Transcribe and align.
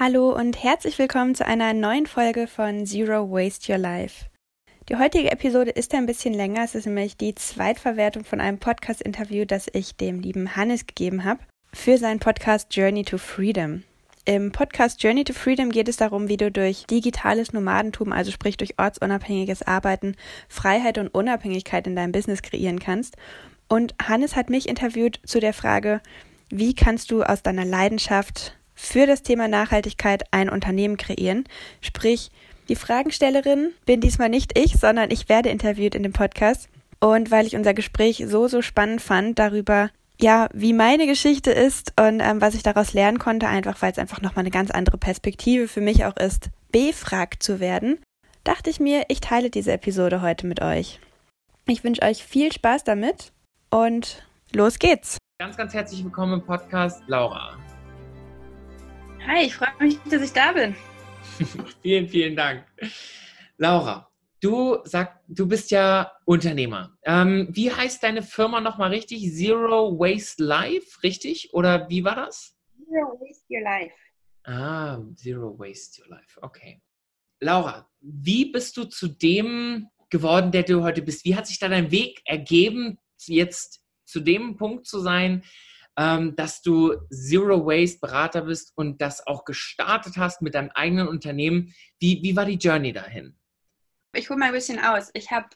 Hallo 0.00 0.32
und 0.32 0.62
herzlich 0.62 0.96
willkommen 1.00 1.34
zu 1.34 1.44
einer 1.44 1.74
neuen 1.74 2.06
Folge 2.06 2.46
von 2.46 2.86
Zero 2.86 3.32
Waste 3.32 3.72
Your 3.72 3.78
Life. 3.78 4.26
Die 4.88 4.94
heutige 4.94 5.32
Episode 5.32 5.72
ist 5.72 5.92
ein 5.92 6.06
bisschen 6.06 6.32
länger. 6.34 6.62
Es 6.62 6.76
ist 6.76 6.86
nämlich 6.86 7.16
die 7.16 7.34
Zweitverwertung 7.34 8.22
von 8.22 8.40
einem 8.40 8.58
Podcast-Interview, 8.58 9.44
das 9.44 9.66
ich 9.72 9.96
dem 9.96 10.20
lieben 10.20 10.54
Hannes 10.54 10.86
gegeben 10.86 11.24
habe 11.24 11.40
für 11.74 11.98
seinen 11.98 12.20
Podcast 12.20 12.76
Journey 12.76 13.02
to 13.02 13.18
Freedom. 13.18 13.82
Im 14.24 14.52
Podcast 14.52 15.02
Journey 15.02 15.24
to 15.24 15.32
Freedom 15.32 15.70
geht 15.70 15.88
es 15.88 15.96
darum, 15.96 16.28
wie 16.28 16.36
du 16.36 16.52
durch 16.52 16.86
digitales 16.86 17.52
Nomadentum, 17.52 18.12
also 18.12 18.30
sprich 18.30 18.56
durch 18.56 18.78
ortsunabhängiges 18.78 19.62
Arbeiten, 19.62 20.14
Freiheit 20.48 20.98
und 20.98 21.08
Unabhängigkeit 21.08 21.88
in 21.88 21.96
deinem 21.96 22.12
Business 22.12 22.42
kreieren 22.42 22.78
kannst. 22.78 23.16
Und 23.68 23.96
Hannes 24.00 24.36
hat 24.36 24.48
mich 24.48 24.68
interviewt 24.68 25.18
zu 25.26 25.40
der 25.40 25.54
Frage, 25.54 26.00
wie 26.50 26.76
kannst 26.76 27.10
du 27.10 27.24
aus 27.24 27.42
deiner 27.42 27.64
Leidenschaft 27.64 28.57
für 28.78 29.06
das 29.06 29.22
Thema 29.22 29.48
Nachhaltigkeit 29.48 30.22
ein 30.30 30.48
Unternehmen 30.48 30.96
kreieren? 30.96 31.44
Sprich, 31.80 32.30
die 32.68 32.76
Fragenstellerin 32.76 33.72
bin 33.86 34.00
diesmal 34.00 34.28
nicht 34.28 34.56
ich, 34.56 34.78
sondern 34.78 35.10
ich 35.10 35.28
werde 35.28 35.48
interviewt 35.48 35.94
in 35.94 36.04
dem 36.04 36.12
Podcast. 36.12 36.68
Und 37.00 37.30
weil 37.30 37.46
ich 37.46 37.56
unser 37.56 37.74
Gespräch 37.74 38.24
so, 38.26 38.46
so 38.46 38.62
spannend 38.62 39.00
fand 39.02 39.38
darüber, 39.38 39.90
ja, 40.20 40.48
wie 40.52 40.72
meine 40.72 41.06
Geschichte 41.06 41.50
ist 41.50 41.92
und 42.00 42.20
ähm, 42.20 42.40
was 42.40 42.54
ich 42.54 42.62
daraus 42.62 42.92
lernen 42.92 43.18
konnte, 43.18 43.48
einfach 43.48 43.80
weil 43.82 43.92
es 43.92 43.98
einfach 43.98 44.20
nochmal 44.20 44.42
eine 44.42 44.50
ganz 44.50 44.70
andere 44.70 44.98
Perspektive 44.98 45.68
für 45.68 45.80
mich 45.80 46.04
auch 46.04 46.16
ist, 46.16 46.50
befragt 46.72 47.42
zu 47.42 47.60
werden, 47.60 47.98
dachte 48.44 48.70
ich 48.70 48.80
mir, 48.80 49.04
ich 49.08 49.20
teile 49.20 49.50
diese 49.50 49.72
Episode 49.72 50.22
heute 50.22 50.46
mit 50.46 50.60
euch. 50.60 50.98
Ich 51.66 51.84
wünsche 51.84 52.02
euch 52.02 52.24
viel 52.24 52.52
Spaß 52.52 52.84
damit 52.84 53.32
und 53.70 54.26
los 54.52 54.78
geht's. 54.78 55.18
Ganz, 55.40 55.56
ganz 55.56 55.72
herzlich 55.72 56.02
willkommen 56.02 56.40
im 56.40 56.44
Podcast, 56.44 57.02
Laura. 57.06 57.56
Hi, 59.28 59.44
ich 59.44 59.56
freue 59.56 59.68
mich, 59.78 59.98
dass 60.10 60.22
ich 60.22 60.32
da 60.32 60.52
bin. 60.52 60.74
vielen, 61.82 62.08
vielen 62.08 62.34
Dank. 62.34 62.64
Laura, 63.58 64.10
du 64.40 64.78
sag, 64.84 65.20
du 65.28 65.46
bist 65.46 65.70
ja 65.70 66.10
Unternehmer. 66.24 66.96
Ähm, 67.02 67.46
wie 67.50 67.70
heißt 67.70 68.02
deine 68.02 68.22
Firma 68.22 68.62
nochmal 68.62 68.88
richtig? 68.88 69.30
Zero 69.34 69.98
Waste 69.98 70.42
Life, 70.42 71.02
richtig? 71.02 71.52
Oder 71.52 71.90
wie 71.90 72.02
war 72.04 72.16
das? 72.16 72.56
Zero 72.86 73.20
Waste 73.20 73.44
Your 73.50 73.64
Life. 73.64 73.94
Ah, 74.44 74.98
Zero 75.14 75.58
Waste 75.58 76.00
Your 76.00 76.08
Life, 76.08 76.40
okay. 76.40 76.80
Laura, 77.40 77.86
wie 78.00 78.50
bist 78.50 78.78
du 78.78 78.84
zu 78.84 79.08
dem 79.08 79.90
geworden, 80.08 80.52
der 80.52 80.62
du 80.62 80.82
heute 80.82 81.02
bist? 81.02 81.26
Wie 81.26 81.36
hat 81.36 81.46
sich 81.46 81.58
da 81.58 81.68
dein 81.68 81.90
Weg 81.90 82.22
ergeben, 82.24 82.98
jetzt 83.26 83.84
zu 84.06 84.20
dem 84.20 84.56
Punkt 84.56 84.86
zu 84.86 85.00
sein, 85.00 85.44
ähm, 85.98 86.36
dass 86.36 86.62
du 86.62 86.94
Zero 87.10 87.66
Waste 87.66 87.98
Berater 88.00 88.42
bist 88.42 88.72
und 88.76 89.02
das 89.02 89.26
auch 89.26 89.44
gestartet 89.44 90.16
hast 90.16 90.40
mit 90.40 90.54
deinem 90.54 90.70
eigenen 90.74 91.08
Unternehmen? 91.08 91.74
Wie, 91.98 92.22
wie 92.22 92.36
war 92.36 92.44
die 92.44 92.54
Journey 92.54 92.92
dahin? 92.92 93.36
Ich 94.14 94.30
hole 94.30 94.38
mal 94.38 94.46
ein 94.46 94.52
bisschen 94.52 94.78
aus. 94.78 95.10
Ich 95.12 95.30
habe 95.30 95.48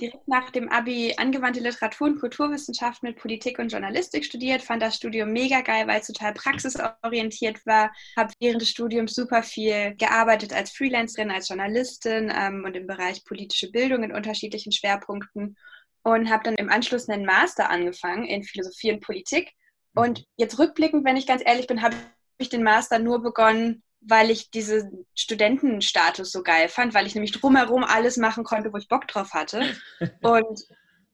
direkt 0.00 0.28
nach 0.28 0.50
dem 0.50 0.68
Abi 0.68 1.14
angewandte 1.16 1.60
Literatur 1.60 2.08
und 2.08 2.20
Kulturwissenschaft 2.20 3.02
mit 3.02 3.16
Politik 3.16 3.58
und 3.58 3.70
Journalistik 3.70 4.24
studiert, 4.24 4.62
fand 4.62 4.82
das 4.82 4.96
Studium 4.96 5.32
mega 5.32 5.60
geil, 5.60 5.86
weil 5.86 6.00
es 6.00 6.06
total 6.06 6.32
praxisorientiert 6.34 7.64
war, 7.66 7.92
habe 8.16 8.32
während 8.40 8.62
des 8.62 8.70
Studiums 8.70 9.14
super 9.14 9.42
viel 9.42 9.94
gearbeitet 9.96 10.52
als 10.52 10.70
Freelancerin, 10.70 11.30
als 11.30 11.48
Journalistin 11.48 12.32
ähm, 12.34 12.64
und 12.64 12.76
im 12.76 12.86
Bereich 12.86 13.24
politische 13.24 13.70
Bildung 13.70 14.02
in 14.02 14.12
unterschiedlichen 14.12 14.72
Schwerpunkten 14.72 15.56
und 16.02 16.30
habe 16.30 16.44
dann 16.44 16.54
im 16.54 16.70
Anschluss 16.70 17.08
einen 17.08 17.26
Master 17.26 17.68
angefangen 17.68 18.24
in 18.24 18.42
Philosophie 18.42 18.92
und 18.92 19.00
Politik. 19.00 19.52
Und 19.94 20.24
jetzt 20.36 20.58
rückblickend, 20.58 21.04
wenn 21.04 21.16
ich 21.16 21.26
ganz 21.26 21.42
ehrlich 21.44 21.66
bin, 21.66 21.82
habe 21.82 21.96
ich 22.38 22.48
den 22.48 22.62
Master 22.62 22.98
nur 22.98 23.22
begonnen, 23.22 23.82
weil 24.00 24.30
ich 24.30 24.50
diesen 24.50 25.06
Studentenstatus 25.14 26.32
so 26.32 26.42
geil 26.42 26.68
fand, 26.68 26.94
weil 26.94 27.06
ich 27.06 27.14
nämlich 27.14 27.32
drumherum 27.32 27.84
alles 27.84 28.16
machen 28.16 28.44
konnte, 28.44 28.72
wo 28.72 28.78
ich 28.78 28.88
Bock 28.88 29.06
drauf 29.08 29.32
hatte. 29.34 29.62
Und 30.22 30.60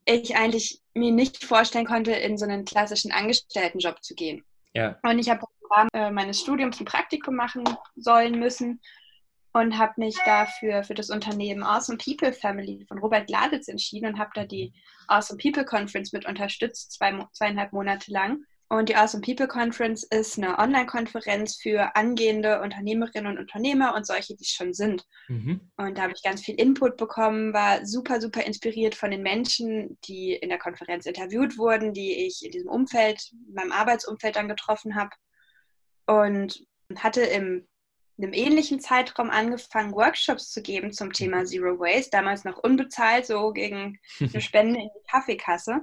ich 0.04 0.36
eigentlich 0.36 0.80
mir 0.94 1.10
nicht 1.10 1.44
vorstellen 1.44 1.86
konnte, 1.86 2.12
in 2.12 2.38
so 2.38 2.44
einen 2.44 2.64
klassischen 2.64 3.10
Angestelltenjob 3.10 4.02
zu 4.04 4.14
gehen. 4.14 4.44
Ja. 4.72 4.98
Und 5.02 5.18
ich 5.18 5.28
habe 5.28 5.40
im 5.40 5.76
Rahmen 5.76 5.90
äh, 5.94 6.10
meines 6.10 6.40
Studiums 6.40 6.78
ein 6.78 6.84
Praktikum 6.84 7.34
machen 7.34 7.64
sollen 7.96 8.38
müssen 8.38 8.80
und 9.52 9.78
habe 9.78 9.94
mich 9.96 10.16
dafür 10.24 10.84
für 10.84 10.94
das 10.94 11.10
Unternehmen 11.10 11.62
Awesome 11.62 11.98
People 11.98 12.32
Family 12.32 12.84
von 12.86 12.98
Robert 12.98 13.26
Gladitz 13.26 13.68
entschieden 13.68 14.06
und 14.06 14.18
habe 14.18 14.30
da 14.34 14.44
die 14.44 14.72
Awesome 15.08 15.38
People 15.42 15.64
Conference 15.64 16.12
mit 16.12 16.26
unterstützt, 16.26 16.92
zwei, 16.92 17.18
zweieinhalb 17.32 17.72
Monate 17.72 18.12
lang. 18.12 18.44
Und 18.68 18.88
die 18.88 18.96
Awesome 18.96 19.22
People 19.22 19.46
Conference 19.46 20.02
ist 20.02 20.38
eine 20.38 20.58
Online-Konferenz 20.58 21.56
für 21.56 21.94
angehende 21.94 22.60
Unternehmerinnen 22.60 23.32
und 23.32 23.38
Unternehmer 23.38 23.94
und 23.94 24.06
solche, 24.06 24.34
die 24.34 24.42
es 24.42 24.50
schon 24.50 24.74
sind. 24.74 25.06
Mhm. 25.28 25.60
Und 25.76 25.96
da 25.96 26.02
habe 26.02 26.14
ich 26.16 26.22
ganz 26.22 26.42
viel 26.42 26.56
Input 26.56 26.96
bekommen, 26.96 27.52
war 27.52 27.86
super, 27.86 28.20
super 28.20 28.44
inspiriert 28.44 28.96
von 28.96 29.12
den 29.12 29.22
Menschen, 29.22 29.98
die 30.08 30.32
in 30.32 30.48
der 30.48 30.58
Konferenz 30.58 31.06
interviewt 31.06 31.58
wurden, 31.58 31.92
die 31.92 32.26
ich 32.26 32.44
in 32.44 32.50
diesem 32.50 32.68
Umfeld, 32.68 33.30
in 33.32 33.54
meinem 33.54 33.72
Arbeitsumfeld 33.72 34.34
dann 34.34 34.48
getroffen 34.48 34.96
habe. 34.96 35.10
Und 36.06 36.64
hatte 36.96 37.22
im 37.22 37.68
in 38.18 38.24
einem 38.24 38.32
ähnlichen 38.32 38.80
Zeitraum 38.80 39.28
angefangen, 39.28 39.92
Workshops 39.92 40.50
zu 40.50 40.62
geben 40.62 40.92
zum 40.92 41.12
Thema 41.12 41.40
mhm. 41.40 41.46
Zero 41.46 41.78
Waste, 41.78 42.10
damals 42.10 42.44
noch 42.44 42.56
unbezahlt, 42.56 43.26
so 43.26 43.52
gegen 43.52 44.00
eine 44.20 44.40
Spende 44.40 44.80
in 44.80 44.88
die 44.88 45.10
Kaffeekasse. 45.10 45.82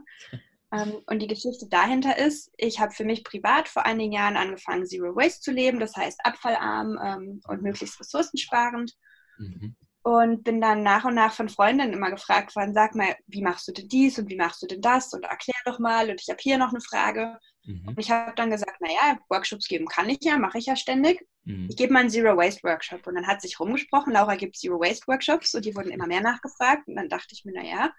Ähm, 0.73 1.01
und 1.05 1.19
die 1.19 1.27
Geschichte 1.27 1.67
dahinter 1.69 2.17
ist, 2.17 2.51
ich 2.57 2.79
habe 2.79 2.91
für 2.91 3.05
mich 3.05 3.23
privat 3.23 3.67
vor 3.67 3.85
einigen 3.85 4.11
Jahren 4.11 4.37
angefangen, 4.37 4.85
Zero 4.85 5.15
Waste 5.15 5.41
zu 5.41 5.51
leben, 5.51 5.79
das 5.79 5.95
heißt 5.95 6.19
abfallarm 6.25 6.99
ähm, 7.03 7.41
und 7.47 7.61
möglichst 7.61 7.99
ressourcensparend. 7.99 8.93
Mhm. 9.37 9.75
Und 10.05 10.43
bin 10.43 10.59
dann 10.59 10.83
nach 10.83 11.05
und 11.05 11.15
nach 11.15 11.31
von 11.31 11.47
Freundinnen 11.47 11.93
immer 11.93 12.11
gefragt 12.11 12.55
worden, 12.57 12.73
sag 12.73 12.93
mal, 12.93 13.15
wie 13.27 13.41
machst 13.41 13.67
du 13.69 13.71
denn 13.71 13.87
dies 13.87 14.19
und 14.19 14.29
wie 14.29 14.35
machst 14.35 14.61
du 14.61 14.67
denn 14.67 14.81
das 14.81 15.13
und 15.13 15.23
erklär 15.23 15.55
doch 15.63 15.79
mal 15.79 16.09
und 16.09 16.19
ich 16.19 16.27
habe 16.27 16.39
hier 16.41 16.57
noch 16.57 16.71
eine 16.71 16.81
Frage. 16.81 17.37
Mhm. 17.63 17.87
Und 17.87 17.99
ich 17.99 18.11
habe 18.11 18.33
dann 18.35 18.49
gesagt, 18.49 18.81
naja, 18.81 19.17
Workshops 19.29 19.67
geben 19.67 19.85
kann 19.85 20.09
ich 20.09 20.19
ja, 20.21 20.37
mache 20.37 20.57
ich 20.57 20.65
ja 20.65 20.75
ständig. 20.75 21.25
Mhm. 21.45 21.67
Ich 21.69 21.77
gebe 21.77 21.93
mal 21.93 21.99
einen 21.99 22.09
Zero 22.09 22.35
Waste 22.35 22.63
Workshop. 22.63 23.05
Und 23.07 23.15
dann 23.15 23.27
hat 23.27 23.41
sich 23.41 23.59
rumgesprochen, 23.59 24.11
Laura 24.11 24.35
gibt 24.35 24.57
Zero 24.57 24.79
Waste 24.79 25.07
Workshops 25.07 25.53
und 25.55 25.63
die 25.63 25.75
wurden 25.75 25.91
immer 25.91 26.07
mehr 26.07 26.21
nachgefragt. 26.21 26.87
Und 26.87 26.95
dann 26.95 27.07
dachte 27.07 27.29
ich 27.31 27.45
mir, 27.45 27.53
naja, 27.53 27.93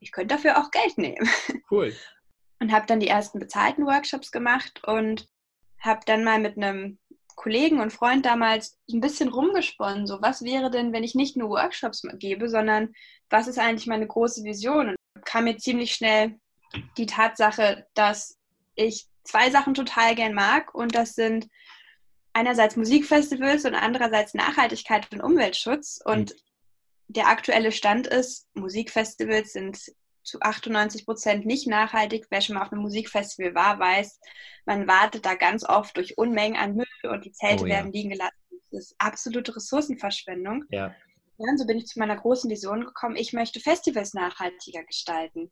ich 0.00 0.12
könnte 0.12 0.34
dafür 0.34 0.58
auch 0.58 0.70
Geld 0.70 0.98
nehmen. 0.98 1.28
Cool. 1.70 1.94
Und 2.58 2.72
habe 2.72 2.86
dann 2.86 3.00
die 3.00 3.08
ersten 3.08 3.38
bezahlten 3.38 3.86
Workshops 3.86 4.32
gemacht 4.32 4.82
und 4.86 5.26
habe 5.78 6.00
dann 6.04 6.24
mal 6.24 6.38
mit 6.38 6.56
einem 6.56 6.98
Kollegen 7.36 7.80
und 7.80 7.92
Freund 7.92 8.26
damals 8.26 8.78
ein 8.92 9.00
bisschen 9.00 9.28
rumgesponnen, 9.28 10.06
so 10.06 10.20
was 10.20 10.42
wäre 10.42 10.70
denn, 10.70 10.92
wenn 10.92 11.04
ich 11.04 11.14
nicht 11.14 11.36
nur 11.36 11.48
Workshops 11.48 12.02
gebe, 12.18 12.50
sondern 12.50 12.92
was 13.30 13.48
ist 13.48 13.58
eigentlich 13.58 13.86
meine 13.86 14.06
große 14.06 14.44
Vision? 14.44 14.90
Und 14.90 15.24
kam 15.24 15.44
mir 15.44 15.56
ziemlich 15.56 15.92
schnell 15.92 16.38
die 16.98 17.06
Tatsache, 17.06 17.86
dass 17.94 18.38
ich 18.74 19.06
zwei 19.24 19.50
Sachen 19.50 19.72
total 19.72 20.14
gern 20.14 20.34
mag 20.34 20.74
und 20.74 20.94
das 20.94 21.14
sind 21.14 21.48
einerseits 22.32 22.76
Musikfestivals 22.76 23.64
und 23.64 23.74
andererseits 23.74 24.34
Nachhaltigkeit 24.34 25.10
und 25.12 25.20
Umweltschutz. 25.20 26.00
Und 26.04 26.30
mhm. 26.30 26.36
Der 27.12 27.28
aktuelle 27.28 27.72
Stand 27.72 28.06
ist, 28.06 28.48
Musikfestivals 28.54 29.52
sind 29.52 29.78
zu 30.22 30.40
98 30.40 31.06
Prozent 31.06 31.44
nicht 31.44 31.66
nachhaltig. 31.66 32.26
Wer 32.30 32.40
schon 32.40 32.54
mal 32.54 32.62
auf 32.62 32.72
einem 32.72 32.82
Musikfestival 32.82 33.54
war, 33.54 33.78
weiß, 33.78 34.20
man 34.66 34.86
wartet 34.86 35.24
da 35.26 35.34
ganz 35.34 35.64
oft 35.68 35.96
durch 35.96 36.18
Unmengen 36.18 36.56
an 36.56 36.76
Müll 36.76 36.86
und 37.10 37.24
die 37.24 37.32
Zelte 37.32 37.64
oh, 37.64 37.66
ja. 37.66 37.76
werden 37.76 37.92
liegen 37.92 38.10
gelassen. 38.10 38.36
Das 38.70 38.84
ist 38.84 38.94
absolute 38.98 39.56
Ressourcenverschwendung. 39.56 40.64
Ja. 40.70 40.94
Und 41.36 41.58
so 41.58 41.66
bin 41.66 41.78
ich 41.78 41.86
zu 41.86 41.98
meiner 41.98 42.16
großen 42.16 42.50
Vision 42.50 42.84
gekommen, 42.84 43.16
ich 43.16 43.32
möchte 43.32 43.60
Festivals 43.60 44.14
nachhaltiger 44.14 44.84
gestalten. 44.84 45.50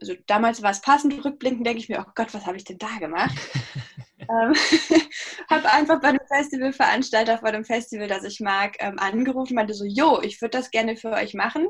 Also 0.00 0.14
damals 0.26 0.62
war 0.62 0.70
es 0.70 0.80
passend, 0.80 1.24
rückblickend 1.24 1.66
denke 1.66 1.80
ich 1.80 1.88
mir, 1.88 2.04
oh 2.06 2.10
Gott, 2.14 2.32
was 2.32 2.46
habe 2.46 2.56
ich 2.56 2.64
denn 2.64 2.78
da 2.78 2.98
gemacht? 2.98 3.36
ähm, 4.28 4.54
habe 5.50 5.70
einfach 5.70 6.00
bei 6.00 6.08
einem 6.08 6.26
Festivalveranstalter 6.26 7.38
vor 7.38 7.52
dem 7.52 7.64
Festival, 7.64 8.08
das 8.08 8.24
ich 8.24 8.40
mag, 8.40 8.76
ähm, 8.80 8.98
angerufen, 8.98 9.54
meinte 9.54 9.74
so, 9.74 9.84
jo, 9.84 10.20
ich 10.22 10.40
würde 10.40 10.58
das 10.58 10.70
gerne 10.70 10.96
für 10.96 11.10
euch 11.10 11.34
machen. 11.34 11.68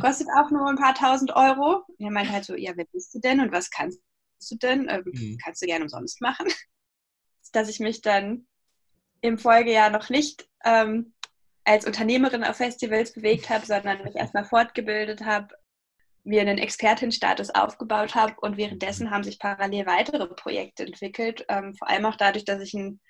Kostet 0.00 0.28
auch 0.36 0.50
nur 0.50 0.68
ein 0.68 0.76
paar 0.76 0.94
tausend 0.94 1.34
Euro. 1.34 1.84
Und 1.86 2.04
er 2.04 2.10
meinte 2.10 2.32
halt 2.32 2.44
so, 2.44 2.54
ja, 2.56 2.72
wer 2.76 2.86
bist 2.92 3.14
du 3.14 3.20
denn 3.20 3.40
und 3.40 3.52
was 3.52 3.70
kannst 3.70 4.00
du 4.50 4.56
denn? 4.56 4.88
Ähm, 4.88 5.02
mhm. 5.04 5.38
Kannst 5.42 5.62
du 5.62 5.66
gerne 5.66 5.84
umsonst 5.84 6.20
machen. 6.20 6.46
Dass 7.52 7.68
ich 7.68 7.80
mich 7.80 8.00
dann 8.00 8.46
im 9.20 9.38
Folgejahr 9.38 9.90
noch 9.90 10.10
nicht 10.10 10.48
ähm, 10.64 11.14
als 11.64 11.86
Unternehmerin 11.86 12.44
auf 12.44 12.56
Festivals 12.56 13.12
bewegt 13.12 13.50
habe, 13.50 13.64
sondern 13.64 14.02
mich 14.02 14.16
erstmal 14.16 14.44
fortgebildet 14.44 15.24
habe, 15.24 15.54
mir 16.24 16.40
einen 16.40 16.58
Expertenstatus 16.58 17.50
aufgebaut 17.50 18.14
habe 18.14 18.34
und 18.40 18.56
währenddessen 18.56 19.10
haben 19.10 19.24
sich 19.24 19.38
parallel 19.38 19.86
weitere 19.86 20.26
Projekte 20.28 20.84
entwickelt, 20.84 21.44
ähm, 21.48 21.74
vor 21.74 21.88
allem 21.88 22.06
auch 22.06 22.16
dadurch, 22.16 22.44
dass 22.44 22.60
ich 22.60 22.74
ein 22.74 23.00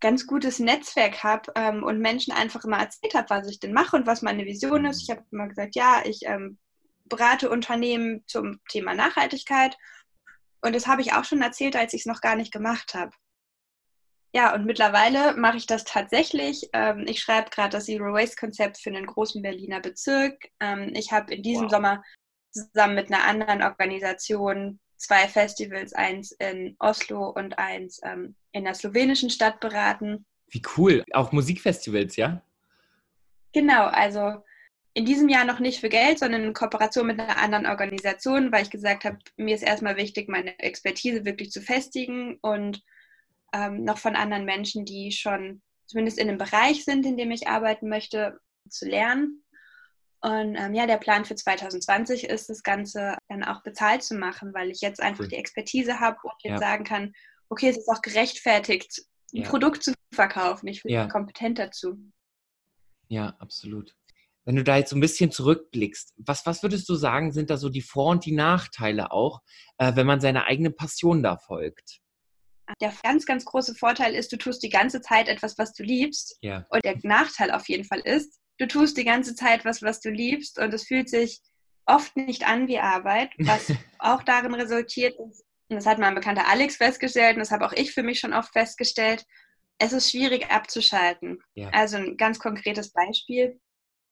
ganz 0.00 0.26
gutes 0.26 0.58
Netzwerk 0.58 1.22
habe 1.22 1.52
ähm, 1.56 1.82
und 1.82 2.00
Menschen 2.00 2.32
einfach 2.32 2.64
immer 2.64 2.78
erzählt 2.78 3.14
habe, 3.14 3.30
was 3.30 3.48
ich 3.48 3.60
denn 3.60 3.72
mache 3.72 3.96
und 3.96 4.06
was 4.06 4.22
meine 4.22 4.44
Vision 4.44 4.84
ist. 4.84 5.02
Ich 5.02 5.10
habe 5.10 5.24
immer 5.30 5.48
gesagt, 5.48 5.74
ja, 5.74 6.02
ich 6.04 6.20
ähm, 6.24 6.58
berate 7.04 7.50
Unternehmen 7.50 8.24
zum 8.26 8.60
Thema 8.68 8.94
Nachhaltigkeit 8.94 9.76
und 10.62 10.74
das 10.74 10.86
habe 10.86 11.02
ich 11.02 11.12
auch 11.12 11.24
schon 11.24 11.42
erzählt, 11.42 11.76
als 11.76 11.94
ich 11.94 12.02
es 12.02 12.06
noch 12.06 12.20
gar 12.20 12.36
nicht 12.36 12.52
gemacht 12.52 12.94
habe. 12.94 13.12
ja, 14.32 14.54
und 14.54 14.64
mittlerweile 14.64 15.34
mache 15.34 15.56
ich 15.56 15.66
das 15.66 15.84
tatsächlich. 15.84 16.68
Ähm, 16.72 17.04
ich 17.06 17.20
schreibe 17.20 17.50
gerade 17.50 17.70
das 17.70 17.86
Zero 17.86 18.12
Waste 18.12 18.36
Konzept 18.36 18.78
für 18.78 18.90
einen 18.90 19.06
großen 19.06 19.42
Berliner 19.42 19.80
Bezirk. 19.80 20.50
Ähm, 20.60 20.92
ich 20.94 21.10
habe 21.12 21.34
in 21.34 21.42
diesem 21.42 21.64
wow. 21.64 21.70
Sommer 21.70 22.02
zusammen 22.50 22.94
mit 22.94 23.12
einer 23.12 23.24
anderen 23.24 23.62
Organisation 23.62 24.78
zwei 24.96 25.28
Festivals, 25.28 25.92
eins 25.92 26.32
in 26.32 26.76
Oslo 26.78 27.30
und 27.30 27.58
eins 27.58 28.00
ähm, 28.04 28.34
in 28.52 28.64
der 28.64 28.74
slowenischen 28.74 29.30
Stadt 29.30 29.60
beraten. 29.60 30.26
Wie 30.48 30.62
cool. 30.76 31.04
Auch 31.12 31.32
Musikfestivals, 31.32 32.16
ja? 32.16 32.42
Genau, 33.52 33.86
also 33.86 34.42
in 34.92 35.04
diesem 35.04 35.28
Jahr 35.28 35.44
noch 35.44 35.60
nicht 35.60 35.80
für 35.80 35.88
Geld, 35.88 36.18
sondern 36.18 36.42
in 36.42 36.52
Kooperation 36.52 37.06
mit 37.06 37.20
einer 37.20 37.38
anderen 37.38 37.66
Organisation, 37.66 38.50
weil 38.52 38.62
ich 38.62 38.70
gesagt 38.70 39.04
habe, 39.04 39.18
mir 39.36 39.54
ist 39.54 39.62
erstmal 39.62 39.96
wichtig, 39.96 40.28
meine 40.28 40.58
Expertise 40.58 41.24
wirklich 41.24 41.50
zu 41.50 41.62
festigen 41.62 42.38
und 42.42 42.82
ähm, 43.52 43.84
noch 43.84 43.98
von 43.98 44.16
anderen 44.16 44.44
Menschen, 44.44 44.84
die 44.84 45.12
schon 45.12 45.62
zumindest 45.86 46.18
in 46.18 46.28
einem 46.28 46.38
Bereich 46.38 46.84
sind, 46.84 47.06
in 47.06 47.16
dem 47.16 47.30
ich 47.30 47.48
arbeiten 47.48 47.88
möchte, 47.88 48.38
zu 48.68 48.86
lernen. 48.86 49.42
Und 50.22 50.54
ähm, 50.56 50.74
ja, 50.74 50.86
der 50.86 50.98
Plan 50.98 51.24
für 51.24 51.34
2020 51.34 52.24
ist, 52.24 52.50
das 52.50 52.62
Ganze 52.62 53.16
dann 53.28 53.42
auch 53.42 53.62
bezahlt 53.62 54.02
zu 54.02 54.14
machen, 54.14 54.52
weil 54.52 54.70
ich 54.70 54.80
jetzt 54.82 55.00
einfach 55.00 55.24
cool. 55.24 55.28
die 55.28 55.36
Expertise 55.36 55.98
habe 55.98 56.18
und 56.22 56.34
jetzt 56.42 56.52
ja. 56.52 56.58
sagen 56.58 56.84
kann, 56.84 57.12
okay, 57.48 57.70
es 57.70 57.78
ist 57.78 57.88
auch 57.88 58.02
gerechtfertigt, 58.02 59.02
ein 59.32 59.42
ja. 59.42 59.48
Produkt 59.48 59.82
zu 59.82 59.94
verkaufen. 60.12 60.68
Ich 60.68 60.82
bin 60.82 60.92
ja. 60.92 61.06
kompetent 61.06 61.58
dazu. 61.58 61.96
Ja, 63.08 63.34
absolut. 63.38 63.96
Wenn 64.44 64.56
du 64.56 64.64
da 64.64 64.76
jetzt 64.76 64.90
so 64.90 64.96
ein 64.96 65.00
bisschen 65.00 65.30
zurückblickst, 65.30 66.14
was, 66.18 66.44
was 66.44 66.62
würdest 66.62 66.88
du 66.88 66.94
sagen, 66.94 67.32
sind 67.32 67.50
da 67.50 67.56
so 67.56 67.68
die 67.68 67.82
Vor- 67.82 68.10
und 68.10 68.24
die 68.24 68.32
Nachteile 68.32 69.12
auch, 69.12 69.40
äh, 69.78 69.94
wenn 69.96 70.06
man 70.06 70.20
seiner 70.20 70.46
eigenen 70.46 70.74
Passion 70.74 71.22
da 71.22 71.38
folgt? 71.38 72.00
Der 72.80 72.92
ganz, 73.02 73.26
ganz 73.26 73.44
große 73.44 73.74
Vorteil 73.74 74.14
ist, 74.14 74.32
du 74.32 74.36
tust 74.36 74.62
die 74.62 74.68
ganze 74.68 75.00
Zeit 75.00 75.28
etwas, 75.28 75.58
was 75.58 75.72
du 75.72 75.82
liebst. 75.82 76.38
Ja. 76.40 76.66
Und 76.70 76.84
der 76.84 76.98
Nachteil 77.02 77.50
auf 77.50 77.68
jeden 77.68 77.84
Fall 77.84 78.00
ist, 78.00 78.38
du 78.60 78.68
tust 78.68 78.96
die 78.96 79.04
ganze 79.04 79.34
Zeit 79.34 79.64
was, 79.64 79.82
was 79.82 80.00
du 80.00 80.10
liebst 80.10 80.58
und 80.58 80.72
es 80.74 80.84
fühlt 80.84 81.08
sich 81.08 81.40
oft 81.86 82.16
nicht 82.16 82.46
an 82.46 82.68
wie 82.68 82.78
Arbeit, 82.78 83.30
was 83.38 83.72
auch 83.98 84.22
darin 84.22 84.54
resultiert, 84.54 85.18
und 85.18 85.34
das 85.68 85.86
hat 85.86 85.98
mein 85.98 86.14
bekannter 86.14 86.48
Alex 86.48 86.76
festgestellt 86.76 87.34
und 87.34 87.40
das 87.40 87.50
habe 87.50 87.64
auch 87.64 87.72
ich 87.72 87.92
für 87.92 88.02
mich 88.02 88.20
schon 88.20 88.34
oft 88.34 88.52
festgestellt, 88.52 89.24
es 89.78 89.92
ist 89.92 90.10
schwierig 90.10 90.50
abzuschalten. 90.50 91.38
Ja. 91.54 91.70
Also 91.70 91.96
ein 91.96 92.16
ganz 92.16 92.38
konkretes 92.38 92.92
Beispiel. 92.92 93.58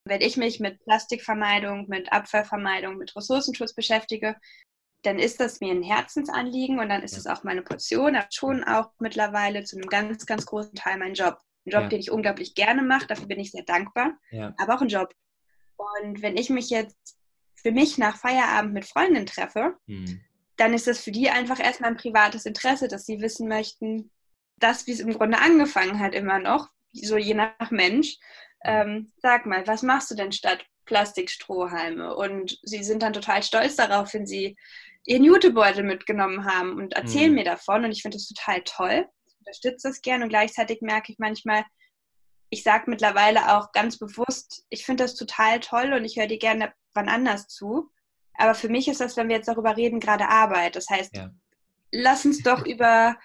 Wenn 0.04 0.22
ich 0.22 0.38
mich 0.38 0.60
mit 0.60 0.82
Plastikvermeidung, 0.84 1.86
mit 1.88 2.10
Abfallvermeidung, 2.10 2.96
mit 2.96 3.14
Ressourcenschutz 3.14 3.74
beschäftige, 3.74 4.36
dann 5.02 5.18
ist 5.18 5.40
das 5.40 5.60
mir 5.60 5.72
ein 5.72 5.82
Herzensanliegen 5.82 6.78
und 6.78 6.88
dann 6.88 7.02
ist 7.02 7.16
es 7.16 7.26
auch 7.26 7.44
meine 7.44 7.62
Portion, 7.62 8.16
aber 8.16 8.28
schon 8.32 8.64
auch 8.64 8.92
mittlerweile 8.98 9.62
zu 9.64 9.76
einem 9.76 9.88
ganz, 9.88 10.24
ganz 10.24 10.46
großen 10.46 10.74
Teil 10.74 10.96
mein 10.98 11.14
Job. 11.14 11.38
Ein 11.68 11.70
Job, 11.70 11.82
ja. 11.82 11.88
den 11.88 12.00
ich 12.00 12.10
unglaublich 12.10 12.54
gerne 12.54 12.82
mache, 12.82 13.06
dafür 13.06 13.26
bin 13.26 13.40
ich 13.40 13.50
sehr 13.50 13.64
dankbar, 13.64 14.18
ja. 14.30 14.54
aber 14.58 14.74
auch 14.74 14.80
ein 14.80 14.88
Job. 14.88 15.14
Und 15.76 16.22
wenn 16.22 16.36
ich 16.36 16.50
mich 16.50 16.70
jetzt 16.70 17.16
für 17.54 17.72
mich 17.72 17.98
nach 17.98 18.16
Feierabend 18.16 18.72
mit 18.72 18.86
Freundinnen 18.86 19.26
treffe, 19.26 19.76
mhm. 19.86 20.20
dann 20.56 20.74
ist 20.74 20.86
das 20.86 21.00
für 21.00 21.12
die 21.12 21.30
einfach 21.30 21.60
erstmal 21.60 21.90
ein 21.90 21.96
privates 21.96 22.46
Interesse, 22.46 22.88
dass 22.88 23.04
sie 23.04 23.20
wissen 23.20 23.48
möchten, 23.48 24.10
das, 24.56 24.86
wie 24.86 24.92
es 24.92 25.00
im 25.00 25.12
Grunde 25.12 25.38
angefangen 25.38 26.00
hat, 26.00 26.14
immer 26.14 26.38
noch, 26.38 26.68
so 26.92 27.16
je 27.16 27.34
nach 27.34 27.70
Mensch. 27.70 28.16
Ähm, 28.64 29.12
sag 29.18 29.46
mal, 29.46 29.66
was 29.66 29.82
machst 29.82 30.10
du 30.10 30.16
denn 30.16 30.32
statt 30.32 30.64
Plastikstrohhalme? 30.86 32.16
Und 32.16 32.58
sie 32.62 32.82
sind 32.82 33.02
dann 33.02 33.12
total 33.12 33.42
stolz 33.42 33.76
darauf, 33.76 34.12
wenn 34.14 34.26
sie 34.26 34.56
ihren 35.06 35.22
Jutebeutel 35.22 35.84
mitgenommen 35.84 36.44
haben 36.44 36.76
und 36.76 36.94
erzählen 36.94 37.30
mhm. 37.30 37.36
mir 37.36 37.44
davon. 37.44 37.84
Und 37.84 37.92
ich 37.92 38.02
finde 38.02 38.16
das 38.16 38.26
total 38.26 38.62
toll 38.64 39.06
unterstütze 39.48 39.88
das 39.88 40.02
gern 40.02 40.22
und 40.22 40.28
gleichzeitig 40.28 40.80
merke 40.82 41.12
ich 41.12 41.18
manchmal, 41.18 41.64
ich 42.50 42.62
sage 42.62 42.84
mittlerweile 42.90 43.56
auch 43.56 43.72
ganz 43.72 43.98
bewusst, 43.98 44.64
ich 44.70 44.84
finde 44.84 45.04
das 45.04 45.14
total 45.14 45.60
toll 45.60 45.92
und 45.92 46.04
ich 46.04 46.16
höre 46.16 46.26
dir 46.26 46.38
gerne 46.38 46.72
wann 46.94 47.08
anders 47.08 47.48
zu. 47.48 47.90
Aber 48.34 48.54
für 48.54 48.68
mich 48.68 48.88
ist 48.88 49.00
das, 49.00 49.16
wenn 49.16 49.28
wir 49.28 49.36
jetzt 49.36 49.48
darüber 49.48 49.76
reden, 49.76 50.00
gerade 50.00 50.28
Arbeit. 50.28 50.76
Das 50.76 50.88
heißt, 50.88 51.16
ja. 51.16 51.30
lass 51.92 52.24
uns 52.24 52.42
doch 52.42 52.64
über 52.66 53.16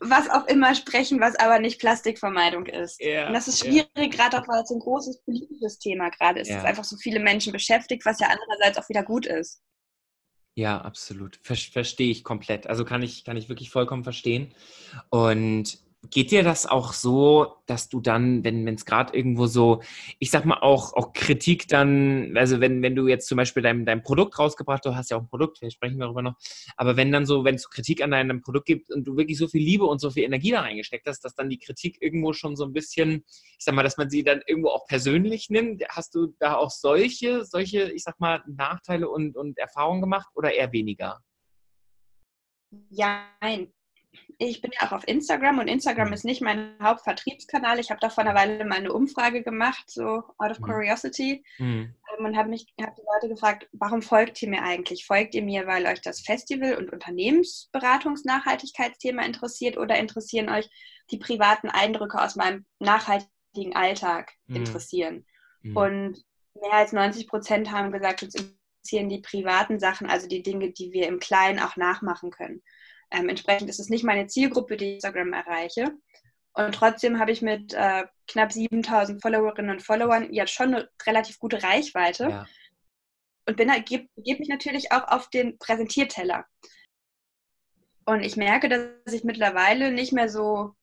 was 0.00 0.28
auch 0.28 0.46
immer 0.46 0.74
sprechen, 0.74 1.20
was 1.20 1.36
aber 1.36 1.60
nicht 1.60 1.78
Plastikvermeidung 1.78 2.66
ist. 2.66 3.00
Ja, 3.00 3.28
und 3.28 3.34
das 3.34 3.46
ist 3.46 3.60
schwierig, 3.60 3.88
ja. 3.96 4.06
gerade 4.06 4.38
auch, 4.38 4.48
weil 4.48 4.62
es 4.62 4.70
ein 4.70 4.80
großes 4.80 5.22
politisches 5.22 5.78
Thema 5.78 6.08
gerade 6.10 6.40
ist. 6.40 6.48
Ja. 6.48 6.58
Es 6.58 6.64
einfach 6.64 6.84
so 6.84 6.96
viele 6.96 7.20
Menschen 7.20 7.52
beschäftigt, 7.52 8.04
was 8.04 8.18
ja 8.18 8.28
andererseits 8.28 8.78
auch 8.78 8.88
wieder 8.88 9.04
gut 9.04 9.26
ist. 9.26 9.62
Ja, 10.56 10.80
absolut. 10.80 11.38
Ver 11.42 11.56
Verstehe 11.56 12.10
ich 12.10 12.22
komplett. 12.22 12.68
Also 12.68 12.84
kann 12.84 13.02
ich, 13.02 13.24
kann 13.24 13.36
ich 13.36 13.48
wirklich 13.48 13.70
vollkommen 13.70 14.04
verstehen. 14.04 14.52
Und 15.10 15.78
Geht 16.14 16.30
dir 16.30 16.44
das 16.44 16.64
auch 16.64 16.92
so, 16.92 17.56
dass 17.66 17.88
du 17.88 18.00
dann, 18.00 18.44
wenn 18.44 18.68
es 18.68 18.84
gerade 18.84 19.16
irgendwo 19.16 19.46
so, 19.46 19.82
ich 20.20 20.30
sag 20.30 20.44
mal 20.44 20.60
auch, 20.60 20.92
auch 20.92 21.12
Kritik 21.12 21.66
dann, 21.66 22.36
also 22.36 22.60
wenn, 22.60 22.82
wenn 22.82 22.94
du 22.94 23.08
jetzt 23.08 23.26
zum 23.26 23.34
Beispiel 23.34 23.64
dein, 23.64 23.84
dein 23.84 24.04
Produkt 24.04 24.38
rausgebracht, 24.38 24.84
du 24.84 24.94
hast 24.94 25.10
ja 25.10 25.16
auch 25.16 25.22
ein 25.22 25.28
Produkt, 25.28 25.58
vielleicht 25.58 25.74
sprechen 25.74 25.96
wir 25.96 26.04
darüber 26.04 26.22
noch, 26.22 26.36
aber 26.76 26.96
wenn 26.96 27.10
dann 27.10 27.26
so, 27.26 27.44
wenn 27.44 27.56
es 27.56 27.68
Kritik 27.68 28.00
an 28.00 28.12
deinem 28.12 28.42
Produkt 28.42 28.66
gibt 28.66 28.92
und 28.92 29.02
du 29.02 29.16
wirklich 29.16 29.36
so 29.36 29.48
viel 29.48 29.60
Liebe 29.60 29.86
und 29.86 29.98
so 29.98 30.08
viel 30.08 30.22
Energie 30.22 30.52
da 30.52 30.60
reingesteckt 30.60 31.04
hast, 31.08 31.24
dass 31.24 31.34
dann 31.34 31.50
die 31.50 31.58
Kritik 31.58 32.00
irgendwo 32.00 32.32
schon 32.32 32.54
so 32.54 32.64
ein 32.64 32.72
bisschen, 32.72 33.24
ich 33.58 33.64
sag 33.64 33.74
mal, 33.74 33.82
dass 33.82 33.96
man 33.96 34.08
sie 34.08 34.22
dann 34.22 34.40
irgendwo 34.46 34.68
auch 34.68 34.86
persönlich 34.86 35.50
nimmt, 35.50 35.82
hast 35.88 36.14
du 36.14 36.32
da 36.38 36.58
auch 36.58 36.70
solche, 36.70 37.44
solche, 37.44 37.90
ich 37.90 38.04
sag 38.04 38.20
mal, 38.20 38.40
Nachteile 38.46 39.08
und, 39.08 39.36
und 39.36 39.58
Erfahrungen 39.58 40.00
gemacht 40.00 40.28
oder 40.36 40.52
eher 40.52 40.70
weniger? 40.70 41.18
Ja, 42.90 43.24
nein 43.40 43.72
ich 44.38 44.60
bin 44.60 44.70
ja 44.72 44.80
auch 44.86 44.92
auf 44.92 45.06
Instagram 45.06 45.58
und 45.58 45.68
Instagram 45.68 46.08
mhm. 46.08 46.14
ist 46.14 46.24
nicht 46.24 46.40
mein 46.40 46.74
Hauptvertriebskanal. 46.82 47.78
Ich 47.78 47.90
habe 47.90 48.00
da 48.00 48.08
vor 48.10 48.24
einer 48.24 48.34
Weile 48.34 48.64
mal 48.64 48.78
eine 48.78 48.92
Umfrage 48.92 49.42
gemacht, 49.42 49.90
so 49.90 50.22
out 50.38 50.50
of 50.50 50.58
mhm. 50.60 50.64
curiosity, 50.64 51.44
mhm. 51.58 51.94
und 52.18 52.36
habe 52.36 52.48
mich 52.48 52.66
hab 52.80 52.96
die 52.96 53.02
Leute 53.14 53.28
gefragt, 53.32 53.68
warum 53.72 54.02
folgt 54.02 54.42
ihr 54.42 54.48
mir 54.48 54.62
eigentlich? 54.62 55.06
Folgt 55.06 55.34
ihr 55.34 55.42
mir, 55.42 55.66
weil 55.66 55.86
euch 55.86 56.00
das 56.00 56.20
Festival- 56.20 56.76
und 56.76 56.92
Unternehmensberatungs-Nachhaltigkeitsthema 56.92 59.22
interessiert 59.22 59.76
oder 59.76 59.98
interessieren 59.98 60.48
euch 60.48 60.70
die 61.10 61.18
privaten 61.18 61.68
Eindrücke 61.68 62.22
aus 62.22 62.36
meinem 62.36 62.64
nachhaltigen 62.78 63.74
Alltag 63.74 64.32
mhm. 64.46 64.56
interessieren? 64.56 65.26
Mhm. 65.62 65.76
Und 65.76 66.24
mehr 66.60 66.74
als 66.74 66.92
90 66.92 67.28
Prozent 67.28 67.70
haben 67.70 67.92
gesagt, 67.92 68.22
uns 68.22 68.34
interessieren 68.34 69.08
die 69.08 69.20
privaten 69.20 69.80
Sachen, 69.80 70.08
also 70.08 70.28
die 70.28 70.42
Dinge, 70.42 70.70
die 70.70 70.92
wir 70.92 71.08
im 71.08 71.18
Kleinen 71.18 71.58
auch 71.58 71.76
nachmachen 71.76 72.30
können. 72.30 72.62
Ähm, 73.10 73.28
entsprechend 73.28 73.68
ist 73.68 73.80
es 73.80 73.88
nicht 73.88 74.04
meine 74.04 74.26
Zielgruppe, 74.26 74.76
die 74.76 74.84
ich 74.86 74.94
Instagram 74.94 75.32
erreiche. 75.32 75.92
Und 76.54 76.74
trotzdem 76.74 77.18
habe 77.18 77.32
ich 77.32 77.42
mit 77.42 77.74
äh, 77.74 78.04
knapp 78.28 78.52
7000 78.52 79.20
Followerinnen 79.20 79.72
und 79.72 79.82
Followern 79.82 80.32
jetzt 80.32 80.52
schon 80.52 80.74
eine 80.74 80.88
relativ 81.04 81.38
gute 81.38 81.62
Reichweite. 81.62 82.28
Ja. 82.30 82.46
Und 83.46 83.58
gebe 83.58 84.08
geb 84.16 84.38
mich 84.38 84.48
natürlich 84.48 84.92
auch 84.92 85.08
auf 85.08 85.28
den 85.30 85.58
Präsentierteller. 85.58 86.46
Und 88.06 88.22
ich 88.22 88.36
merke, 88.36 88.68
dass 88.68 89.12
ich 89.12 89.24
mittlerweile 89.24 89.90
nicht 89.90 90.12
mehr 90.12 90.28
so, 90.28 90.74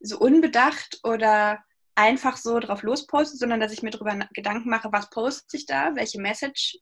so 0.00 0.18
unbedacht 0.18 1.00
oder 1.04 1.64
einfach 1.94 2.36
so 2.36 2.58
drauf 2.58 2.82
losposte, 2.82 3.36
sondern 3.36 3.60
dass 3.60 3.72
ich 3.72 3.82
mir 3.82 3.90
darüber 3.90 4.18
Gedanken 4.32 4.68
mache, 4.68 4.92
was 4.92 5.10
poste 5.10 5.56
ich 5.56 5.66
da, 5.66 5.94
welche 5.94 6.20
Message 6.20 6.78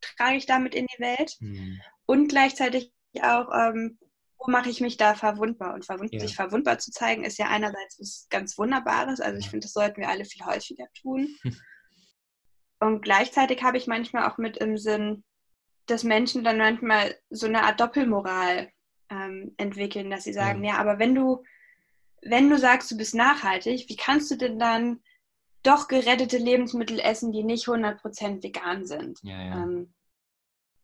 trage 0.00 0.36
ich 0.36 0.46
damit 0.46 0.74
in 0.74 0.86
die 0.86 1.02
Welt 1.02 1.36
mhm. 1.40 1.80
und 2.06 2.28
gleichzeitig 2.28 2.92
auch, 3.20 3.48
ähm, 3.54 3.98
wo 4.38 4.50
mache 4.50 4.70
ich 4.70 4.80
mich 4.80 4.96
da 4.96 5.14
verwundbar? 5.14 5.74
Und 5.74 5.84
verwund 5.84 6.12
ja. 6.12 6.20
sich 6.20 6.34
verwundbar 6.34 6.78
zu 6.78 6.90
zeigen, 6.90 7.24
ist 7.24 7.38
ja 7.38 7.46
einerseits 7.46 7.98
was 8.00 8.26
ganz 8.30 8.58
Wunderbares. 8.58 9.20
Also 9.20 9.38
ich 9.38 9.50
finde, 9.50 9.66
das 9.66 9.72
sollten 9.72 10.00
wir 10.00 10.08
alle 10.08 10.24
viel 10.24 10.44
häufiger 10.44 10.86
tun. 11.00 11.28
Und 12.80 13.02
gleichzeitig 13.02 13.62
habe 13.62 13.76
ich 13.76 13.86
manchmal 13.86 14.28
auch 14.28 14.38
mit 14.38 14.56
im 14.56 14.76
Sinn, 14.76 15.22
dass 15.86 16.02
Menschen 16.02 16.42
dann 16.42 16.58
manchmal 16.58 17.16
so 17.30 17.46
eine 17.46 17.62
Art 17.62 17.78
Doppelmoral 17.80 18.70
ähm, 19.08 19.54
entwickeln, 19.56 20.10
dass 20.10 20.24
sie 20.24 20.32
sagen, 20.32 20.64
ja. 20.64 20.72
ja, 20.72 20.78
aber 20.78 20.98
wenn 20.98 21.14
du, 21.14 21.44
wenn 22.22 22.50
du 22.50 22.58
sagst, 22.58 22.90
du 22.90 22.96
bist 22.96 23.14
nachhaltig, 23.14 23.88
wie 23.88 23.96
kannst 23.96 24.30
du 24.32 24.36
denn 24.36 24.58
dann 24.58 25.00
doch 25.62 25.86
gerettete 25.86 26.38
Lebensmittel 26.38 26.98
essen, 26.98 27.30
die 27.30 27.44
nicht 27.44 27.66
100% 27.66 28.42
vegan 28.42 28.84
sind? 28.84 29.20
Ja, 29.22 29.40
ja. 29.40 29.62
Ähm, 29.62 29.94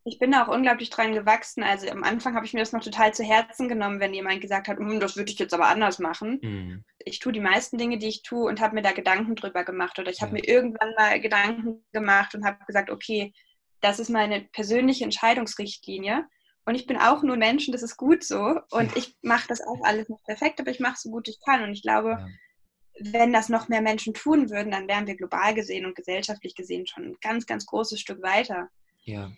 ich 0.05 0.19
bin 0.19 0.33
da 0.33 0.45
auch 0.45 0.55
unglaublich 0.55 0.91
dran 0.91 1.13
gewachsen. 1.13 1.63
Also 1.63 1.89
am 1.89 2.03
Anfang 2.03 2.35
habe 2.35 2.47
ich 2.47 2.55
mir 2.55 2.61
das 2.61 2.73
noch 2.73 2.83
total 2.83 3.13
zu 3.13 3.25
Herzen 3.25 3.69
genommen, 3.69 4.01
wenn 4.01 4.15
jemand 4.15 4.41
gesagt 4.41 4.69
hat, 4.69 4.79
hm, 4.79 5.01
das 5.01 5.17
würde 5.17 5.31
ich 5.31 5.39
jetzt 5.39 5.55
aber 5.55 5.69
anders 5.69 5.99
machen. 5.99 6.39
Mhm. 6.43 6.85
Ich 7.05 7.19
tue 7.19 7.33
die 7.33 7.41
meisten 7.41 7.79
Dinge, 7.79 7.99
die 7.99 8.09
ich 8.09 8.23
tue 8.23 8.49
und 8.49 8.61
habe 8.61 8.75
mir 8.75 8.83
da 8.83 8.93
Gedanken 8.93 9.35
drüber 9.35 9.65
gemacht. 9.65 9.99
Oder 9.99 10.11
ich 10.11 10.23
habe 10.23 10.37
ja. 10.37 10.43
mir 10.43 10.49
irgendwann 10.49 10.95
mal 10.97 11.21
Gedanken 11.21 11.85
gemacht 11.93 12.35
und 12.35 12.45
habe 12.45 12.65
gesagt, 12.67 12.91
okay, 12.91 13.33
das 13.81 13.99
ist 13.99 14.09
meine 14.09 14.43
persönliche 14.53 15.05
Entscheidungsrichtlinie. 15.05 16.27
Und 16.65 16.75
ich 16.75 16.87
bin 16.87 16.99
auch 16.99 17.23
nur 17.23 17.37
Mensch 17.37 17.67
und 17.67 17.73
das 17.73 17.83
ist 17.83 17.97
gut 17.97 18.25
so. 18.25 18.61
Und 18.71 18.97
ich 18.97 19.17
mache 19.23 19.49
das 19.49 19.61
auch 19.61 19.83
alles 19.83 20.09
nicht 20.09 20.25
perfekt, 20.25 20.61
aber 20.61 20.71
ich 20.71 20.81
mache 20.81 20.97
so 20.99 21.11
gut 21.11 21.29
ich 21.29 21.39
kann. 21.45 21.63
Und 21.63 21.73
ich 21.73 21.83
glaube, 21.83 22.11
ja. 22.11 23.13
wenn 23.13 23.33
das 23.33 23.49
noch 23.49 23.69
mehr 23.69 23.81
Menschen 23.81 24.15
tun 24.15 24.51
würden, 24.51 24.71
dann 24.71 24.89
wären 24.89 25.07
wir 25.07 25.17
global 25.17 25.55
gesehen 25.55 25.87
und 25.87 25.97
gesellschaftlich 25.97 26.55
gesehen 26.55 26.87
schon 26.87 27.05
ein 27.05 27.17
ganz, 27.21 27.47
ganz 27.47 27.65
großes 27.67 28.01
Stück 28.01 28.23
weiter. 28.23 28.69
Ja, 29.05 29.33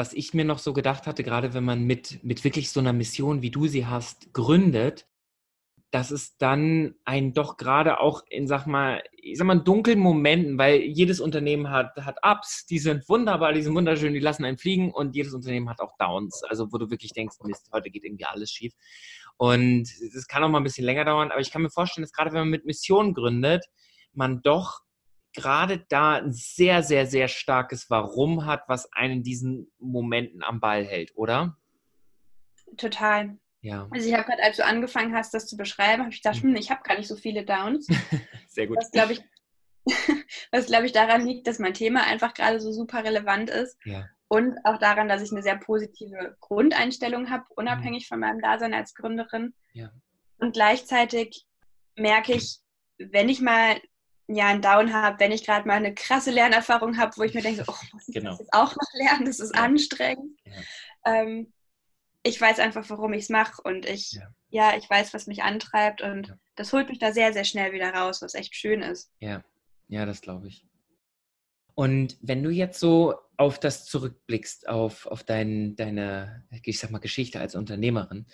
was 0.00 0.14
ich 0.14 0.32
mir 0.32 0.46
noch 0.46 0.58
so 0.58 0.72
gedacht 0.72 1.06
hatte, 1.06 1.22
gerade 1.22 1.52
wenn 1.52 1.62
man 1.62 1.82
mit, 1.82 2.24
mit 2.24 2.42
wirklich 2.42 2.70
so 2.70 2.80
einer 2.80 2.94
Mission, 2.94 3.42
wie 3.42 3.50
du 3.50 3.66
sie 3.66 3.84
hast, 3.84 4.32
gründet, 4.32 5.06
dass 5.90 6.10
es 6.10 6.38
dann 6.38 6.94
einen 7.04 7.34
doch 7.34 7.58
gerade 7.58 8.00
auch 8.00 8.22
in, 8.30 8.46
sag 8.46 8.64
mal, 8.64 9.02
ich 9.12 9.36
sag 9.36 9.46
mal, 9.46 9.60
dunklen 9.60 9.98
Momenten, 9.98 10.56
weil 10.56 10.80
jedes 10.80 11.20
Unternehmen 11.20 11.68
hat, 11.68 11.94
hat 11.96 12.16
Ups, 12.22 12.64
die 12.64 12.78
sind 12.78 13.10
wunderbar, 13.10 13.52
die 13.52 13.60
sind 13.60 13.74
wunderschön, 13.74 14.14
die 14.14 14.20
lassen 14.20 14.46
einen 14.46 14.56
fliegen 14.56 14.90
und 14.90 15.14
jedes 15.14 15.34
Unternehmen 15.34 15.68
hat 15.68 15.82
auch 15.82 15.92
Downs, 15.98 16.44
also 16.48 16.72
wo 16.72 16.78
du 16.78 16.88
wirklich 16.90 17.12
denkst, 17.12 17.36
Mist, 17.42 17.68
heute 17.70 17.90
geht 17.90 18.04
irgendwie 18.04 18.24
alles 18.24 18.50
schief. 18.50 18.72
Und 19.36 19.86
das 20.14 20.26
kann 20.26 20.42
auch 20.42 20.48
mal 20.48 20.60
ein 20.60 20.64
bisschen 20.64 20.86
länger 20.86 21.04
dauern, 21.04 21.30
aber 21.30 21.42
ich 21.42 21.50
kann 21.50 21.60
mir 21.60 21.68
vorstellen, 21.68 22.04
dass 22.04 22.14
gerade 22.14 22.32
wenn 22.32 22.40
man 22.40 22.48
mit 22.48 22.64
Missionen 22.64 23.12
gründet, 23.12 23.66
man 24.14 24.40
doch 24.40 24.80
gerade 25.34 25.84
da 25.88 26.16
ein 26.16 26.32
sehr, 26.32 26.82
sehr, 26.82 27.06
sehr 27.06 27.28
starkes 27.28 27.90
Warum 27.90 28.46
hat, 28.46 28.64
was 28.68 28.92
einen 28.92 29.18
in 29.18 29.22
diesen 29.22 29.70
Momenten 29.78 30.42
am 30.42 30.60
Ball 30.60 30.84
hält, 30.84 31.16
oder? 31.16 31.56
Total. 32.76 33.38
Ja. 33.62 33.88
Also 33.90 34.08
ich 34.08 34.14
habe 34.14 34.24
gerade, 34.24 34.42
als 34.42 34.56
du 34.56 34.64
angefangen 34.64 35.14
hast, 35.14 35.34
das 35.34 35.46
zu 35.46 35.56
beschreiben, 35.56 36.02
habe 36.02 36.12
ich 36.12 36.22
gedacht, 36.22 36.42
hm, 36.42 36.56
ich 36.56 36.70
habe 36.70 36.82
gar 36.82 36.96
nicht 36.96 37.08
so 37.08 37.16
viele 37.16 37.44
Downs. 37.44 37.86
Sehr 38.48 38.66
gut. 38.66 38.78
Was 38.78 38.90
glaube 38.90 39.12
ich, 39.14 39.22
was 40.50 40.66
glaube 40.66 40.86
ich 40.86 40.92
daran 40.92 41.26
liegt, 41.26 41.46
dass 41.46 41.58
mein 41.58 41.74
Thema 41.74 42.04
einfach 42.04 42.34
gerade 42.34 42.60
so 42.60 42.72
super 42.72 43.04
relevant 43.04 43.50
ist. 43.50 43.76
Ja. 43.84 44.06
Und 44.28 44.56
auch 44.64 44.78
daran, 44.78 45.08
dass 45.08 45.22
ich 45.22 45.32
eine 45.32 45.42
sehr 45.42 45.56
positive 45.56 46.36
Grundeinstellung 46.38 47.30
habe, 47.30 47.46
unabhängig 47.56 48.06
von 48.06 48.20
meinem 48.20 48.40
Dasein 48.40 48.72
als 48.72 48.94
Gründerin. 48.94 49.54
Ja. 49.72 49.90
Und 50.38 50.52
gleichzeitig 50.52 51.46
merke 51.96 52.34
ich, 52.34 52.60
wenn 52.98 53.28
ich 53.28 53.40
mal 53.40 53.80
ja, 54.34 54.46
einen 54.48 54.62
Down 54.62 54.92
habe, 54.92 55.18
wenn 55.20 55.32
ich 55.32 55.44
gerade 55.44 55.66
mal 55.66 55.74
eine 55.76 55.94
krasse 55.94 56.30
Lernerfahrung 56.30 56.96
habe, 56.98 57.16
wo 57.16 57.22
ich 57.22 57.34
mir 57.34 57.42
denke, 57.42 57.64
oh, 57.66 57.74
muss 57.92 58.08
ich 58.08 58.14
Genau. 58.14 58.30
das 58.30 58.40
jetzt 58.40 58.52
auch 58.54 58.74
noch 58.76 58.92
lernen? 58.94 59.24
Das 59.26 59.40
ist 59.40 59.54
Ja. 59.54 59.62
anstrengend. 59.62 60.38
Ja. 60.44 60.52
Ähm, 61.14 61.52
ich 62.22 62.40
weiß 62.40 62.58
einfach, 62.58 62.88
warum 62.90 63.12
ich 63.14 63.24
es 63.24 63.28
mache 63.30 63.62
und 63.62 63.86
ich, 63.86 64.12
Ja. 64.12 64.28
ja. 64.50 64.76
ich 64.76 64.88
weiß, 64.88 65.14
was 65.14 65.26
mich 65.26 65.42
antreibt 65.42 66.02
und 66.02 66.34
das 66.54 66.72
holt 66.72 66.88
mich 66.88 66.98
da 66.98 67.12
sehr, 67.12 67.32
sehr 67.32 67.44
schnell 67.44 67.72
wieder 67.72 67.92
raus, 67.94 68.20
was 68.22 68.34
echt 68.34 68.54
schön 68.54 68.82
ist. 68.82 69.10
Ja, 69.20 69.42
ja, 69.88 70.04
das 70.06 70.20
glaube 70.20 70.48
ich. 70.48 70.66
Und 71.74 72.18
wenn 72.20 72.42
du 72.42 72.50
jetzt 72.50 72.78
so 72.78 73.14
auf 73.38 73.58
das 73.58 73.86
zurückblickst, 73.86 74.68
auf, 74.68 75.06
auf 75.06 75.24
dein, 75.24 75.76
deine, 75.76 76.44
ich 76.62 76.78
sag 76.78 76.90
mal, 76.90 76.98
Geschichte 76.98 77.40
als 77.40 77.54
Unternehmerin, 77.54 78.26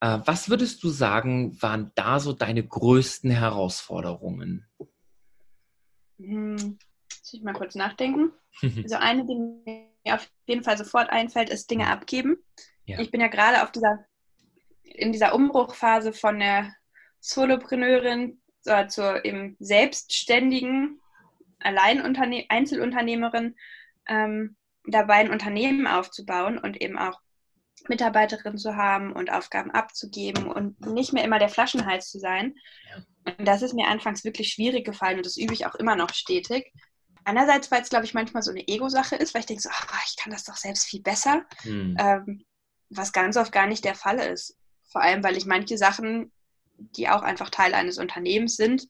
äh, 0.00 0.20
was 0.24 0.48
würdest 0.48 0.84
du 0.84 0.88
sagen, 0.90 1.60
waren 1.60 1.90
da 1.96 2.20
so 2.20 2.32
deine 2.32 2.64
größten 2.64 3.30
Herausforderungen? 3.32 4.66
Hm, 6.18 6.56
muss 6.56 7.32
ich 7.32 7.42
mal 7.42 7.54
kurz 7.54 7.74
nachdenken. 7.74 8.32
Also 8.82 8.96
eine, 8.96 9.24
die 9.24 9.34
mir 9.34 10.14
auf 10.14 10.30
jeden 10.46 10.62
Fall 10.62 10.76
sofort 10.76 11.08
einfällt, 11.08 11.48
ist 11.48 11.70
Dinge 11.70 11.88
abgeben. 11.88 12.36
Ja. 12.84 13.00
Ich 13.00 13.10
bin 13.10 13.20
ja 13.20 13.28
gerade 13.28 13.62
auf 13.62 13.72
dieser, 13.72 14.04
in 14.82 15.12
dieser 15.12 15.34
Umbruchphase 15.34 16.12
von 16.12 16.38
der 16.38 16.74
Solopreneurin 17.20 18.42
zur, 18.60 18.88
zur 18.88 19.24
eben 19.24 19.56
selbstständigen 19.58 21.00
Alleinunterne 21.60 22.44
Einzelunternehmerin 22.48 23.56
ähm, 24.06 24.56
dabei, 24.84 25.14
ein 25.14 25.30
Unternehmen 25.30 25.86
aufzubauen 25.86 26.58
und 26.58 26.80
eben 26.80 26.98
auch 26.98 27.20
Mitarbeiterinnen 27.88 28.58
zu 28.58 28.76
haben 28.76 29.12
und 29.12 29.30
Aufgaben 29.30 29.70
abzugeben 29.70 30.46
und 30.46 30.80
nicht 30.86 31.12
mehr 31.12 31.24
immer 31.24 31.38
der 31.38 31.48
Flaschenhals 31.48 32.10
zu 32.10 32.18
sein. 32.18 32.54
Und 33.24 33.46
das 33.46 33.62
ist 33.62 33.74
mir 33.74 33.88
anfangs 33.88 34.24
wirklich 34.24 34.52
schwierig 34.52 34.84
gefallen 34.84 35.16
und 35.18 35.26
das 35.26 35.36
übe 35.36 35.52
ich 35.54 35.66
auch 35.66 35.74
immer 35.74 35.96
noch 35.96 36.12
stetig. 36.14 36.72
Einerseits, 37.24 37.70
weil 37.70 37.82
es, 37.82 37.88
glaube 37.88 38.04
ich, 38.04 38.14
manchmal 38.14 38.42
so 38.42 38.50
eine 38.50 38.66
Ego-Sache 38.66 39.16
ist, 39.16 39.34
weil 39.34 39.40
ich 39.40 39.46
denke 39.46 39.62
so, 39.62 39.68
ah, 39.70 40.00
ich 40.06 40.16
kann 40.16 40.32
das 40.32 40.44
doch 40.44 40.56
selbst 40.56 40.86
viel 40.86 41.02
besser, 41.02 41.44
Hm. 41.62 41.96
ähm, 41.98 42.44
was 42.90 43.12
ganz 43.12 43.36
oft 43.36 43.52
gar 43.52 43.66
nicht 43.66 43.84
der 43.84 43.94
Fall 43.94 44.18
ist. 44.18 44.56
Vor 44.90 45.02
allem, 45.02 45.22
weil 45.22 45.36
ich 45.36 45.46
manche 45.46 45.78
Sachen, 45.78 46.32
die 46.76 47.08
auch 47.08 47.22
einfach 47.22 47.48
Teil 47.50 47.74
eines 47.74 47.98
Unternehmens 47.98 48.56
sind, 48.56 48.88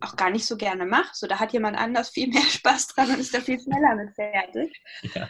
auch 0.00 0.16
gar 0.16 0.30
nicht 0.30 0.44
so 0.44 0.56
gerne 0.56 0.84
mache. 0.86 1.10
So, 1.12 1.26
da 1.28 1.38
hat 1.38 1.52
jemand 1.52 1.78
anders 1.78 2.10
viel 2.10 2.28
mehr 2.28 2.42
Spaß 2.50 2.88
dran 2.88 3.10
und 3.10 3.20
ist 3.20 3.32
da 3.32 3.40
viel 3.40 3.60
schneller 3.60 3.94
mit 3.94 4.14
fertig. 4.14 4.82
Ja. 5.14 5.28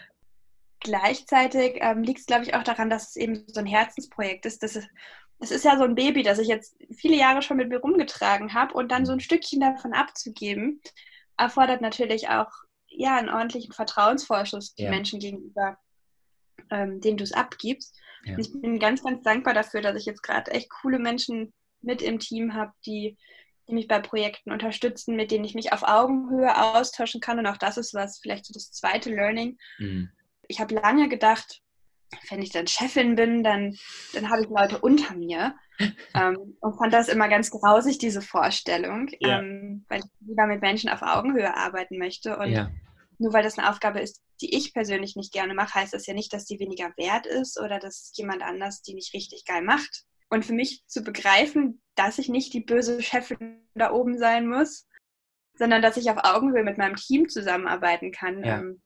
Gleichzeitig 0.82 1.78
ähm, 1.80 2.02
liegt 2.02 2.20
es, 2.20 2.26
glaube 2.26 2.44
ich, 2.44 2.54
auch 2.54 2.62
daran, 2.62 2.90
dass 2.90 3.10
es 3.10 3.16
eben 3.16 3.44
so 3.46 3.60
ein 3.60 3.66
Herzensprojekt 3.66 4.46
ist. 4.46 4.62
Das 4.62 4.76
ist, 4.76 4.88
es 5.38 5.50
ist 5.50 5.64
ja 5.64 5.76
so 5.76 5.84
ein 5.84 5.94
Baby, 5.94 6.22
das 6.22 6.38
ich 6.38 6.48
jetzt 6.48 6.76
viele 6.92 7.16
Jahre 7.16 7.42
schon 7.42 7.56
mit 7.56 7.68
mir 7.68 7.78
rumgetragen 7.78 8.54
habe 8.54 8.74
und 8.74 8.90
dann 8.90 9.06
so 9.06 9.12
ein 9.12 9.20
Stückchen 9.20 9.60
davon 9.60 9.92
abzugeben, 9.92 10.80
erfordert 11.36 11.80
natürlich 11.80 12.28
auch 12.28 12.50
ja, 12.88 13.16
einen 13.16 13.28
ordentlichen 13.30 13.72
Vertrauensvorschuss 13.72 14.74
den 14.74 14.86
Ja. 14.86 14.90
Menschen 14.90 15.18
gegenüber, 15.18 15.78
ähm, 16.70 17.00
denen 17.00 17.16
du 17.16 17.24
es 17.24 17.32
abgibst. 17.32 17.98
Ja. 18.24 18.34
Und 18.34 18.40
Ich 18.40 18.52
bin 18.52 18.78
ganz, 18.78 19.02
ganz 19.02 19.22
dankbar 19.22 19.54
dafür, 19.54 19.80
dass 19.80 19.96
ich 19.96 20.04
jetzt 20.04 20.22
gerade 20.22 20.50
echt 20.50 20.70
coole 20.70 20.98
Menschen 20.98 21.52
mit 21.80 22.02
im 22.02 22.18
Team 22.18 22.54
habe, 22.54 22.72
die, 22.86 23.16
die 23.68 23.74
mich 23.74 23.88
bei 23.88 23.98
Projekten 24.00 24.52
unterstützen, 24.52 25.16
mit 25.16 25.30
denen 25.30 25.44
ich 25.44 25.54
mich 25.54 25.72
auf 25.72 25.82
Augenhöhe 25.82 26.56
austauschen 26.56 27.20
kann. 27.20 27.38
Und 27.38 27.46
auch 27.46 27.56
das 27.56 27.76
ist 27.76 27.94
was, 27.94 28.18
vielleicht 28.18 28.46
so 28.46 28.52
das 28.52 28.70
zweite 28.72 29.10
Learning. 29.10 29.58
Hm. 29.78 30.10
Ich 30.48 30.60
habe 30.60 30.74
lange 30.74 31.08
gedacht, 31.08 31.62
wenn 32.28 32.42
ich 32.42 32.50
dann 32.50 32.66
Chefin 32.66 33.14
bin, 33.14 33.42
dann, 33.42 33.76
dann 34.12 34.28
habe 34.30 34.42
ich 34.42 34.48
Leute 34.48 34.78
unter 34.78 35.14
mir. 35.14 35.54
ähm, 36.14 36.56
und 36.60 36.76
fand 36.76 36.92
das 36.92 37.08
immer 37.08 37.28
ganz 37.28 37.50
grausig, 37.50 37.98
diese 37.98 38.20
Vorstellung, 38.20 39.08
Ja. 39.20 39.40
ähm, 39.40 39.84
weil 39.88 40.00
ich 40.00 40.06
lieber 40.20 40.46
mit 40.46 40.60
Menschen 40.60 40.90
auf 40.90 41.02
Augenhöhe 41.02 41.56
arbeiten 41.56 41.98
möchte. 41.98 42.36
Und 42.36 42.50
Ja, 42.50 42.70
nur 43.18 43.32
weil 43.32 43.42
das 43.42 43.58
eine 43.58 43.70
Aufgabe 43.70 44.00
ist, 44.00 44.20
die 44.40 44.54
ich 44.54 44.74
persönlich 44.74 45.16
nicht 45.16 45.32
gerne 45.32 45.54
mache, 45.54 45.74
heißt 45.76 45.94
das 45.94 46.06
ja 46.06 46.14
nicht, 46.14 46.32
dass 46.32 46.44
die 46.44 46.58
weniger 46.58 46.92
wert 46.96 47.26
ist 47.26 47.58
oder 47.58 47.78
dass 47.78 48.12
jemand 48.14 48.42
anders 48.42 48.82
die 48.82 48.94
nicht 48.94 49.14
richtig 49.14 49.44
geil 49.46 49.62
macht. 49.62 50.04
Und 50.28 50.44
für 50.44 50.52
mich 50.54 50.82
zu 50.86 51.02
begreifen, 51.02 51.80
dass 51.94 52.18
ich 52.18 52.28
nicht 52.28 52.52
die 52.52 52.60
böse 52.60 53.00
Chefin 53.02 53.66
da 53.74 53.92
oben 53.92 54.18
sein 54.18 54.46
muss, 54.48 54.86
sondern 55.54 55.82
dass 55.82 55.96
ich 55.96 56.10
auf 56.10 56.18
Augenhöhe 56.24 56.64
mit 56.64 56.78
meinem 56.78 56.96
Team 56.96 57.28
zusammenarbeiten 57.28 58.12
kann, 58.12 58.42
Ja. 58.44 58.58
ähm, 58.58 58.82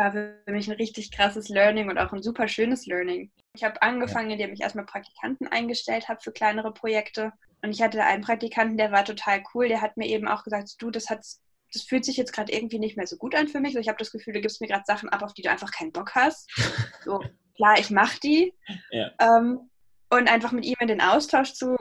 war 0.00 0.12
für 0.12 0.36
mich 0.46 0.68
ein 0.68 0.76
richtig 0.76 1.12
krasses 1.12 1.48
Learning 1.48 1.88
und 1.88 1.98
auch 1.98 2.12
ein 2.12 2.22
super 2.22 2.48
schönes 2.48 2.86
Learning. 2.86 3.30
Ich 3.54 3.62
habe 3.64 3.80
angefangen, 3.82 4.30
indem 4.30 4.52
ich 4.52 4.60
erstmal 4.62 4.86
Praktikanten 4.86 5.46
eingestellt 5.46 6.08
habe 6.08 6.20
für 6.20 6.32
kleinere 6.32 6.72
Projekte. 6.72 7.32
Und 7.62 7.70
ich 7.72 7.82
hatte 7.82 8.02
einen 8.02 8.22
Praktikanten, 8.22 8.78
der 8.78 8.90
war 8.92 9.04
total 9.04 9.42
cool. 9.54 9.68
Der 9.68 9.82
hat 9.82 9.96
mir 9.96 10.06
eben 10.06 10.26
auch 10.26 10.42
gesagt, 10.42 10.70
du, 10.78 10.90
das 10.90 11.10
hat 11.10 11.24
das 11.72 11.82
fühlt 11.82 12.04
sich 12.04 12.16
jetzt 12.16 12.32
gerade 12.32 12.52
irgendwie 12.52 12.80
nicht 12.80 12.96
mehr 12.96 13.06
so 13.06 13.16
gut 13.16 13.32
an 13.36 13.46
für 13.46 13.60
mich. 13.60 13.74
So, 13.74 13.78
ich 13.78 13.86
habe 13.86 13.98
das 13.98 14.10
Gefühl, 14.10 14.32
du 14.32 14.40
gibst 14.40 14.60
mir 14.60 14.66
gerade 14.66 14.82
Sachen 14.86 15.08
ab, 15.08 15.22
auf 15.22 15.34
die 15.34 15.42
du 15.42 15.50
einfach 15.50 15.70
keinen 15.70 15.92
Bock 15.92 16.14
hast. 16.16 16.50
So, 17.04 17.22
klar, 17.54 17.78
ich 17.78 17.90
mache 17.90 18.18
die. 18.20 18.52
Ja. 18.90 19.12
Ähm, 19.20 19.70
und 20.10 20.28
einfach 20.28 20.50
mit 20.52 20.64
ihm 20.64 20.76
in 20.80 20.88
den 20.88 21.00
Austausch 21.00 21.52
zu 21.52 21.76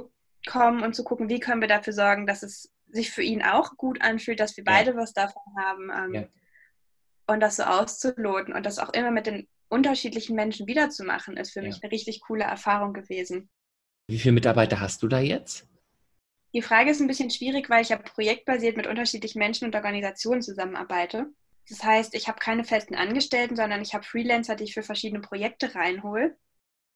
kommen 0.46 0.84
und 0.84 0.96
zu 0.96 1.04
gucken, 1.04 1.28
wie 1.28 1.40
können 1.40 1.60
wir 1.62 1.68
dafür 1.68 1.94
sorgen, 1.94 2.28
dass 2.28 2.44
es 2.44 2.72
sich 2.90 3.10
für 3.12 3.24
ihn 3.24 3.42
auch 3.42 3.76
gut 3.78 4.02
anfühlt, 4.02 4.40
dass 4.40 4.56
wir 4.58 4.64
Ja. 4.64 4.72
beide 4.72 4.96
was 4.96 5.14
davon 5.14 5.42
haben. 5.58 5.90
Ähm, 5.90 6.14
Ja. 6.14 6.28
Und 7.30 7.42
das 7.42 7.58
so 7.58 7.64
auszuloten 7.64 8.54
und 8.54 8.66
das 8.66 8.80
auch 8.80 8.90
immer 8.90 9.12
mit 9.12 9.28
den 9.28 9.48
unterschiedlichen 9.70 10.36
Menschen 10.36 10.66
wiederzumachen, 10.66 11.38
ist 11.38 11.52
für 11.52 11.62
Ja. 11.62 11.68
mich 11.68 11.84
eine 11.84 11.92
richtig 11.92 12.22
coole 12.22 12.44
Erfahrung 12.44 12.92
gewesen. 12.94 13.50
Wie 14.08 14.18
viele 14.18 14.32
Mitarbeiter 14.32 14.80
hast 14.80 15.04
du 15.04 15.08
da 15.08 15.20
jetzt? 15.20 15.68
Die 16.56 16.64
Frage 16.64 16.90
ist 16.90 17.00
ein 17.00 17.08
bisschen 17.08 17.30
schwierig, 17.30 17.70
weil 17.70 17.84
ich 17.84 17.90
ja 17.90 17.98
projektbasiert 17.98 18.76
mit 18.78 18.88
unterschiedlichen 18.88 19.38
Menschen 19.38 19.66
und 19.66 19.76
Organisationen 19.76 20.42
zusammenarbeite. 20.42 21.28
Das 21.70 21.84
heißt, 21.84 22.16
ich 22.16 22.28
habe 22.28 22.40
keine 22.40 22.64
festen 22.64 22.96
Angestellten, 22.96 23.56
sondern 23.56 23.82
ich 23.84 23.94
habe 23.94 24.04
Freelancer, 24.04 24.56
die 24.56 24.64
ich 24.64 24.74
für 24.74 24.82
verschiedene 24.82 25.22
Projekte 25.22 25.76
reinhole. 25.76 26.36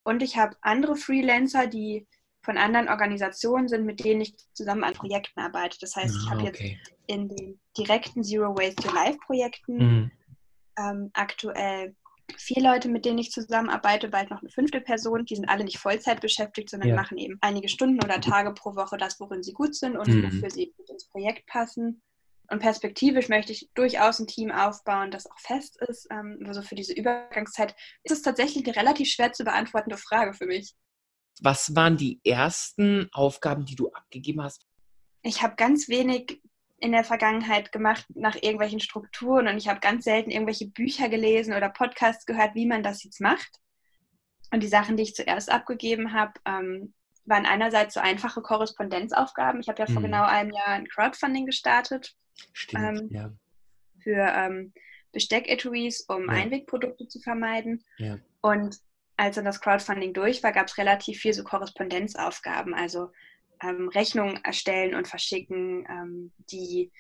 Und 0.04 0.24
ich 0.24 0.38
habe 0.38 0.58
andere 0.62 0.96
Freelancer, 0.96 1.68
die 1.68 2.08
von 2.42 2.58
anderen 2.58 2.90
Organisationen 2.90 3.68
sind, 3.68 3.86
mit 3.86 4.04
denen 4.04 4.22
ich 4.22 4.36
zusammen 4.54 4.84
an 4.84 4.94
Projekten 4.96 5.40
arbeite. 5.40 5.78
Das 5.80 5.96
heißt, 5.96 6.16
ich 6.16 6.28
Ah, 6.28 6.32
habe 6.32 6.46
jetzt 6.48 6.60
okay. 6.60 6.80
in 7.06 7.30
den 7.30 7.60
direkten 7.78 8.24
Zero 8.24 8.56
Waste 8.58 8.82
to 8.82 8.94
Life 8.96 9.20
Projekten 9.28 9.78
Mhm. 9.78 10.12
Ähm, 10.78 11.10
aktuell 11.14 11.96
vier 12.38 12.64
Leute, 12.64 12.90
mit 12.90 13.06
denen 13.06 13.20
ich 13.20 13.32
zusammenarbeite, 13.32 14.08
bald 14.08 14.30
noch 14.30 14.42
eine 14.42 14.50
fünfte 14.50 14.82
Person. 14.82 15.26
Die 15.26 15.36
sind 15.36 15.50
alle 15.50 15.64
nicht 15.64 15.78
Vollzeit 15.78 16.22
beschäftigt, 16.22 16.70
sondern 16.70 16.90
Ja. 16.90 16.96
machen 16.96 17.18
eben 17.18 17.38
einige 17.42 17.68
Stunden 17.70 18.02
oder 18.04 18.22
Tage 18.22 18.54
pro 18.54 18.76
Woche 18.76 18.98
das, 18.98 19.20
worin 19.20 19.44
sie 19.44 19.54
gut 19.54 19.76
sind 19.76 19.98
und 19.98 20.08
Mhm. 20.08 20.24
wofür 20.24 20.50
sie 20.50 20.74
gut 20.78 20.90
ins 20.90 21.08
Projekt 21.10 21.46
passen. 21.48 22.02
Und 22.50 22.60
perspektivisch 22.60 23.30
möchte 23.30 23.52
ich 23.52 23.70
durchaus 23.74 24.20
ein 24.20 24.28
Team 24.28 24.52
aufbauen, 24.52 25.12
das 25.12 25.26
auch 25.28 25.40
fest 25.40 25.80
ist. 25.88 26.08
Ähm, 26.12 26.40
also 26.46 26.62
für 26.62 26.76
diese 26.76 26.94
Übergangszeit 26.94 27.76
ist 28.04 28.12
es 28.12 28.22
tatsächlich 28.22 28.66
eine 28.66 28.76
relativ 28.76 29.10
schwer 29.10 29.32
zu 29.34 29.44
beantwortende 29.44 29.98
Frage 29.98 30.34
für 30.34 30.46
mich. 30.46 30.74
Was 31.42 31.76
waren 31.76 31.98
die 31.98 32.22
ersten 32.24 33.10
Aufgaben, 33.12 33.66
die 33.66 33.76
du 33.76 33.90
abgegeben 33.92 34.44
hast? 34.44 34.66
Ich 35.24 35.42
habe 35.42 35.56
ganz 35.56 35.88
wenig 35.88 36.42
in 36.84 36.92
der 36.92 37.06
Vergangenheit 37.06 37.72
gemacht 37.72 38.06
nach 38.14 38.36
irgendwelchen 38.36 38.82
Strukturen 38.82 39.48
und 39.48 39.58
ich 39.58 39.70
habe 39.70 39.80
ganz 39.80 40.04
selten 40.04 40.32
irgendwelche 40.32 40.68
Bücher 40.68 41.08
gelesen 41.08 41.54
oder 41.54 41.70
Podcasts 41.70 42.26
gehört, 42.26 42.56
wie 42.56 42.66
man 42.66 42.84
das 42.84 43.04
jetzt 43.06 43.22
macht. 43.22 43.50
Und 44.52 44.62
die 44.62 44.68
Sachen, 44.68 44.98
die 44.98 45.04
ich 45.04 45.16
zuerst 45.16 45.50
abgegeben 45.50 46.12
habe, 46.14 46.34
ähm, 46.46 46.94
waren 47.26 47.46
einerseits 47.46 47.94
so 47.94 48.02
einfache 48.02 48.42
Korrespondenzaufgaben. 48.42 49.62
Ich 49.62 49.70
habe 49.70 49.80
ja 49.80 49.86
vor 49.86 50.02
Mhm. 50.02 50.06
genau 50.08 50.24
einem 50.26 50.52
Jahr 50.52 50.68
ein 50.68 50.88
Crowdfunding 50.88 51.46
gestartet 51.46 52.14
Stimmt, 52.52 53.00
Ähm, 53.00 53.10
ja. 53.12 53.32
für 54.04 54.34
ähm, 54.36 54.74
Besteck-Etuis, 55.14 56.02
um 56.10 56.26
Ja. 56.26 56.34
Einwegprodukte 56.34 57.08
zu 57.08 57.22
vermeiden. 57.22 57.84
Ja. 57.98 58.18
Und 58.42 58.78
als 59.16 59.36
dann 59.38 59.46
das 59.46 59.62
Crowdfunding 59.62 60.14
durch 60.14 60.44
war, 60.44 60.52
gab 60.52 60.68
es 60.68 60.78
relativ 60.78 61.20
viel 61.22 61.34
so 61.34 61.44
Korrespondenzaufgaben. 61.46 62.74
Also 62.74 63.12
ähm, 63.64 63.88
Rechnungen 63.90 64.44
erstellen 64.44 64.96
und 64.96 65.08
verschicken, 65.08 65.86
ähm, 65.90 66.32
die 66.52 66.92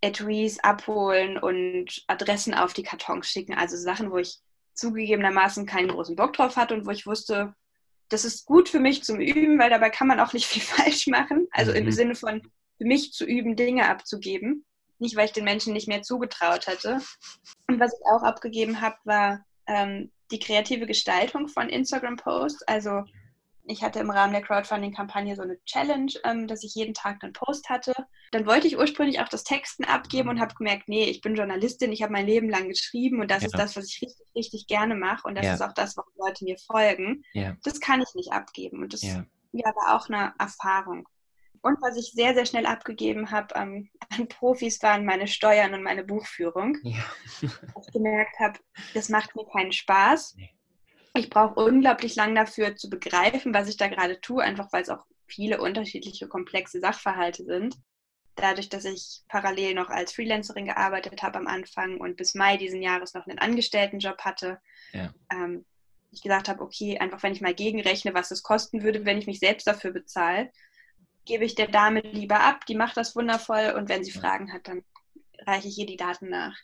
Etuis 0.00 0.58
abholen 0.60 1.38
und 1.38 2.04
Adressen 2.06 2.54
auf 2.54 2.72
die 2.72 2.82
Kartons 2.82 3.28
schicken. 3.28 3.54
Also 3.54 3.76
Sachen, 3.76 4.10
wo 4.10 4.18
ich 4.18 4.38
zugegebenermaßen 4.74 5.66
keinen 5.66 5.88
großen 5.88 6.16
Bock 6.16 6.32
drauf 6.32 6.56
hatte 6.56 6.74
und 6.74 6.86
wo 6.86 6.90
ich 6.90 7.06
wusste, 7.06 7.54
das 8.08 8.24
ist 8.24 8.46
gut 8.46 8.68
für 8.68 8.80
mich 8.80 9.04
zum 9.04 9.20
Üben, 9.20 9.58
weil 9.58 9.70
dabei 9.70 9.90
kann 9.90 10.08
man 10.08 10.20
auch 10.20 10.32
nicht 10.32 10.46
viel 10.46 10.62
falsch 10.62 11.06
machen. 11.06 11.48
Also 11.50 11.72
mhm. 11.72 11.78
im 11.78 11.92
Sinne 11.92 12.14
von 12.14 12.42
für 12.78 12.86
mich 12.86 13.12
zu 13.12 13.26
üben, 13.26 13.56
Dinge 13.56 13.88
abzugeben. 13.88 14.64
Nicht, 14.98 15.16
weil 15.16 15.26
ich 15.26 15.32
den 15.32 15.44
Menschen 15.44 15.72
nicht 15.72 15.88
mehr 15.88 16.02
zugetraut 16.02 16.66
hatte. 16.66 17.00
Und 17.68 17.80
was 17.80 17.92
ich 17.92 18.06
auch 18.06 18.22
abgegeben 18.22 18.80
habe, 18.80 18.96
war 19.04 19.44
ähm, 19.66 20.10
die 20.30 20.38
kreative 20.38 20.86
Gestaltung 20.86 21.48
von 21.48 21.68
Instagram-Posts. 21.68 22.62
Also 22.64 23.04
ich 23.64 23.82
hatte 23.82 24.00
im 24.00 24.10
Rahmen 24.10 24.32
der 24.32 24.42
Crowdfunding-Kampagne 24.42 25.36
so 25.36 25.42
eine 25.42 25.62
Challenge, 25.64 26.12
ähm, 26.24 26.46
dass 26.46 26.64
ich 26.64 26.74
jeden 26.74 26.94
Tag 26.94 27.22
einen 27.22 27.32
Post 27.32 27.68
hatte. 27.68 27.94
Dann 28.32 28.46
wollte 28.46 28.66
ich 28.66 28.78
ursprünglich 28.78 29.20
auch 29.20 29.28
das 29.28 29.44
Texten 29.44 29.84
abgeben 29.84 30.28
und 30.28 30.40
habe 30.40 30.54
gemerkt, 30.54 30.88
nee, 30.88 31.04
ich 31.04 31.20
bin 31.20 31.34
Journalistin, 31.34 31.92
ich 31.92 32.02
habe 32.02 32.12
mein 32.12 32.26
Leben 32.26 32.48
lang 32.48 32.68
geschrieben 32.68 33.20
und 33.20 33.30
das 33.30 33.42
ja. 33.42 33.46
ist 33.46 33.58
das, 33.58 33.76
was 33.76 33.86
ich 33.86 34.02
richtig, 34.02 34.26
richtig 34.34 34.66
gerne 34.66 34.94
mache 34.94 35.26
und 35.26 35.36
das 35.36 35.46
ja. 35.46 35.54
ist 35.54 35.62
auch 35.62 35.72
das, 35.72 35.96
warum 35.96 36.12
Leute 36.16 36.44
mir 36.44 36.56
folgen. 36.58 37.22
Ja. 37.32 37.56
Das 37.62 37.80
kann 37.80 38.00
ich 38.00 38.14
nicht 38.14 38.32
abgeben 38.32 38.82
und 38.82 38.92
das 38.92 39.02
ja. 39.02 39.24
war 39.52 39.96
auch 39.96 40.08
eine 40.08 40.34
Erfahrung. 40.38 41.08
Und 41.62 41.76
was 41.82 41.98
ich 41.98 42.12
sehr, 42.12 42.32
sehr 42.32 42.46
schnell 42.46 42.64
abgegeben 42.64 43.30
habe 43.30 43.54
ähm, 43.54 43.90
an 44.10 44.28
Profis, 44.28 44.82
waren 44.82 45.04
meine 45.04 45.28
Steuern 45.28 45.74
und 45.74 45.82
meine 45.82 46.04
Buchführung. 46.04 46.78
Ja. 46.82 47.04
ich 47.42 47.92
gemerkt 47.92 48.38
habe, 48.38 48.58
das 48.94 49.08
macht 49.08 49.36
mir 49.36 49.44
keinen 49.46 49.72
Spaß. 49.72 50.34
Nee 50.36 50.54
ich 51.14 51.30
brauche 51.30 51.60
unglaublich 51.60 52.14
lang 52.14 52.34
dafür 52.34 52.76
zu 52.76 52.88
begreifen, 52.88 53.52
was 53.52 53.68
ich 53.68 53.76
da 53.76 53.88
gerade 53.88 54.20
tue, 54.20 54.42
einfach 54.42 54.72
weil 54.72 54.82
es 54.82 54.88
auch 54.88 55.04
viele 55.26 55.60
unterschiedliche 55.60 56.28
komplexe 56.28 56.80
Sachverhalte 56.80 57.44
sind. 57.44 57.76
Dadurch, 58.36 58.68
dass 58.68 58.84
ich 58.84 59.22
parallel 59.28 59.74
noch 59.74 59.90
als 59.90 60.12
Freelancerin 60.12 60.66
gearbeitet 60.66 61.22
habe 61.22 61.38
am 61.38 61.46
Anfang 61.46 61.98
und 61.98 62.16
bis 62.16 62.34
Mai 62.34 62.56
diesen 62.56 62.80
Jahres 62.80 63.14
noch 63.14 63.26
einen 63.26 63.38
Angestelltenjob 63.38 64.18
hatte, 64.20 64.60
ja. 64.92 65.12
ähm, 65.30 65.64
ich 66.12 66.22
gesagt 66.22 66.48
habe, 66.48 66.62
okay, 66.62 66.98
einfach 66.98 67.22
wenn 67.22 67.32
ich 67.32 67.40
mal 67.40 67.54
gegenrechne, 67.54 68.14
was 68.14 68.30
es 68.30 68.42
kosten 68.42 68.82
würde, 68.82 69.04
wenn 69.04 69.18
ich 69.18 69.26
mich 69.26 69.40
selbst 69.40 69.66
dafür 69.66 69.92
bezahle, 69.92 70.50
gebe 71.24 71.44
ich 71.44 71.54
der 71.54 71.68
Dame 71.68 72.00
lieber 72.00 72.40
ab, 72.40 72.66
die 72.66 72.74
macht 72.74 72.96
das 72.96 73.14
wundervoll 73.14 73.74
und 73.76 73.88
wenn 73.88 74.04
sie 74.04 74.12
ja. 74.12 74.20
Fragen 74.20 74.52
hat, 74.52 74.66
dann 74.68 74.82
reiche 75.46 75.68
ich 75.68 75.78
ihr 75.78 75.86
die 75.86 75.96
Daten 75.96 76.28
nach. 76.28 76.56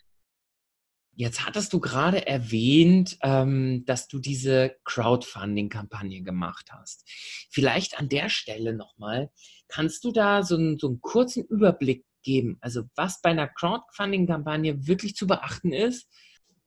Jetzt 1.19 1.47
hattest 1.47 1.73
du 1.73 1.79
gerade 1.79 2.27
erwähnt, 2.27 3.17
ähm, 3.23 3.83
dass 3.87 4.07
du 4.07 4.19
diese 4.19 4.75
Crowdfunding-Kampagne 4.85 6.21
gemacht 6.21 6.69
hast. 6.71 7.09
Vielleicht 7.49 7.97
an 7.97 8.07
der 8.07 8.29
Stelle 8.29 8.75
nochmal, 8.75 9.31
kannst 9.67 10.03
du 10.03 10.11
da 10.11 10.43
so 10.43 10.55
einen, 10.55 10.77
so 10.77 10.85
einen 10.87 11.01
kurzen 11.01 11.43
Überblick 11.45 12.05
geben, 12.21 12.59
also 12.61 12.83
was 12.95 13.19
bei 13.19 13.31
einer 13.31 13.47
Crowdfunding-Kampagne 13.47 14.85
wirklich 14.85 15.15
zu 15.15 15.25
beachten 15.25 15.73
ist? 15.73 16.07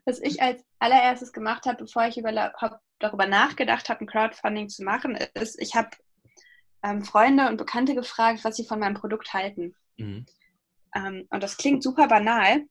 Was 0.05 0.21
ich 0.21 0.43
als 0.43 0.65
allererstes 0.81 1.33
gemacht 1.33 1.67
habe, 1.67 1.85
bevor 1.85 2.09
ich 2.09 2.19
überhaupt 2.19 2.81
darüber 2.99 3.29
nachgedacht 3.29 3.89
habe, 3.89 4.01
ein 4.01 4.09
Crowdfunding 4.09 4.69
zu 4.69 4.83
machen, 4.83 5.17
ist, 5.35 5.63
ich 5.63 5.77
habe 5.77 5.91
ähm, 6.83 7.05
Freunde 7.05 7.49
und 7.49 7.57
Bekannte 7.57 7.95
gefragt, 7.95 8.41
was 8.43 8.57
sie 8.57 8.65
von 8.65 8.81
meinem 8.81 8.95
Produkt 8.95 9.33
halten. 9.33 9.77
Mhm. 9.97 10.27
Ähm, 10.95 11.27
und 11.31 11.43
das 11.43 11.57
klingt 11.57 11.83
super 11.83 12.09
banal. 12.09 12.65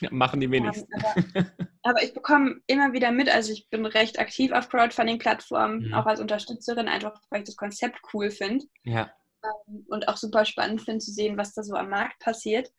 Ja, 0.00 0.10
machen 0.12 0.40
die 0.40 0.50
wenigsten. 0.50 0.88
Ähm, 0.92 1.24
aber, 1.34 1.50
aber, 1.82 2.02
ich 2.02 2.14
bekomme 2.14 2.56
immer 2.66 2.92
wieder 2.92 3.12
mit, 3.12 3.28
also 3.28 3.52
ich 3.52 3.68
bin 3.70 3.86
recht 3.86 4.18
aktiv 4.18 4.52
auf 4.52 4.68
Crowdfunding-Plattformen, 4.68 5.88
mhm. 5.88 5.94
auch 5.94 6.06
als 6.06 6.20
Unterstützerin, 6.20 6.88
einfach 6.88 7.20
weil 7.30 7.40
ich 7.40 7.46
das 7.46 7.56
Konzept 7.56 8.00
cool 8.12 8.30
finde. 8.30 8.64
Ja. 8.84 9.10
Ähm, 9.42 9.86
und 9.88 10.08
auch 10.08 10.16
super 10.16 10.44
spannend 10.44 10.82
finde 10.82 10.98
zu 10.98 11.12
sehen, 11.12 11.38
was 11.38 11.54
da 11.54 11.62
so 11.62 11.74
am 11.74 11.88
Markt 11.88 12.18
passiert. 12.18 12.70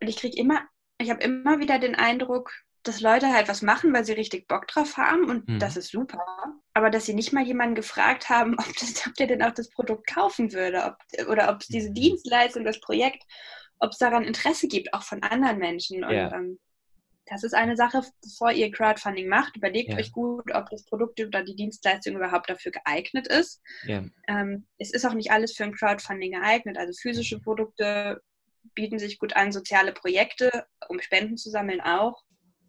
Und 0.00 0.08
ich 0.08 0.16
kriege 0.16 0.36
immer, 0.36 0.60
ich 0.98 1.10
habe 1.10 1.22
immer 1.22 1.58
wieder 1.58 1.78
den 1.78 1.94
Eindruck, 1.94 2.50
dass 2.82 3.00
Leute 3.00 3.32
halt 3.32 3.48
was 3.48 3.62
machen, 3.62 3.92
weil 3.92 4.04
sie 4.04 4.12
richtig 4.12 4.48
Bock 4.48 4.66
drauf 4.66 4.96
haben 4.96 5.30
und 5.30 5.48
mhm. 5.48 5.58
das 5.58 5.76
ist 5.76 5.90
super. 5.90 6.18
Aber 6.74 6.90
dass 6.90 7.06
sie 7.06 7.14
nicht 7.14 7.32
mal 7.32 7.44
jemanden 7.44 7.74
gefragt 7.74 8.28
haben, 8.28 8.54
ob, 8.58 8.76
das, 8.78 9.06
ob 9.06 9.14
der 9.14 9.26
denn 9.26 9.42
auch 9.42 9.52
das 9.52 9.70
Produkt 9.70 10.06
kaufen 10.06 10.52
würde 10.52 10.84
ob, 10.84 11.28
oder 11.28 11.50
ob 11.50 11.60
es 11.60 11.68
diese 11.68 11.90
mhm. 11.90 11.94
Dienstleistung, 11.94 12.64
das 12.64 12.80
Projekt 12.80 13.22
ob 13.82 13.90
es 13.90 13.98
daran 13.98 14.24
Interesse 14.24 14.68
gibt, 14.68 14.94
auch 14.94 15.02
von 15.02 15.22
anderen 15.22 15.58
Menschen. 15.58 16.04
Und 16.04 16.14
ja. 16.14 16.32
ähm, 16.32 16.58
das 17.26 17.42
ist 17.42 17.52
eine 17.52 17.76
Sache, 17.76 18.02
bevor 18.22 18.52
ihr 18.52 18.70
Crowdfunding 18.70 19.28
macht, 19.28 19.56
überlegt 19.56 19.90
ja. 19.90 19.96
euch 19.96 20.12
gut, 20.12 20.54
ob 20.54 20.70
das 20.70 20.84
Produkt 20.84 21.20
oder 21.20 21.42
die 21.42 21.56
Dienstleistung 21.56 22.14
überhaupt 22.14 22.48
dafür 22.48 22.70
geeignet 22.70 23.26
ist. 23.26 23.60
Ja. 23.84 24.04
Ähm, 24.28 24.66
es 24.78 24.92
ist 24.92 25.04
auch 25.04 25.14
nicht 25.14 25.32
alles 25.32 25.54
für 25.56 25.64
ein 25.64 25.74
Crowdfunding 25.74 26.32
geeignet. 26.32 26.78
Also 26.78 26.92
physische 26.92 27.38
mhm. 27.38 27.42
Produkte 27.42 28.22
bieten 28.74 29.00
sich 29.00 29.18
gut 29.18 29.34
an, 29.34 29.50
soziale 29.50 29.92
Projekte, 29.92 30.66
um 30.88 31.00
Spenden 31.00 31.36
zu 31.36 31.50
sammeln 31.50 31.80
auch. 31.80 32.22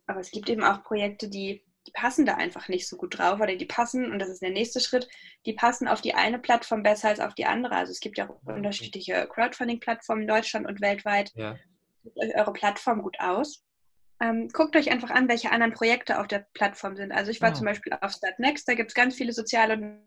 Aber 0.08 0.20
es 0.20 0.32
gibt 0.32 0.50
eben 0.50 0.64
auch 0.64 0.84
Projekte, 0.84 1.30
die 1.30 1.64
die 1.88 1.92
passen 1.92 2.26
da 2.26 2.36
einfach 2.36 2.70
nicht 2.70 2.88
so 2.88 2.98
gut 2.98 3.18
drauf 3.18 3.40
oder 3.40 3.56
die 3.56 3.66
passen, 3.66 4.12
und 4.12 4.20
das 4.20 4.30
ist 4.30 4.42
der 4.42 4.52
nächste 4.52 4.80
Schritt, 4.80 5.08
die 5.46 5.54
passen 5.54 5.88
auf 5.88 6.02
die 6.02 6.14
eine 6.14 6.40
Plattform 6.40 6.84
besser 6.84 7.10
als 7.10 7.20
auf 7.20 7.34
die 7.36 7.46
andere. 7.46 7.76
Also 7.76 7.92
es 7.92 8.00
gibt 8.00 8.18
ja 8.18 8.30
auch 8.30 8.42
unterschiedliche 8.44 9.28
Crowdfunding-Plattformen 9.28 10.24
in 10.24 10.28
Deutschland 10.28 10.66
und 10.66 10.82
weltweit. 10.82 11.32
Ja. 11.36 11.58
Sucht 12.04 12.18
euch 12.18 12.36
eure 12.36 12.54
Plattform 12.54 13.02
gut 13.02 13.20
aus. 13.20 13.64
Ähm, 14.22 14.48
guckt 14.54 14.76
euch 14.76 14.92
einfach 14.92 15.10
an, 15.10 15.28
welche 15.28 15.52
anderen 15.52 15.74
Projekte 15.74 16.20
auf 16.20 16.28
der 16.28 16.46
Plattform 16.54 16.96
sind. 16.96 17.12
Also 17.12 17.32
ich 17.32 17.42
war 17.42 17.52
oh. 17.52 17.56
zum 17.56 17.66
Beispiel 17.66 17.94
auf 18.00 18.12
Startnext, 18.12 18.68
da 18.68 18.74
gibt 18.74 18.92
es 18.92 18.96
ganz 18.96 19.16
viele 19.16 19.34
soziale 19.34 19.74
und 19.74 20.04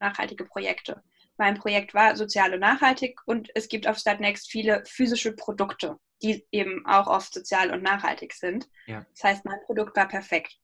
nachhaltige 0.00 0.44
Projekte. 0.44 1.02
Mein 1.38 1.54
Projekt 1.58 1.94
war 1.94 2.16
sozial 2.16 2.54
und 2.54 2.60
nachhaltig 2.60 3.20
und 3.26 3.50
es 3.54 3.68
gibt 3.68 3.86
auf 3.86 3.98
Startnext 3.98 4.50
viele 4.50 4.82
physische 4.86 5.32
Produkte, 5.32 5.96
die 6.22 6.46
eben 6.50 6.84
auch 6.86 7.06
oft 7.06 7.34
sozial 7.34 7.72
und 7.72 7.82
nachhaltig 7.82 8.32
sind. 8.32 8.68
Ja. 8.86 9.06
Das 9.12 9.24
heißt, 9.24 9.44
mein 9.44 9.60
Produkt 9.66 9.96
war 9.96 10.08
perfekt. 10.08 10.58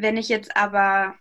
Wenn 0.00 0.16
ich 0.16 0.28
jetzt 0.28 0.56
aber, 0.56 1.14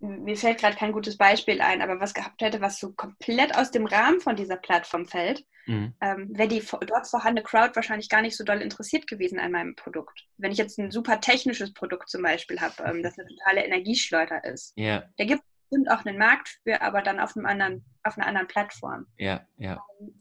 mir 0.00 0.36
fällt 0.36 0.58
gerade 0.58 0.76
kein 0.76 0.92
gutes 0.92 1.16
Beispiel 1.16 1.60
ein, 1.60 1.82
aber 1.82 2.00
was 2.00 2.14
gehabt 2.14 2.40
hätte, 2.40 2.60
was 2.60 2.78
so 2.78 2.92
komplett 2.92 3.56
aus 3.56 3.70
dem 3.70 3.86
Rahmen 3.86 4.20
von 4.20 4.36
dieser 4.36 4.56
Plattform 4.56 5.06
fällt, 5.06 5.44
mhm. 5.66 5.94
ähm, 6.00 6.30
wäre 6.32 6.48
die 6.48 6.62
dort 6.86 7.06
vorhandene 7.06 7.44
Crowd 7.44 7.74
wahrscheinlich 7.74 8.08
gar 8.08 8.22
nicht 8.22 8.36
so 8.36 8.44
doll 8.44 8.60
interessiert 8.60 9.06
gewesen 9.06 9.38
an 9.38 9.52
meinem 9.52 9.76
Produkt. 9.76 10.26
Wenn 10.36 10.52
ich 10.52 10.58
jetzt 10.58 10.78
ein 10.78 10.90
super 10.90 11.20
technisches 11.20 11.72
Produkt 11.72 12.08
zum 12.08 12.22
Beispiel 12.22 12.60
habe, 12.60 12.82
ähm, 12.84 13.02
das 13.02 13.18
eine 13.18 13.28
totale 13.28 13.64
Energieschleuder 13.64 14.44
ist, 14.44 14.76
yeah. 14.76 15.04
da 15.16 15.24
gibt 15.24 15.42
es 15.42 15.68
bestimmt 15.68 15.90
auch 15.90 16.04
einen 16.04 16.18
Markt 16.18 16.58
für, 16.62 16.80
aber 16.82 17.02
dann 17.02 17.20
auf, 17.20 17.36
einem 17.36 17.46
anderen, 17.46 17.84
auf 18.02 18.16
einer 18.16 18.26
anderen 18.26 18.48
Plattform. 18.48 19.06
Ja, 19.16 19.46
ja. 19.58 19.82
Ähm, 20.00 20.14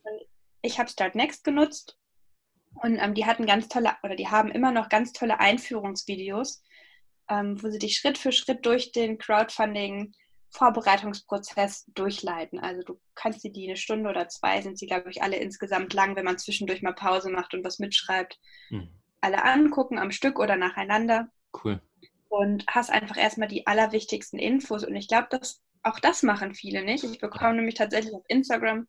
ich 0.61 0.79
habe 0.79 0.89
Start 0.89 1.15
Next 1.15 1.43
genutzt 1.43 1.97
und 2.81 2.97
ähm, 2.97 3.13
die 3.13 3.25
hatten 3.25 3.45
ganz 3.45 3.67
tolle, 3.69 3.91
oder 4.03 4.15
die 4.15 4.27
haben 4.27 4.51
immer 4.51 4.71
noch 4.71 4.89
ganz 4.89 5.13
tolle 5.13 5.39
Einführungsvideos, 5.39 6.63
ähm, 7.29 7.61
wo 7.61 7.69
sie 7.69 7.79
dich 7.79 7.97
Schritt 7.97 8.17
für 8.17 8.31
Schritt 8.31 8.65
durch 8.65 8.91
den 8.91 9.17
Crowdfunding 9.17 10.13
Vorbereitungsprozess 10.49 11.85
durchleiten. 11.93 12.59
Also 12.59 12.81
du 12.83 12.99
kannst 13.15 13.43
dir 13.43 13.51
die 13.51 13.67
eine 13.67 13.77
Stunde 13.77 14.09
oder 14.09 14.29
zwei, 14.29 14.61
sind 14.61 14.77
sie, 14.77 14.87
glaube 14.87 15.09
ich, 15.09 15.21
alle 15.21 15.37
insgesamt 15.37 15.93
lang, 15.93 16.15
wenn 16.15 16.25
man 16.25 16.37
zwischendurch 16.37 16.81
mal 16.81 16.93
Pause 16.93 17.29
macht 17.29 17.53
und 17.53 17.63
was 17.63 17.79
mitschreibt, 17.79 18.39
mhm. 18.69 18.89
alle 19.21 19.43
angucken 19.43 19.99
am 19.99 20.11
Stück 20.11 20.39
oder 20.39 20.55
nacheinander. 20.55 21.29
Cool. 21.63 21.81
Und 22.29 22.65
hast 22.67 22.89
einfach 22.89 23.17
erstmal 23.17 23.47
die 23.47 23.67
allerwichtigsten 23.67 24.39
Infos. 24.39 24.83
Und 24.83 24.95
ich 24.95 25.07
glaube, 25.07 25.27
dass 25.29 25.61
auch 25.83 25.99
das 25.99 26.23
machen 26.23 26.53
viele 26.53 26.83
nicht. 26.83 27.03
Ich 27.03 27.19
bekomme 27.19 27.55
nämlich 27.55 27.75
tatsächlich 27.75 28.13
auf 28.13 28.25
Instagram 28.27 28.87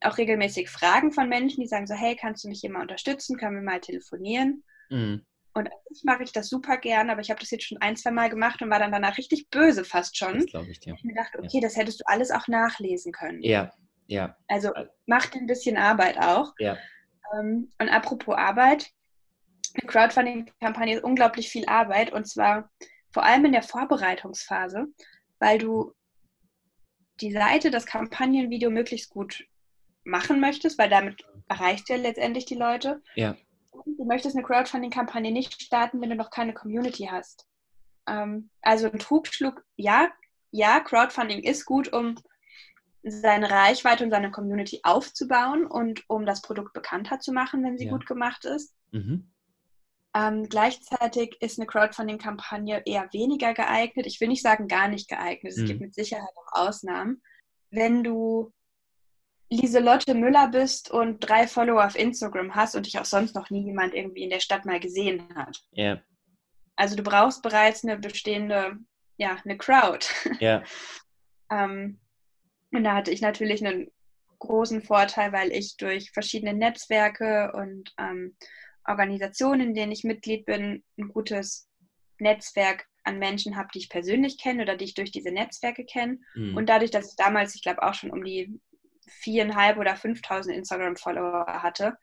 auch 0.00 0.18
regelmäßig 0.18 0.68
Fragen 0.68 1.12
von 1.12 1.28
Menschen, 1.28 1.60
die 1.60 1.68
sagen 1.68 1.86
so, 1.86 1.94
hey, 1.94 2.16
kannst 2.16 2.44
du 2.44 2.48
mich 2.48 2.60
hier 2.60 2.70
mal 2.70 2.82
unterstützen? 2.82 3.36
Können 3.36 3.56
wir 3.56 3.62
mal 3.62 3.80
telefonieren? 3.80 4.64
Mhm. 4.90 5.24
Und 5.54 5.68
eigentlich 5.68 6.02
mache 6.02 6.24
ich 6.24 6.32
das 6.32 6.48
super 6.48 6.76
gern, 6.78 7.10
aber 7.10 7.20
ich 7.20 7.30
habe 7.30 7.38
das 7.38 7.50
jetzt 7.52 7.64
schon 7.64 7.78
ein, 7.78 7.96
zwei 7.96 8.10
Mal 8.10 8.28
gemacht 8.28 8.60
und 8.60 8.70
war 8.70 8.80
dann 8.80 8.90
danach 8.90 9.16
richtig 9.16 9.48
böse 9.50 9.84
fast 9.84 10.16
schon. 10.16 10.34
Das 10.34 10.46
glaube 10.46 10.70
ich 10.70 10.80
dir. 10.80 10.94
Ich 10.94 11.04
mir 11.04 11.14
dachte, 11.14 11.38
okay, 11.38 11.48
ja. 11.58 11.60
das 11.60 11.76
hättest 11.76 12.00
du 12.00 12.04
alles 12.06 12.32
auch 12.32 12.48
nachlesen 12.48 13.12
können. 13.12 13.40
Ja, 13.40 13.72
ja. 14.08 14.36
Also 14.48 14.72
mach 15.06 15.26
dir 15.26 15.38
ein 15.38 15.46
bisschen 15.46 15.76
Arbeit 15.76 16.18
auch. 16.18 16.54
Ja. 16.58 16.76
Ähm, 17.32 17.72
und 17.78 17.88
apropos 17.88 18.36
Arbeit, 18.36 18.90
eine 19.80 19.88
Crowdfunding-Kampagne 19.88 20.96
ist 20.96 21.04
unglaublich 21.04 21.48
viel 21.48 21.66
Arbeit 21.66 22.12
und 22.12 22.26
zwar 22.26 22.68
vor 23.12 23.24
allem 23.24 23.44
in 23.44 23.52
der 23.52 23.62
Vorbereitungsphase, 23.62 24.86
weil 25.38 25.58
du 25.58 25.92
die 27.20 27.32
Seite, 27.32 27.70
das 27.70 27.86
Kampagnenvideo 27.86 28.70
möglichst 28.70 29.10
gut 29.10 29.46
machen 30.02 30.40
möchtest, 30.40 30.78
weil 30.78 30.90
damit 30.90 31.24
erreichst 31.48 31.88
du 31.88 31.92
ja 31.92 32.00
letztendlich 32.00 32.44
die 32.44 32.56
Leute. 32.56 33.02
Ja 33.14 33.36
du 33.84 34.04
möchtest 34.04 34.36
eine 34.36 34.44
Crowdfunding-Kampagne 34.44 35.32
nicht 35.32 35.60
starten, 35.62 36.00
wenn 36.00 36.10
du 36.10 36.16
noch 36.16 36.30
keine 36.30 36.54
Community 36.54 37.08
hast. 37.10 37.46
Ähm, 38.06 38.50
also 38.62 38.90
ein 38.90 38.98
Trugschluck, 38.98 39.64
ja, 39.76 40.08
ja, 40.50 40.80
Crowdfunding 40.80 41.42
ist 41.42 41.64
gut, 41.64 41.92
um 41.92 42.16
seine 43.02 43.50
Reichweite 43.50 44.04
und 44.04 44.10
seine 44.10 44.30
Community 44.30 44.80
aufzubauen 44.82 45.66
und 45.66 46.04
um 46.08 46.24
das 46.24 46.42
Produkt 46.42 46.72
bekannter 46.72 47.20
zu 47.20 47.32
machen, 47.32 47.62
wenn 47.64 47.76
sie 47.76 47.86
ja. 47.86 47.90
gut 47.90 48.06
gemacht 48.06 48.44
ist. 48.44 48.74
Mhm. 48.92 49.30
Ähm, 50.16 50.48
gleichzeitig 50.48 51.36
ist 51.40 51.58
eine 51.58 51.66
Crowdfunding-Kampagne 51.66 52.82
eher 52.86 53.08
weniger 53.12 53.52
geeignet. 53.52 54.06
Ich 54.06 54.20
will 54.20 54.28
nicht 54.28 54.42
sagen 54.42 54.68
gar 54.68 54.88
nicht 54.88 55.08
geeignet. 55.08 55.52
Es 55.52 55.58
mhm. 55.58 55.66
gibt 55.66 55.80
mit 55.80 55.94
Sicherheit 55.94 56.30
auch 56.36 56.66
Ausnahmen. 56.66 57.20
Wenn 57.70 58.04
du 58.04 58.52
Lieselotte 59.60 60.14
Müller 60.14 60.48
bist 60.48 60.90
und 60.90 61.20
drei 61.20 61.46
Follower 61.46 61.84
auf 61.84 61.96
Instagram 61.96 62.54
hast 62.54 62.74
und 62.74 62.86
dich 62.86 62.98
auch 62.98 63.04
sonst 63.04 63.34
noch 63.34 63.50
nie 63.50 63.64
jemand 63.64 63.94
irgendwie 63.94 64.24
in 64.24 64.30
der 64.30 64.40
Stadt 64.40 64.64
mal 64.64 64.80
gesehen 64.80 65.22
hat. 65.34 65.62
Ja. 65.72 66.00
Also 66.76 66.96
du 66.96 67.02
brauchst 67.02 67.42
bereits 67.42 67.84
eine 67.84 67.98
bestehende, 67.98 68.78
ja, 69.16 69.36
eine 69.44 69.56
Crowd. 69.56 70.06
Ja. 70.40 70.62
ähm, 71.50 72.00
und 72.72 72.84
da 72.84 72.94
hatte 72.94 73.12
ich 73.12 73.20
natürlich 73.20 73.64
einen 73.64 73.90
großen 74.40 74.82
Vorteil, 74.82 75.32
weil 75.32 75.52
ich 75.52 75.76
durch 75.76 76.10
verschiedene 76.10 76.52
Netzwerke 76.52 77.52
und 77.54 77.92
ähm, 77.98 78.36
Organisationen, 78.86 79.68
in 79.68 79.74
denen 79.74 79.92
ich 79.92 80.04
Mitglied 80.04 80.44
bin, 80.44 80.84
ein 80.98 81.08
gutes 81.08 81.68
Netzwerk 82.18 82.86
an 83.04 83.18
Menschen 83.18 83.56
habe, 83.56 83.68
die 83.74 83.78
ich 83.78 83.88
persönlich 83.88 84.38
kenne 84.38 84.62
oder 84.62 84.76
die 84.76 84.86
ich 84.86 84.94
durch 84.94 85.12
diese 85.12 85.30
Netzwerke 85.30 85.84
kenne. 85.84 86.18
Mhm. 86.34 86.56
Und 86.56 86.68
dadurch, 86.68 86.90
dass 86.90 87.10
ich 87.10 87.16
damals, 87.16 87.54
ich 87.54 87.62
glaube, 87.62 87.82
auch 87.82 87.94
schon 87.94 88.10
um 88.10 88.24
die 88.24 88.60
viereinhalb 89.08 89.78
oder 89.78 89.94
5.000 89.94 90.50
Instagram-Follower 90.52 91.62
hatte, 91.62 91.96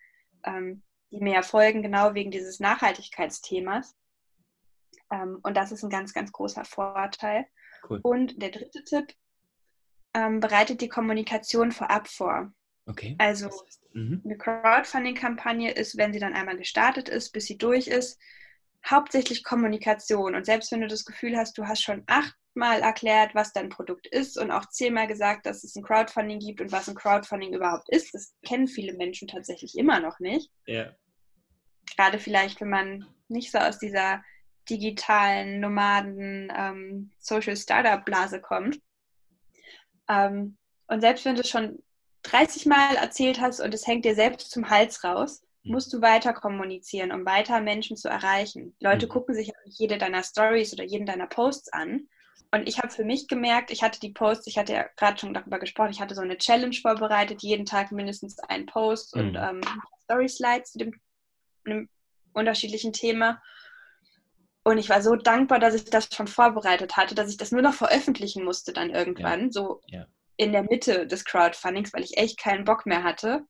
ähm, 0.44 0.84
die 1.12 1.20
mir 1.20 1.44
folgen, 1.44 1.82
genau 1.82 2.14
wegen 2.14 2.32
dieses 2.32 2.60
Nachhaltigkeitsthemas. 2.60 3.96
Ähm, 5.12 5.40
und 5.44 5.56
das 5.58 5.72
ist 5.72 5.84
ein 5.84 5.90
ganz, 5.90 6.14
ganz 6.14 6.32
großer 6.32 6.66
Vorteil. 6.66 7.46
Cool. 7.90 8.00
Und 8.04 8.42
der 8.42 8.50
dritte 8.50 8.84
Tipp, 8.84 9.14
ähm, 10.14 10.40
bereitet 10.40 10.82
die 10.82 10.90
Kommunikation 10.90 11.72
vorab 11.72 12.08
vor. 12.08 12.52
Okay. 12.86 13.16
Also 13.20 13.50
mhm. 13.94 14.22
eine 14.26 14.38
Crowdfunding-Kampagne 14.38 15.72
ist, 15.72 15.98
wenn 15.98 16.14
sie 16.14 16.20
dann 16.20 16.34
einmal 16.34 16.58
gestartet 16.58 17.10
ist, 17.10 17.32
bis 17.32 17.46
sie 17.46 17.58
durch 17.58 17.88
ist, 17.88 18.20
hauptsächlich 18.86 19.44
Kommunikation. 19.44 20.36
Und 20.36 20.46
selbst 20.46 20.72
wenn 20.72 20.82
du 20.82 20.88
das 20.88 21.06
Gefühl 21.06 21.38
hast, 21.38 21.58
du 21.58 21.68
hast 21.68 21.84
schon 21.84 22.04
achtmal 22.52 22.82
erklärt, 22.82 23.34
was 23.34 23.54
dein 23.54 23.70
Produkt 23.70 24.08
ist 24.08 24.38
und 24.38 24.52
auch 24.52 24.66
zehnmal 24.68 25.08
gesagt, 25.08 25.46
dass 25.46 25.64
es 25.64 25.76
ein 25.76 25.84
Crowdfunding 25.84 26.40
gibt 26.40 26.62
und 26.62 26.72
was 26.72 26.90
ein 26.90 26.96
Crowdfunding 26.96 27.54
überhaupt 27.54 27.90
ist, 27.90 28.14
das 28.14 28.34
kennen 28.46 28.68
viele 28.68 28.94
Menschen 28.94 29.28
tatsächlich 29.28 29.78
immer 29.78 30.00
noch 30.00 30.20
nicht. 30.20 30.52
Ja. 30.66 30.94
Gerade 31.96 32.20
vielleicht, 32.20 32.62
wenn 32.62 32.70
man 32.70 33.06
nicht 33.28 33.52
so 33.52 33.58
aus 33.58 33.80
dieser 33.80 34.24
digitalen 34.70 35.60
Nomaden 35.60 36.52
ähm, 36.56 37.12
Social 37.20 37.56
Startup 37.56 38.04
Blase 38.04 38.42
kommt. 38.42 38.80
Ähm, 40.08 40.58
und 40.88 41.02
selbst 41.02 41.26
wenn 41.26 41.36
du 41.36 41.44
schon 41.44 41.82
30 42.24 42.66
Mal 42.66 42.96
erzählt 42.96 43.40
hast 43.40 43.60
und 43.62 43.74
es 43.74 43.88
hängt 43.88 44.06
dir 44.06 44.16
selbst 44.16 44.52
zum 44.52 44.70
Hals 44.70 45.04
raus, 45.04 45.42
Mhm. 45.64 45.72
musst 45.72 45.94
du 45.94 46.02
weiter 46.02 46.34
kommunizieren, 46.34 47.12
um 47.12 47.26
weiter 47.26 47.62
Menschen 47.62 47.98
zu 47.98 48.10
erreichen. 48.10 48.76
Leute 48.80 49.06
mhm. 49.06 49.12
gucken 49.12 49.36
sich 49.36 49.52
jede 49.66 49.98
deiner 49.98 50.24
Stories 50.24 50.74
oder 50.74 50.84
jeden 50.84 51.06
deiner 51.06 51.28
Posts 51.28 51.74
an. 51.74 52.08
Und 52.52 52.68
ich 52.68 52.80
habe 52.80 52.90
für 52.90 53.04
mich 53.04 53.28
gemerkt, 53.28 53.72
ich 53.72 53.84
hatte 53.84 54.00
die 54.00 54.12
Posts, 54.12 54.48
ich 54.48 54.58
hatte 54.58 54.74
ja 54.74 54.86
gerade 54.98 55.20
schon 55.20 55.34
darüber 55.34 55.60
gesprochen, 55.60 55.92
ich 55.92 56.02
hatte 56.02 56.16
so 56.16 56.22
eine 56.22 56.38
Challenge 56.38 56.76
vorbereitet, 56.76 57.44
jeden 57.44 57.66
Tag 57.66 57.92
mindestens 57.92 58.40
einen 58.40 58.66
Post 58.66 59.16
mhm. 59.16 59.22
und 59.22 59.36
ähm, 59.36 59.62
Story-Slides 60.04 60.72
zu 60.72 60.80
dem, 60.80 61.00
einem 61.66 61.90
unterschiedlichen 62.34 62.94
Thema. 62.94 63.42
Und 64.64 64.78
ich 64.78 64.90
war 64.90 65.02
so 65.02 65.16
dankbar, 65.16 65.60
dass 65.60 65.74
ich 65.74 65.86
das 65.86 66.10
schon 66.14 66.28
vorbereitet 66.28 66.98
hatte, 66.98 67.16
dass 67.16 67.30
ich 67.30 67.38
das 67.38 67.52
nur 67.52 67.62
noch 67.62 67.74
veröffentlichen 67.74 68.44
musste 68.44 68.74
dann 68.74 68.92
irgendwann, 68.92 69.46
ja. 69.46 69.52
so 69.52 69.82
ja. 69.88 70.06
in 70.38 70.52
der 70.52 70.64
Mitte 70.64 71.08
des 71.08 71.26
Crowdfundings, 71.26 71.94
weil 71.94 72.04
ich 72.04 72.18
echt 72.18 72.40
keinen 72.40 72.66
Bock 72.66 72.86
mehr 72.86 73.04
hatte. 73.04 73.44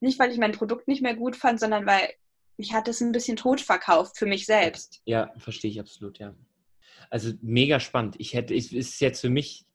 Nicht, 0.00 0.18
weil 0.18 0.30
ich 0.30 0.38
mein 0.38 0.52
Produkt 0.52 0.88
nicht 0.88 1.00
mehr 1.00 1.14
gut 1.14 1.36
fand, 1.36 1.60
sondern 1.60 1.86
weil 1.86 2.12
ich 2.56 2.74
hatte 2.74 2.90
es 2.90 3.00
ein 3.00 3.12
bisschen 3.12 3.36
tot 3.36 3.60
verkauft 3.60 4.18
für 4.18 4.26
mich 4.26 4.46
selbst. 4.46 5.00
Ja, 5.04 5.32
verstehe 5.38 5.70
ich 5.70 5.80
absolut, 5.80 6.18
ja. 6.18 6.34
Also 7.10 7.32
mega 7.40 7.80
spannend. 7.80 8.16
Ich 8.18 8.34
hätte, 8.34 8.54
es 8.54 8.72
ist 8.72 9.00
jetzt 9.00 9.20
für 9.20 9.30
mich 9.30 9.66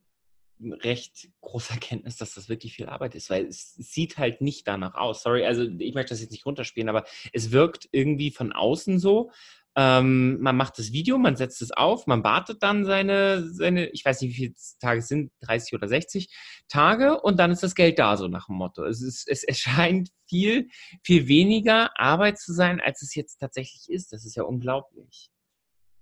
recht 0.60 1.30
große 1.42 1.74
Erkenntnis, 1.74 2.18
dass 2.18 2.34
das 2.34 2.50
wirklich 2.50 2.74
viel 2.74 2.88
Arbeit 2.88 3.16
ist, 3.16 3.30
weil 3.30 3.46
es 3.46 3.76
sieht 3.76 4.18
halt 4.18 4.42
nicht 4.42 4.68
danach 4.68 4.96
aus. 4.96 5.24
Sorry, 5.24 5.46
also 5.46 5.64
ich 5.64 5.94
möchte 5.94 6.10
das 6.10 6.22
jetzt 6.22 6.32
nicht 6.32 6.46
runterspielen, 6.46 6.90
aber 6.90 7.06
es 7.32 7.52
wirkt 7.52 7.88
irgendwie 7.92 8.32
von 8.32 8.52
außen 8.54 9.00
so, 9.00 9.32
ähm, 9.76 10.42
man 10.42 10.58
macht 10.58 10.80
das 10.80 10.92
Video, 10.92 11.20
man 11.20 11.36
setzt 11.36 11.62
es 11.62 11.70
auf, 11.70 12.08
man 12.08 12.24
wartet 12.24 12.64
dann 12.64 12.84
seine, 12.84 13.48
seine, 13.48 13.90
ich 13.90 14.04
weiß 14.04 14.22
nicht, 14.22 14.32
wie 14.32 14.36
viele 14.36 14.54
Tage 14.82 15.00
es 15.00 15.08
sind, 15.08 15.32
30 15.42 15.76
oder 15.76 15.88
60 15.88 16.36
Tage 16.68 17.22
und 17.22 17.38
dann 17.38 17.52
ist 17.52 17.62
das 17.62 17.76
Geld 17.76 18.00
da, 18.00 18.18
so 18.18 18.28
nach 18.28 18.48
dem 18.48 18.56
Motto. 18.56 18.84
Es, 18.86 19.04
ist, 19.04 19.28
es 19.30 19.44
erscheint 19.44 20.10
viel, 20.28 20.70
viel 21.04 21.28
weniger 21.28 21.92
Arbeit 22.00 22.40
zu 22.40 22.54
sein, 22.54 22.82
als 22.82 23.04
es 23.04 23.14
jetzt 23.14 23.38
tatsächlich 23.38 23.88
ist. 23.88 24.12
Das 24.12 24.26
ist 24.26 24.36
ja 24.36 24.44
unglaublich. 24.44 25.30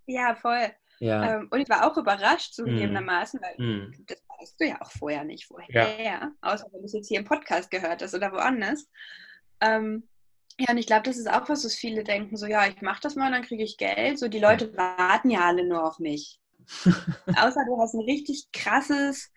Ja, 0.07 0.35
voll. 0.35 0.71
Ja. 0.99 1.36
Ähm, 1.36 1.47
und 1.51 1.60
ich 1.60 1.69
war 1.69 1.89
auch 1.89 1.97
überrascht, 1.97 2.53
zugegebenermaßen, 2.53 3.39
weil 3.41 3.65
mm. 3.65 4.05
das 4.08 4.21
weißt 4.39 4.60
du 4.60 4.65
ja 4.65 4.81
auch 4.81 4.91
vorher 4.91 5.23
nicht, 5.23 5.49
woher. 5.49 6.01
Ja. 6.01 6.31
Außer 6.41 6.67
wenn 6.71 6.81
du 6.81 6.86
es 6.86 6.93
jetzt 6.93 7.08
hier 7.08 7.19
im 7.19 7.25
Podcast 7.25 7.71
gehört 7.71 8.01
hast 8.01 8.13
oder 8.13 8.31
woanders. 8.31 8.88
Ähm, 9.62 10.08
ja, 10.58 10.71
und 10.71 10.77
ich 10.77 10.88
glaube, 10.88 11.03
das 11.03 11.17
ist 11.17 11.29
auch 11.29 11.49
was, 11.49 11.65
was 11.65 11.75
viele 11.75 12.03
denken, 12.03 12.38
so 12.38 12.45
ja, 12.45 12.65
ich 12.67 12.81
mache 12.81 13.01
das 13.01 13.15
mal, 13.15 13.31
dann 13.31 13.43
kriege 13.43 13.63
ich 13.63 13.77
Geld. 13.77 14.19
So 14.19 14.29
die 14.29 14.39
Leute 14.39 14.75
warten 14.77 15.29
ja 15.29 15.41
alle 15.41 15.67
nur 15.67 15.84
auf 15.84 15.99
mich. 15.99 16.39
Außer 16.86 17.65
du 17.65 17.79
hast 17.79 17.93
ein 17.93 18.01
richtig 18.01 18.47
krasses, 18.53 19.31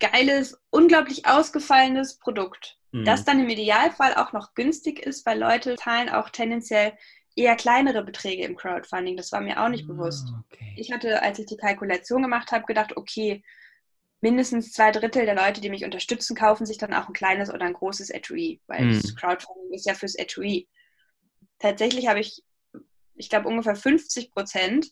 geiles, 0.00 0.58
unglaublich 0.70 1.26
ausgefallenes 1.26 2.18
Produkt, 2.18 2.78
mhm. 2.92 3.04
das 3.04 3.24
dann 3.24 3.40
im 3.40 3.48
Idealfall 3.48 4.14
auch 4.14 4.32
noch 4.32 4.54
günstig 4.54 5.00
ist, 5.00 5.26
weil 5.26 5.38
Leute 5.38 5.76
zahlen 5.76 6.08
auch 6.08 6.30
tendenziell 6.30 6.94
eher 7.36 7.56
kleinere 7.56 8.04
Beträge 8.04 8.44
im 8.44 8.56
Crowdfunding. 8.56 9.16
Das 9.16 9.32
war 9.32 9.40
mir 9.40 9.62
auch 9.62 9.68
nicht 9.68 9.84
oh, 9.84 9.88
bewusst. 9.92 10.28
Okay. 10.50 10.74
Ich 10.76 10.92
hatte, 10.92 11.22
als 11.22 11.38
ich 11.38 11.46
die 11.46 11.56
Kalkulation 11.56 12.22
gemacht 12.22 12.52
habe, 12.52 12.64
gedacht, 12.64 12.96
okay, 12.96 13.42
mindestens 14.20 14.72
zwei 14.72 14.90
Drittel 14.90 15.26
der 15.26 15.34
Leute, 15.34 15.60
die 15.60 15.70
mich 15.70 15.84
unterstützen, 15.84 16.36
kaufen 16.36 16.64
sich 16.64 16.78
dann 16.78 16.94
auch 16.94 17.08
ein 17.08 17.12
kleines 17.12 17.50
oder 17.50 17.64
ein 17.66 17.74
großes 17.74 18.10
Etui, 18.10 18.60
weil 18.66 18.86
mhm. 18.86 19.00
das 19.02 19.14
Crowdfunding 19.14 19.72
ist 19.72 19.86
ja 19.86 19.94
fürs 19.94 20.14
Etui. 20.14 20.68
Tatsächlich 21.58 22.08
habe 22.08 22.20
ich, 22.20 22.42
ich 23.14 23.28
glaube, 23.28 23.48
ungefähr 23.48 23.76
50 23.76 24.30
Prozent 24.30 24.88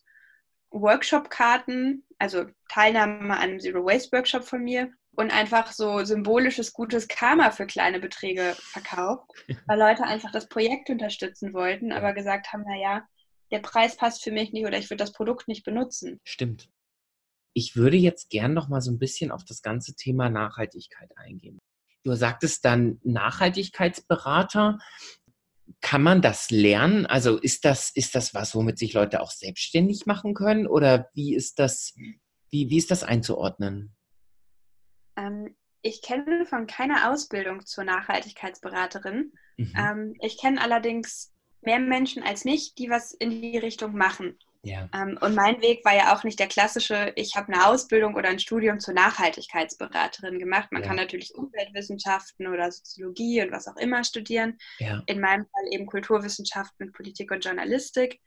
Workshop-Karten, 0.71 2.05
also 2.19 2.47
Teilnahme 2.69 3.35
an 3.35 3.51
einem 3.51 3.61
Zero 3.61 3.85
Waste 3.85 4.13
Workshop 4.13 4.45
von 4.45 4.63
mir 4.63 4.93
und 5.15 5.31
einfach 5.31 5.73
so 5.73 6.05
symbolisches 6.05 6.73
gutes 6.73 7.09
Karma 7.09 7.51
für 7.51 7.67
kleine 7.67 8.01
Beträge 8.01 8.55
verkauft, 8.59 9.31
weil 9.67 9.79
Leute 9.79 10.05
einfach 10.05 10.31
das 10.31 10.49
Projekt 10.49 10.91
unterstützen 10.91 11.53
wollten, 11.53 11.93
aber 11.93 12.15
gesagt 12.15 12.53
haben, 12.53 12.63
naja, 12.63 13.07
der 13.51 13.61
Preis 13.61 13.97
passt 13.97 14.25
für 14.25 14.33
mich 14.33 14.53
nicht 14.53 14.67
oder 14.67 14.79
ich 14.79 14.89
würde 14.89 15.03
das 15.03 15.13
Produkt 15.13 15.49
nicht 15.49 15.65
benutzen. 15.65 16.21
Stimmt. 16.25 16.71
Ich 17.55 17.77
würde 17.77 17.99
jetzt 17.99 18.31
gern 18.31 18.55
noch 18.55 18.69
mal 18.69 18.81
so 18.81 18.91
ein 18.91 18.99
bisschen 18.99 19.31
auf 19.31 19.45
das 19.45 19.61
ganze 19.61 19.95
Thema 19.95 20.31
Nachhaltigkeit 20.31 21.11
eingehen. 21.17 21.59
Du 22.03 22.15
sagtest 22.15 22.65
dann 22.65 22.99
Nachhaltigkeitsberater. 23.05 24.79
Kann 25.81 26.03
man 26.03 26.23
das 26.23 26.51
lernen? 26.51 27.05
Also 27.07 27.39
ist 27.39 27.65
das, 27.65 27.91
ist 27.95 28.15
das 28.15 28.35
was, 28.35 28.55
womit 28.55 28.79
sich 28.79 28.95
Leute 28.95 29.21
auch 29.21 29.31
selbstständig 29.31 30.07
machen 30.07 30.33
können? 30.33 30.67
Oder 30.67 31.11
wie 31.13 31.35
ist 31.35 31.59
das, 31.59 31.95
wie, 32.51 32.71
wie 32.71 32.79
ist 32.79 32.91
das 32.91 33.05
einzuordnen? 33.05 33.95
Ähm, 35.17 35.57
ich 35.83 36.03
kenne 36.03 36.47
von 36.47 36.67
keiner 36.67 37.11
Ausbildung 37.11 37.67
zur 37.67 37.85
Nachhaltigkeitsberaterin. 37.85 39.33
Mhm. 39.57 39.73
Ähm, 39.77 40.17
ich 40.21 40.41
kenne 40.41 40.61
allerdings 40.61 41.33
mehr 41.61 41.79
Menschen 41.79 42.23
als 42.23 42.45
mich, 42.45 42.75
die 42.75 42.89
was 42.89 43.13
in 43.13 43.31
die 43.31 43.59
Richtung 43.59 43.95
machen. 43.95 44.39
Ja. 44.65 44.89
Ähm, 44.95 45.19
und 45.21 45.35
mein 45.35 45.61
Weg 45.61 45.85
war 45.85 45.95
ja 45.95 46.15
auch 46.15 46.23
nicht 46.23 46.39
der 46.39 46.47
klassische, 46.47 47.13
ich 47.17 47.35
habe 47.35 47.53
eine 47.53 47.67
Ausbildung 47.67 48.15
oder 48.15 48.29
ein 48.29 48.39
Studium 48.39 48.79
zur 48.79 48.95
Nachhaltigkeitsberaterin 48.95 50.39
gemacht. 50.39 50.71
Man 50.71 50.83
ja. 50.83 50.89
kann 50.89 50.97
natürlich 50.97 51.35
Umweltwissenschaften 51.35 52.47
oder 52.47 52.71
Soziologie 52.71 53.43
und 53.43 53.51
was 53.51 53.67
auch 53.67 53.77
immer 53.77 54.05
studieren. 54.05 54.59
Ja. 54.79 55.03
In 55.07 55.21
meinem 55.21 55.47
Fall 55.47 55.73
eben 55.73 55.87
Kulturwissenschaften 55.87 56.87
mit 56.87 56.95
Politik 56.95 57.33
und 57.33 57.45
Journalistik. 57.45 58.21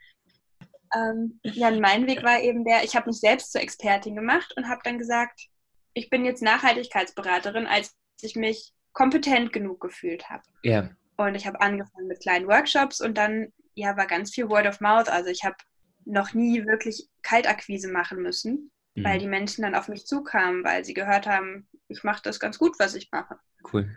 Ähm, 0.94 1.40
ja, 1.44 1.72
mein 1.72 2.06
Weg 2.06 2.22
war 2.24 2.42
eben 2.42 2.66
der, 2.66 2.84
ich 2.84 2.96
habe 2.98 3.08
mich 3.08 3.20
selbst 3.20 3.54
zur 3.54 3.62
Expertin 3.62 4.16
gemacht 4.16 4.54
und 4.58 4.68
habe 4.68 4.82
dann 4.84 4.98
gesagt, 4.98 5.48
ich 5.96 6.10
bin 6.10 6.26
jetzt 6.26 6.44
Nachhaltigkeitsberaterin, 6.44 7.66
als 7.66 7.96
ich 8.22 8.36
mich 8.36 8.74
kompetent 8.94 9.52
genug 9.52 9.82
gefühlt 9.82 10.30
habe. 10.30 10.44
Ja. 10.62 10.90
Und 11.18 11.36
ich 11.36 11.48
habe 11.48 11.62
angefangen 11.62 12.08
mit 12.08 12.22
kleinen 12.22 12.48
Workshops 12.48 13.02
und 13.02 13.18
dann 13.18 13.52
ja 13.74 13.98
war 13.98 14.06
ganz 14.06 14.34
viel 14.34 14.50
Word 14.50 14.68
of 14.68 14.82
Mouth. 14.82 15.10
Also 15.10 15.30
ich 15.30 15.44
habe 15.44 15.56
noch 16.04 16.34
nie 16.34 16.66
wirklich 16.66 17.08
Kaltakquise 17.24 17.90
machen 17.90 18.22
müssen, 18.22 18.72
mhm. 18.94 19.04
weil 19.04 19.20
die 19.20 19.28
Menschen 19.28 19.64
dann 19.64 19.74
auf 19.74 19.88
mich 19.88 20.06
zukamen, 20.06 20.64
weil 20.64 20.84
sie 20.86 20.94
gehört 20.94 21.26
haben, 21.26 21.68
ich 21.88 22.04
mache 22.04 22.22
das 22.24 22.40
ganz 22.40 22.60
gut, 22.60 22.78
was 22.78 22.94
ich 22.94 23.10
mache. 23.12 23.38
Cool. 23.72 23.90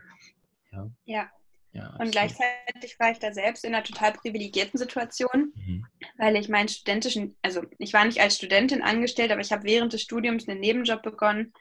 Ja. 0.71 0.91
ja. 1.05 1.31
ja 1.73 1.97
und 1.99 2.13
gleichzeitig 2.13 2.99
war 2.99 3.11
ich 3.11 3.19
da 3.19 3.33
selbst 3.33 3.65
in 3.65 3.75
einer 3.75 3.85
total 3.85 4.13
privilegierten 4.13 4.79
Situation, 4.79 5.53
mhm. 5.57 5.85
weil 6.17 6.37
ich 6.37 6.49
meinen 6.49 6.69
studentischen, 6.69 7.37
also 7.43 7.63
ich 7.79 7.93
war 7.93 8.05
nicht 8.05 8.21
als 8.21 8.37
Studentin 8.37 8.83
angestellt, 8.83 9.33
aber 9.33 9.41
ich 9.41 9.51
habe 9.51 9.65
während 9.65 9.93
des 9.93 10.03
Studiums 10.03 10.49
einen 10.49 10.61
Nebenjob 10.61 11.03
begonnen 11.03 11.53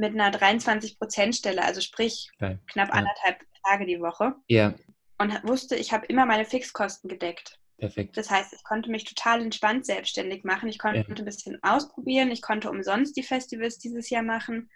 mit 0.00 0.14
einer 0.14 0.30
23-Prozent-Stelle, 0.32 1.62
also 1.62 1.80
sprich 1.80 2.30
okay. 2.36 2.58
knapp 2.72 2.88
ja. 2.88 2.94
anderthalb 2.94 3.44
Tage 3.64 3.84
die 3.86 4.00
Woche. 4.00 4.34
Ja. 4.48 4.74
Und 5.18 5.44
wusste, 5.44 5.76
ich 5.76 5.92
habe 5.92 6.06
immer 6.06 6.24
meine 6.24 6.46
Fixkosten 6.46 7.08
gedeckt. 7.10 7.58
Perfekt. 7.76 8.16
Das 8.16 8.30
heißt, 8.30 8.54
ich 8.54 8.64
konnte 8.64 8.90
mich 8.90 9.04
total 9.04 9.42
entspannt 9.42 9.84
selbstständig 9.84 10.42
machen. 10.44 10.70
Ich 10.70 10.78
konnte 10.78 11.00
ja. 11.00 11.06
ein 11.06 11.24
bisschen 11.24 11.62
ausprobieren. 11.62 12.30
Ich 12.30 12.40
konnte 12.40 12.70
umsonst 12.70 13.16
die 13.16 13.22
Festivals 13.22 13.78
dieses 13.78 14.08
Jahr 14.10 14.22
machen. 14.22 14.70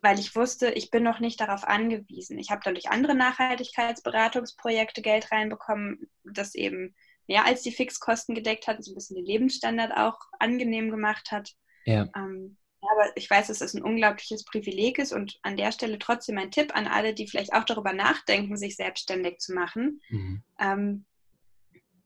weil 0.00 0.18
ich 0.20 0.36
wusste, 0.36 0.70
ich 0.70 0.90
bin 0.90 1.02
noch 1.02 1.18
nicht 1.18 1.40
darauf 1.40 1.64
angewiesen. 1.64 2.38
Ich 2.38 2.50
habe 2.50 2.60
dann 2.62 2.74
durch 2.74 2.88
andere 2.90 3.16
Nachhaltigkeitsberatungsprojekte 3.16 5.02
Geld 5.02 5.32
reinbekommen, 5.32 6.08
das 6.24 6.54
eben 6.54 6.94
mehr 7.26 7.46
als 7.46 7.62
die 7.62 7.72
Fixkosten 7.72 8.34
gedeckt 8.34 8.68
hat 8.68 8.76
und 8.76 8.82
so 8.84 8.92
ein 8.92 8.94
bisschen 8.94 9.16
den 9.16 9.24
Lebensstandard 9.24 9.96
auch 9.96 10.18
angenehm 10.38 10.90
gemacht 10.90 11.32
hat. 11.32 11.52
Ja. 11.84 12.06
Ähm, 12.14 12.58
aber 12.90 13.16
ich 13.16 13.28
weiß, 13.28 13.48
dass 13.48 13.60
es 13.60 13.74
ein 13.74 13.82
unglaubliches 13.82 14.44
Privileg 14.44 14.98
ist 14.98 15.12
und 15.12 15.38
an 15.42 15.56
der 15.56 15.72
Stelle 15.72 15.98
trotzdem 15.98 16.38
ein 16.38 16.50
Tipp 16.50 16.74
an 16.74 16.86
alle, 16.86 17.14
die 17.14 17.26
vielleicht 17.26 17.52
auch 17.52 17.64
darüber 17.64 17.92
nachdenken, 17.92 18.56
sich 18.56 18.76
selbstständig 18.76 19.38
zu 19.38 19.54
machen. 19.54 20.00
Mhm. 20.08 20.42
Ähm, 20.58 21.04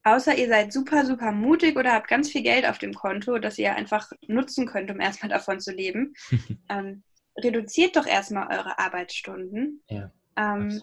außer 0.03 0.37
ihr 0.37 0.49
seid 0.49 0.73
super, 0.73 1.07
super 1.07 1.33
mutig 1.33 1.77
oder 1.77 1.93
habt 1.93 2.09
ganz 2.09 2.31
viel 2.31 2.43
Geld 2.43 2.67
auf 2.67 2.79
dem 2.79 2.95
Konto, 2.95 3.39
das 3.39 3.59
ihr 3.59 3.75
einfach 3.75 4.11
nutzen 4.27 4.67
könnt, 4.67 4.91
um 4.91 5.01
erstmal 5.01 5.31
davon 5.31 5.61
zu 5.61 5.73
leben, 5.73 6.15
ähm, 6.69 7.03
reduziert 7.37 7.97
doch 7.97 8.07
erstmal 8.07 8.49
eure 8.57 8.79
Arbeitsstunden. 8.79 9.83
Ja, 9.89 10.13
ähm, 10.37 10.83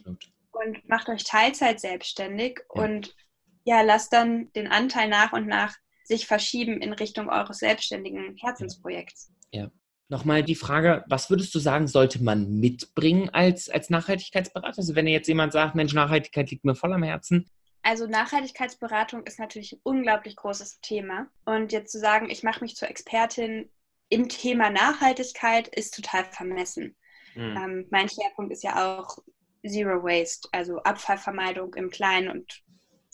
und 0.51 0.87
macht 0.87 1.09
euch 1.09 1.23
Teilzeit 1.23 1.79
selbstständig 1.79 2.59
ja. 2.75 2.83
und 2.83 3.15
ja, 3.63 3.81
lasst 3.81 4.13
dann 4.13 4.51
den 4.53 4.67
Anteil 4.67 5.09
nach 5.09 5.33
und 5.33 5.47
nach 5.47 5.75
sich 6.03 6.25
verschieben 6.25 6.81
in 6.81 6.93
Richtung 6.93 7.29
eures 7.29 7.59
selbstständigen 7.59 8.35
Herzensprojekts. 8.37 9.31
Ja. 9.51 9.69
Nochmal 10.11 10.41
die 10.41 10.55
Frage, 10.55 11.05
was 11.07 11.29
würdest 11.29 11.53
du 11.53 11.59
sagen, 11.59 11.87
sollte 11.87 12.23
man 12.23 12.59
mitbringen 12.59 13.29
als, 13.29 13.69
als 13.69 13.91
Nachhaltigkeitsberater? 13.91 14.79
Also 14.79 14.95
wenn 14.95 15.05
jetzt 15.05 15.27
jemand 15.27 15.53
sagt, 15.53 15.75
Mensch, 15.75 15.93
Nachhaltigkeit 15.93 16.49
liegt 16.49 16.65
mir 16.65 16.73
voll 16.73 16.93
am 16.93 17.03
Herzen. 17.03 17.47
Also 17.83 18.07
Nachhaltigkeitsberatung 18.07 19.23
ist 19.27 19.37
natürlich 19.37 19.73
ein 19.73 19.81
unglaublich 19.83 20.35
großes 20.35 20.81
Thema. 20.81 21.27
Und 21.45 21.71
jetzt 21.71 21.91
zu 21.91 21.99
sagen, 21.99 22.31
ich 22.31 22.41
mache 22.41 22.61
mich 22.61 22.75
zur 22.75 22.89
Expertin 22.89 23.69
im 24.09 24.29
Thema 24.29 24.71
Nachhaltigkeit, 24.71 25.67
ist 25.67 25.93
total 25.93 26.25
vermessen. 26.25 26.95
Mhm. 27.35 27.57
Ähm, 27.57 27.87
mein 27.91 28.09
Schwerpunkt 28.09 28.51
ist 28.51 28.63
ja 28.63 28.99
auch 28.99 29.19
Zero 29.63 30.03
Waste, 30.03 30.49
also 30.51 30.79
Abfallvermeidung 30.79 31.75
im 31.75 31.91
Kleinen 31.91 32.29
und 32.29 32.63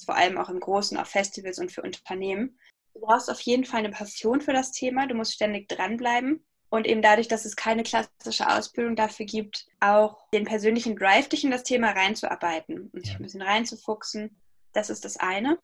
vor 0.06 0.16
allem 0.16 0.38
auch 0.38 0.48
im 0.48 0.62
Großen 0.62 0.98
auf 0.98 1.10
Festivals 1.10 1.60
und 1.60 1.74
für 1.74 1.82
Unternehmen. 1.82 2.58
Du 2.94 3.02
brauchst 3.02 3.30
auf 3.30 3.42
jeden 3.42 3.66
Fall 3.66 3.80
eine 3.80 3.90
Passion 3.90 4.40
für 4.40 4.54
das 4.54 4.72
Thema, 4.72 5.08
du 5.08 5.16
musst 5.16 5.34
ständig 5.34 5.68
dranbleiben 5.68 6.46
und 6.70 6.88
eben 6.88 7.02
dadurch, 7.02 7.28
dass 7.28 7.46
es 7.46 7.56
keine 7.56 7.84
klassische 7.84 8.50
Ausbildung 8.50 8.96
dafür 8.96 9.26
gibt, 9.26 9.68
auch 9.80 10.30
den 10.32 10.46
persönlichen 10.46 10.96
Drive, 10.96 11.30
dich 11.30 11.44
in 11.44 11.52
das 11.52 11.64
Thema 11.64 11.92
reinzuarbeiten 11.92 12.90
und 12.92 13.06
sich 13.06 13.16
ein 13.16 13.24
bisschen 13.24 13.42
reinzufuchsen. 13.42 14.42
Das 14.74 14.90
ist 14.90 15.06
das 15.06 15.18
eine. 15.18 15.58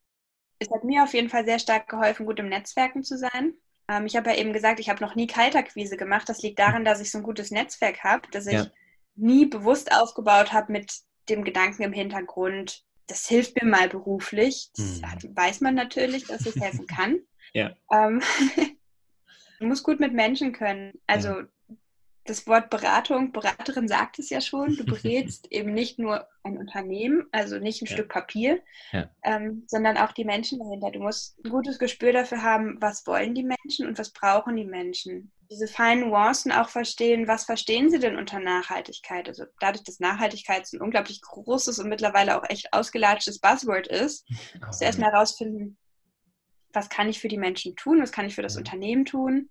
Es 0.59 0.69
hat 0.69 0.83
mir 0.83 1.03
auf 1.03 1.13
jeden 1.13 1.29
Fall 1.29 1.45
sehr 1.45 1.59
stark 1.59 1.89
geholfen, 1.89 2.25
gut 2.25 2.39
im 2.39 2.49
Netzwerken 2.49 3.03
zu 3.03 3.17
sein. 3.17 3.53
Ähm, 3.89 4.05
ich 4.05 4.15
habe 4.15 4.29
ja 4.29 4.37
eben 4.37 4.53
gesagt, 4.53 4.79
ich 4.79 4.89
habe 4.89 5.03
noch 5.03 5.15
nie 5.15 5.27
Kaltakquise 5.27 5.97
gemacht. 5.97 6.29
Das 6.29 6.41
liegt 6.41 6.59
daran, 6.59 6.85
dass 6.85 7.01
ich 7.01 7.11
so 7.11 7.17
ein 7.17 7.23
gutes 7.23 7.51
Netzwerk 7.51 8.03
habe, 8.03 8.29
dass 8.31 8.47
ich 8.47 8.53
ja. 8.53 8.67
nie 9.15 9.45
bewusst 9.47 9.91
aufgebaut 9.91 10.53
habe 10.53 10.71
mit 10.71 10.93
dem 11.29 11.43
Gedanken 11.43 11.83
im 11.83 11.93
Hintergrund, 11.93 12.83
das 13.07 13.27
hilft 13.27 13.61
mir 13.61 13.67
mal 13.67 13.89
beruflich. 13.89 14.69
Das 14.75 15.01
hm. 15.01 15.35
weiß 15.35 15.61
man 15.61 15.75
natürlich, 15.75 16.27
dass 16.27 16.45
es 16.45 16.55
helfen 16.55 16.87
kann. 16.87 17.19
ja. 17.53 17.75
Ähm, 17.91 18.21
du 19.61 19.67
musst 19.67 19.83
gut 19.83 19.99
mit 19.99 20.13
Menschen 20.13 20.51
können. 20.51 20.93
Also 21.07 21.43
das 22.25 22.45
Wort 22.45 22.69
Beratung, 22.69 23.31
Beraterin 23.31 23.87
sagt 23.87 24.19
es 24.19 24.29
ja 24.29 24.41
schon, 24.41 24.75
du 24.75 24.85
berätst 24.85 25.51
eben 25.51 25.73
nicht 25.73 25.97
nur 25.99 26.27
ein 26.43 26.57
Unternehmen, 26.57 27.25
also 27.31 27.57
nicht 27.57 27.81
ein 27.81 27.87
ja. 27.87 27.93
Stück 27.93 28.09
Papier, 28.09 28.61
ja. 28.91 29.09
ähm, 29.23 29.63
sondern 29.67 29.97
auch 29.97 30.11
die 30.11 30.25
Menschen 30.25 30.59
dahinter. 30.59 30.91
Du 30.91 30.99
musst 30.99 31.39
ein 31.43 31.51
gutes 31.51 31.79
Gespür 31.79 32.11
dafür 32.11 32.43
haben, 32.43 32.77
was 32.81 33.07
wollen 33.07 33.33
die 33.33 33.43
Menschen 33.43 33.87
und 33.87 33.97
was 33.97 34.11
brauchen 34.11 34.55
die 34.55 34.65
Menschen 34.65 35.31
diese 35.51 35.67
feinen 35.67 36.07
Nuancen 36.07 36.53
auch 36.53 36.69
verstehen, 36.69 37.27
was 37.27 37.43
verstehen 37.43 37.89
sie 37.89 37.99
denn 37.99 38.15
unter 38.15 38.39
Nachhaltigkeit? 38.39 39.27
Also 39.27 39.43
dadurch, 39.59 39.83
dass 39.83 39.99
Nachhaltigkeit 39.99 40.65
ein 40.71 40.79
unglaublich 40.79 41.21
großes 41.21 41.77
und 41.79 41.89
mittlerweile 41.89 42.39
auch 42.39 42.49
echt 42.49 42.71
ausgelatschtes 42.71 43.39
Buzzword 43.39 43.87
ist, 43.87 44.25
musst 44.65 44.79
du 44.79 44.85
erstmal 44.85 45.11
herausfinden, 45.11 45.77
was 46.73 46.89
kann 46.89 47.09
ich 47.09 47.19
für 47.19 47.27
die 47.27 47.37
Menschen 47.37 47.75
tun, 47.75 48.01
was 48.01 48.11
kann 48.11 48.25
ich 48.25 48.35
für 48.35 48.41
das 48.41 48.53
ja. 48.53 48.59
Unternehmen 48.59 49.05
tun, 49.05 49.49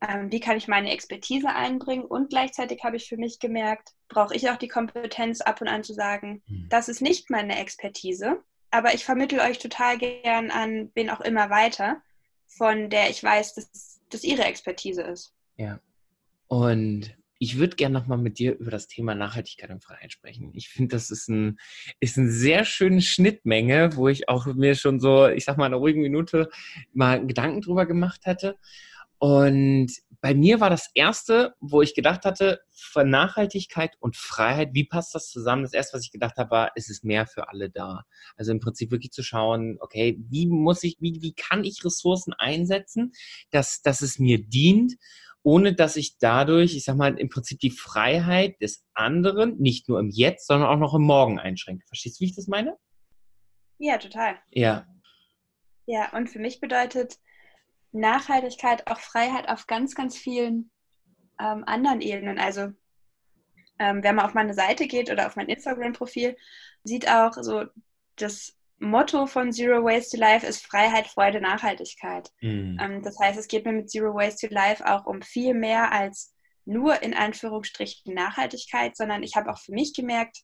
ähm, 0.00 0.30
wie 0.30 0.40
kann 0.40 0.56
ich 0.56 0.68
meine 0.68 0.90
Expertise 0.90 1.48
einbringen 1.48 2.04
und 2.04 2.30
gleichzeitig 2.30 2.84
habe 2.84 2.96
ich 2.96 3.08
für 3.08 3.16
mich 3.16 3.38
gemerkt, 3.38 3.92
brauche 4.08 4.34
ich 4.34 4.50
auch 4.50 4.56
die 4.56 4.68
Kompetenz 4.68 5.40
ab 5.40 5.60
und 5.60 5.68
an 5.68 5.84
zu 5.84 5.94
sagen, 5.94 6.42
mhm. 6.46 6.68
das 6.68 6.88
ist 6.88 7.00
nicht 7.00 7.30
meine 7.30 7.58
Expertise, 7.58 8.42
aber 8.70 8.94
ich 8.94 9.04
vermittle 9.04 9.42
euch 9.42 9.58
total 9.58 9.98
gern 9.98 10.50
an 10.50 10.90
wen 10.94 11.10
auch 11.10 11.20
immer 11.20 11.50
weiter, 11.50 12.02
von 12.46 12.90
der 12.90 13.10
ich 13.10 13.22
weiß, 13.22 13.54
dass 13.54 14.00
das 14.10 14.22
ihre 14.22 14.44
Expertise 14.44 15.02
ist. 15.02 15.34
Ja. 15.56 15.80
Und 16.48 17.16
ich 17.38 17.58
würde 17.58 17.76
gerne 17.76 17.98
nochmal 17.98 18.18
mit 18.18 18.38
dir 18.38 18.58
über 18.58 18.70
das 18.70 18.88
Thema 18.88 19.14
Nachhaltigkeit 19.14 19.70
und 19.70 19.84
Freiheit 19.84 20.12
sprechen. 20.12 20.50
Ich 20.54 20.68
finde, 20.68 20.96
das 20.96 21.10
ist 21.10 21.28
ein, 21.28 21.58
ist 22.00 22.18
eine 22.18 22.30
sehr 22.30 22.64
schöne 22.64 23.02
Schnittmenge, 23.02 23.96
wo 23.96 24.08
ich 24.08 24.28
auch 24.28 24.46
mir 24.46 24.74
schon 24.74 25.00
so, 25.00 25.28
ich 25.28 25.44
sag 25.44 25.56
mal, 25.56 25.66
in 25.66 25.72
einer 25.72 25.80
ruhigen 25.80 26.02
Minute 26.02 26.48
mal 26.92 27.26
Gedanken 27.26 27.60
drüber 27.60 27.86
gemacht 27.86 28.26
hatte. 28.26 28.56
Und 29.18 29.92
bei 30.20 30.34
mir 30.34 30.60
war 30.60 30.70
das 30.70 30.90
erste, 30.94 31.54
wo 31.60 31.82
ich 31.82 31.94
gedacht 31.94 32.24
hatte, 32.24 32.60
von 32.72 33.08
Nachhaltigkeit 33.08 33.96
und 34.00 34.16
Freiheit, 34.16 34.70
wie 34.72 34.84
passt 34.84 35.14
das 35.14 35.30
zusammen? 35.30 35.62
Das 35.62 35.72
erste, 35.72 35.96
was 35.96 36.04
ich 36.04 36.10
gedacht 36.10 36.36
habe, 36.36 36.50
war, 36.50 36.76
ist 36.76 36.90
es 36.90 37.02
mehr 37.02 37.26
für 37.26 37.48
alle 37.48 37.70
da? 37.70 38.04
Also 38.36 38.52
im 38.52 38.60
Prinzip 38.60 38.90
wirklich 38.90 39.12
zu 39.12 39.22
schauen, 39.22 39.78
okay, 39.80 40.18
wie 40.28 40.46
muss 40.46 40.82
ich, 40.82 40.96
wie, 41.00 41.22
wie 41.22 41.32
kann 41.32 41.64
ich 41.64 41.84
Ressourcen 41.84 42.32
einsetzen, 42.32 43.12
dass, 43.50 43.82
dass 43.82 44.02
es 44.02 44.18
mir 44.18 44.42
dient, 44.42 44.94
ohne 45.46 45.74
dass 45.74 45.94
ich 45.94 46.18
dadurch, 46.18 46.74
ich 46.74 46.82
sag 46.82 46.96
mal, 46.96 47.16
im 47.16 47.28
Prinzip 47.28 47.60
die 47.60 47.70
Freiheit 47.70 48.60
des 48.60 48.84
anderen 48.94 49.56
nicht 49.58 49.88
nur 49.88 50.00
im 50.00 50.10
Jetzt, 50.10 50.48
sondern 50.48 50.68
auch 50.68 50.76
noch 50.76 50.92
im 50.92 51.02
Morgen 51.02 51.38
einschränke. 51.38 51.86
Verstehst 51.86 52.18
du, 52.18 52.22
wie 52.22 52.30
ich 52.30 52.34
das 52.34 52.48
meine? 52.48 52.76
Ja, 53.78 53.96
total. 53.98 54.40
Ja. 54.50 54.88
Ja, 55.86 56.12
und 56.14 56.28
für 56.28 56.40
mich 56.40 56.58
bedeutet 56.58 57.20
Nachhaltigkeit 57.92 58.90
auch 58.90 58.98
Freiheit 58.98 59.48
auf 59.48 59.68
ganz, 59.68 59.94
ganz 59.94 60.16
vielen 60.16 60.72
ähm, 61.38 61.62
anderen 61.64 62.00
Ebenen. 62.00 62.40
Also 62.40 62.72
ähm, 63.78 64.02
wenn 64.02 64.16
man 64.16 64.26
auf 64.26 64.34
meine 64.34 64.54
Seite 64.54 64.88
geht 64.88 65.12
oder 65.12 65.28
auf 65.28 65.36
mein 65.36 65.48
Instagram-Profil, 65.48 66.36
sieht 66.82 67.08
auch 67.08 67.34
so, 67.34 67.66
das 68.16 68.56
Motto 68.78 69.26
von 69.26 69.52
Zero 69.52 69.82
Waste 69.82 70.16
to 70.16 70.20
Life 70.20 70.46
ist 70.46 70.64
Freiheit, 70.66 71.06
Freude, 71.06 71.40
Nachhaltigkeit. 71.40 72.30
Mhm. 72.40 72.78
Ähm, 72.80 73.02
das 73.02 73.18
heißt, 73.18 73.38
es 73.38 73.48
geht 73.48 73.64
mir 73.64 73.72
mit 73.72 73.90
Zero 73.90 74.14
Waste 74.14 74.48
to 74.48 74.54
Life 74.54 74.84
auch 74.86 75.06
um 75.06 75.22
viel 75.22 75.54
mehr 75.54 75.92
als 75.92 76.34
nur 76.64 77.02
in 77.02 77.14
Anführungsstrichen 77.14 78.12
Nachhaltigkeit, 78.12 78.96
sondern 78.96 79.22
ich 79.22 79.36
habe 79.36 79.50
auch 79.50 79.58
für 79.58 79.72
mich 79.72 79.94
gemerkt, 79.94 80.42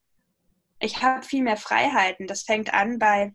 ich 0.79 1.01
habe 1.01 1.23
viel 1.23 1.43
mehr 1.43 1.57
Freiheiten. 1.57 2.27
Das 2.27 2.43
fängt 2.43 2.73
an 2.73 2.97
bei, 2.97 3.33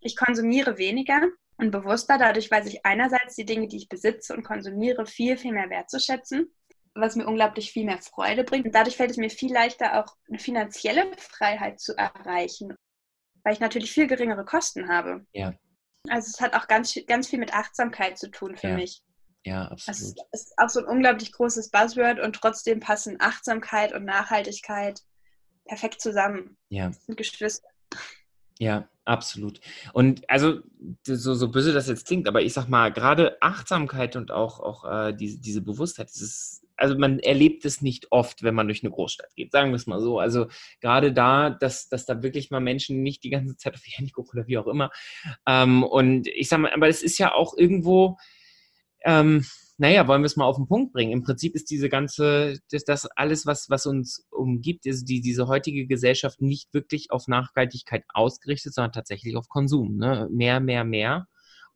ich 0.00 0.16
konsumiere 0.16 0.78
weniger 0.78 1.20
und 1.58 1.70
bewusster. 1.70 2.16
Dadurch 2.16 2.50
weiß 2.50 2.66
ich 2.66 2.86
einerseits 2.86 3.34
die 3.34 3.44
Dinge, 3.44 3.68
die 3.68 3.76
ich 3.76 3.88
besitze 3.88 4.34
und 4.34 4.44
konsumiere, 4.44 5.04
viel, 5.06 5.36
viel 5.36 5.52
mehr 5.52 5.68
wertzuschätzen, 5.68 6.54
was 6.94 7.16
mir 7.16 7.26
unglaublich 7.26 7.70
viel 7.70 7.84
mehr 7.84 8.00
Freude 8.00 8.44
bringt. 8.44 8.66
Und 8.66 8.74
dadurch 8.74 8.96
fällt 8.96 9.10
es 9.10 9.16
mir 9.16 9.30
viel 9.30 9.52
leichter, 9.52 10.00
auch 10.00 10.16
eine 10.28 10.38
finanzielle 10.38 11.10
Freiheit 11.18 11.80
zu 11.80 11.96
erreichen, 11.96 12.74
weil 13.46 13.52
ich 13.52 13.60
natürlich 13.60 13.92
viel 13.92 14.08
geringere 14.08 14.44
Kosten 14.44 14.88
habe. 14.88 15.24
Ja. 15.32 15.54
Also 16.08 16.32
es 16.34 16.40
hat 16.40 16.54
auch 16.54 16.66
ganz, 16.66 16.98
ganz 17.06 17.28
viel 17.28 17.38
mit 17.38 17.54
Achtsamkeit 17.54 18.18
zu 18.18 18.28
tun 18.28 18.56
für 18.56 18.70
ja. 18.70 18.74
mich. 18.74 19.04
Ja, 19.44 19.68
absolut. 19.68 20.16
Es 20.32 20.42
ist 20.42 20.54
auch 20.56 20.68
so 20.68 20.80
ein 20.80 20.86
unglaublich 20.86 21.30
großes 21.30 21.70
Buzzword 21.70 22.18
und 22.18 22.34
trotzdem 22.34 22.80
passen 22.80 23.18
Achtsamkeit 23.20 23.94
und 23.94 24.04
Nachhaltigkeit 24.04 25.00
perfekt 25.64 26.00
zusammen. 26.00 26.56
Ja. 26.70 26.88
Das 26.88 27.06
sind 27.06 27.16
Geschwister. 27.16 27.68
Ja, 28.58 28.88
absolut. 29.04 29.60
Und 29.92 30.28
also, 30.28 30.62
so, 31.06 31.34
so 31.34 31.48
böse 31.48 31.72
das 31.72 31.86
jetzt 31.86 32.08
klingt, 32.08 32.26
aber 32.26 32.42
ich 32.42 32.52
sag 32.52 32.66
mal, 32.66 32.92
gerade 32.92 33.40
Achtsamkeit 33.40 34.16
und 34.16 34.32
auch, 34.32 34.58
auch 34.58 34.84
äh, 34.84 35.12
diese, 35.12 35.38
diese 35.38 35.60
Bewusstheit, 35.60 36.08
das 36.08 36.20
ist, 36.20 36.65
also 36.76 36.96
man 36.98 37.18
erlebt 37.18 37.64
es 37.64 37.80
nicht 37.80 38.12
oft, 38.12 38.42
wenn 38.42 38.54
man 38.54 38.66
durch 38.68 38.82
eine 38.82 38.90
Großstadt 38.90 39.34
geht, 39.34 39.52
sagen 39.52 39.70
wir 39.70 39.76
es 39.76 39.86
mal 39.86 40.00
so. 40.00 40.18
Also 40.18 40.46
gerade 40.80 41.12
da, 41.12 41.50
dass, 41.50 41.88
dass 41.88 42.06
da 42.06 42.22
wirklich 42.22 42.50
mal 42.50 42.60
Menschen 42.60 43.02
nicht 43.02 43.24
die 43.24 43.30
ganze 43.30 43.56
Zeit 43.56 43.74
auf 43.74 43.86
ihr 43.86 43.96
Handy 43.96 44.12
gucken 44.12 44.38
oder 44.38 44.48
wie 44.48 44.58
auch 44.58 44.66
immer. 44.66 44.90
Ähm, 45.46 45.82
und 45.82 46.26
ich 46.28 46.48
sag 46.48 46.58
mal, 46.60 46.72
aber 46.72 46.88
es 46.88 47.02
ist 47.02 47.18
ja 47.18 47.34
auch 47.34 47.56
irgendwo, 47.56 48.18
ähm, 49.04 49.44
naja, 49.78 50.08
wollen 50.08 50.22
wir 50.22 50.26
es 50.26 50.36
mal 50.36 50.46
auf 50.46 50.56
den 50.56 50.68
Punkt 50.68 50.92
bringen. 50.92 51.12
Im 51.12 51.22
Prinzip 51.22 51.54
ist 51.54 51.70
diese 51.70 51.88
ganze, 51.88 52.58
das, 52.70 52.84
das 52.84 53.06
alles, 53.06 53.46
was, 53.46 53.68
was 53.68 53.86
uns 53.86 54.26
umgibt, 54.30 54.86
ist 54.86 55.04
die, 55.04 55.20
diese 55.20 55.48
heutige 55.48 55.86
Gesellschaft 55.86 56.40
nicht 56.40 56.72
wirklich 56.72 57.10
auf 57.10 57.28
Nachhaltigkeit 57.28 58.04
ausgerichtet, 58.08 58.74
sondern 58.74 58.92
tatsächlich 58.92 59.36
auf 59.36 59.48
Konsum. 59.48 59.96
Ne? 59.96 60.28
Mehr, 60.30 60.60
mehr, 60.60 60.84
mehr. 60.84 61.26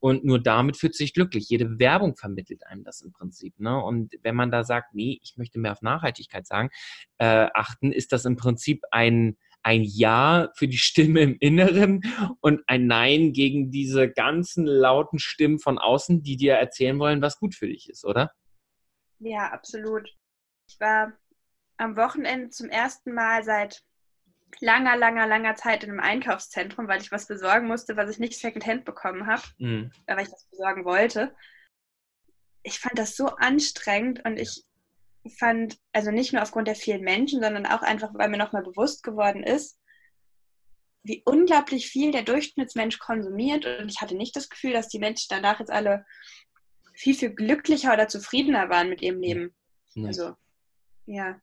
Und 0.01 0.25
nur 0.25 0.43
damit 0.43 0.77
fühlt 0.77 0.95
sich 0.95 1.15
glücklich. 1.15 1.49
Jede 1.49 1.79
Werbung 1.79 2.17
vermittelt 2.17 2.67
einem 2.67 2.85
das 2.85 3.03
im 3.03 3.13
Prinzip. 3.13 3.59
Ne? 3.61 3.83
Und 3.83 4.15
wenn 4.23 4.35
man 4.35 4.51
da 4.51 4.65
sagt, 4.65 4.95
nee, 4.95 5.21
ich 5.23 5.37
möchte 5.37 5.59
mehr 5.59 5.73
auf 5.73 5.83
Nachhaltigkeit 5.83 6.47
sagen, 6.47 6.71
äh, 7.19 7.49
achten, 7.53 7.93
ist 7.93 8.13
das 8.13 8.25
im 8.25 8.37
Prinzip 8.37 8.83
ein, 8.91 9.37
ein 9.63 9.83
Ja 9.83 10.51
für 10.57 10.69
die 10.69 10.79
Stimme 10.79 11.21
im 11.21 11.37
Inneren 11.39 12.03
und 12.41 12.63
ein 12.67 12.87
Nein 12.87 13.33
gegen 13.33 13.71
diese 13.71 14.11
ganzen 14.11 14.65
lauten 14.65 15.19
Stimmen 15.19 15.59
von 15.59 15.79
außen, 15.79 16.23
die 16.23 16.37
dir 16.37 16.55
erzählen 16.55 16.99
wollen, 16.99 17.21
was 17.21 17.39
gut 17.39 17.55
für 17.55 17.69
dich 17.69 17.91
ist, 17.91 18.05
oder? 18.05 18.33
Ja, 19.19 19.49
absolut. 19.49 20.09
Ich 20.67 20.81
war 20.81 21.13
am 21.77 21.97
Wochenende 21.97 22.49
zum 22.49 22.71
ersten 22.71 23.13
Mal 23.13 23.45
seit 23.45 23.85
langer, 24.61 24.97
langer, 24.97 25.27
langer 25.27 25.55
Zeit 25.57 25.85
in 25.85 25.91
einem 25.91 26.01
Einkaufszentrum, 26.01 26.89
weil 26.89 27.01
ich 27.01 27.13
was 27.13 27.27
besorgen 27.27 27.67
musste, 27.67 27.97
was 27.97 28.11
ich 28.11 28.19
nicht 28.19 28.39
Secondhand 28.39 28.85
bekommen 28.85 29.27
habe, 29.27 29.43
mhm. 29.59 29.93
weil 30.07 30.23
ich 30.23 30.31
das 30.31 30.47
besorgen 30.51 30.85
wollte. 30.85 31.35
Ich 32.63 32.79
fand 32.79 32.99
das 32.99 33.17
so 33.17 33.29
anstrengend 33.29 34.25
und 34.25 34.39
ich 34.39 34.65
fand, 35.39 35.79
also 35.93 36.11
nicht 36.11 36.33
nur 36.33 36.43
aufgrund 36.43 36.69
der 36.69 36.75
vielen 36.75 37.03
Menschen, 37.03 37.43
sondern 37.43 37.67
auch 37.67 37.83
einfach, 37.83 38.11
weil 38.15 38.29
mir 38.29 38.39
nochmal 38.39 38.63
bewusst 38.63 39.03
geworden 39.03 39.43
ist, 39.43 39.79
wie 41.03 41.23
unglaublich 41.25 41.89
viel 41.89 42.13
der 42.13 42.23
Durchschnittsmensch 42.23 42.99
konsumiert. 42.99 43.67
Und 43.67 43.91
ich 43.91 44.01
hatte 44.01 44.17
nicht 44.17 44.37
das 44.37 44.49
Gefühl, 44.49 44.73
dass 44.73 44.89
die 44.89 44.99
Menschen 44.99 45.29
danach 45.31 45.61
jetzt 45.61 45.71
alle 45.71 46.05
viel, 46.95 47.15
viel 47.15 47.31
glücklicher 47.31 47.93
oder 47.93 48.09
zufriedener 48.09 48.69
waren 48.69 48.89
mit 48.89 49.01
ihrem 49.01 49.21
Leben. 49.21 49.55
Ja. 49.95 50.07
Also, 50.07 50.35
ja. 51.07 51.41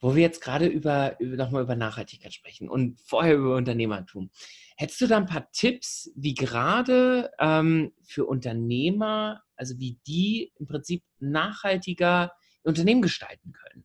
Wo 0.00 0.14
wir 0.14 0.22
jetzt 0.22 0.40
gerade 0.40 0.66
über, 0.66 1.16
nochmal 1.20 1.62
über 1.62 1.76
Nachhaltigkeit 1.76 2.32
sprechen 2.32 2.68
und 2.68 3.00
vorher 3.00 3.36
über 3.36 3.56
Unternehmertum. 3.56 4.30
Hättest 4.76 5.00
du 5.00 5.06
da 5.06 5.16
ein 5.16 5.26
paar 5.26 5.50
Tipps, 5.52 6.10
wie 6.16 6.34
gerade 6.34 7.30
ähm, 7.38 7.92
für 8.02 8.24
Unternehmer, 8.24 9.42
also 9.56 9.78
wie 9.78 9.98
die 10.06 10.52
im 10.58 10.66
Prinzip 10.66 11.02
nachhaltiger 11.18 12.32
Unternehmen 12.62 13.02
gestalten 13.02 13.52
können? 13.52 13.84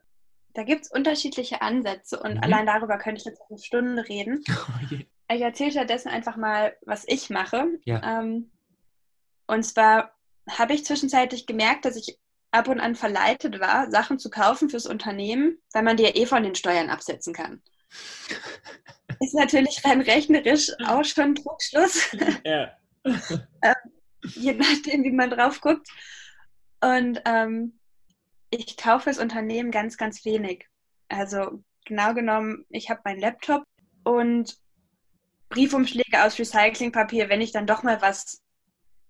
Da 0.54 0.64
gibt 0.64 0.84
es 0.86 0.92
unterschiedliche 0.92 1.62
Ansätze 1.62 2.20
und 2.20 2.36
mhm. 2.36 2.44
allein 2.44 2.66
darüber 2.66 2.98
könnte 2.98 3.20
ich 3.20 3.26
jetzt 3.26 3.42
eine 3.50 3.60
Stunde 3.60 4.08
reden. 4.08 4.44
Oh 5.28 5.34
ich 5.34 5.42
erzähle 5.42 5.72
stattdessen 5.72 6.10
einfach 6.10 6.38
mal, 6.38 6.78
was 6.86 7.04
ich 7.08 7.32
mache. 7.32 7.66
Ja. 7.84 8.22
Ähm, 8.22 8.52
und 9.48 9.64
zwar 9.64 10.16
habe 10.48 10.76
ich 10.76 10.86
zwischenzeitlich 10.86 11.48
gemerkt, 11.48 11.86
dass 11.86 11.96
ich 11.96 12.20
ab 12.56 12.68
und 12.68 12.80
an 12.80 12.96
verleitet 12.96 13.60
war, 13.60 13.90
Sachen 13.92 14.20
zu 14.20 14.30
kaufen 14.30 14.70
fürs 14.70 14.86
Unternehmen, 14.86 15.58
weil 15.74 15.84
man 15.84 15.98
die 15.98 16.04
ja 16.04 16.16
eh 16.16 16.26
von 16.26 16.44
den 16.44 16.56
Steuern 16.56 16.90
absetzen 16.90 17.34
kann. 17.34 17.62
Ist 19.22 19.34
natürlich 19.34 19.84
rein 19.86 20.02
rechnerisch 20.02 20.72
auch 20.86 21.04
schon 21.04 21.36
Druckschluss. 21.36 22.12
Ja. 22.44 22.72
ähm, 23.06 23.76
je 24.24 24.54
nachdem, 24.54 25.04
wie 25.04 25.12
man 25.12 25.30
drauf 25.30 25.62
guckt. 25.62 25.88
Und 26.82 27.22
ähm, 27.26 27.80
ich 28.50 28.78
kaufe 28.78 29.06
fürs 29.06 29.20
Unternehmen 29.20 29.72
ganz, 29.72 29.98
ganz 29.98 30.26
wenig. 30.26 30.68
Also 31.08 31.64
genau 31.86 32.14
genommen, 32.14 32.66
ich 32.70 32.90
habe 32.90 33.02
meinen 33.06 33.20
Laptop 33.20 33.64
und 34.04 34.58
Briefumschläge 35.50 36.24
aus 36.24 36.38
Recyclingpapier, 36.38 37.30
wenn 37.30 37.42
ich 37.42 37.52
dann 37.52 37.68
doch 37.68 37.84
mal 37.84 38.02
was 38.02 38.42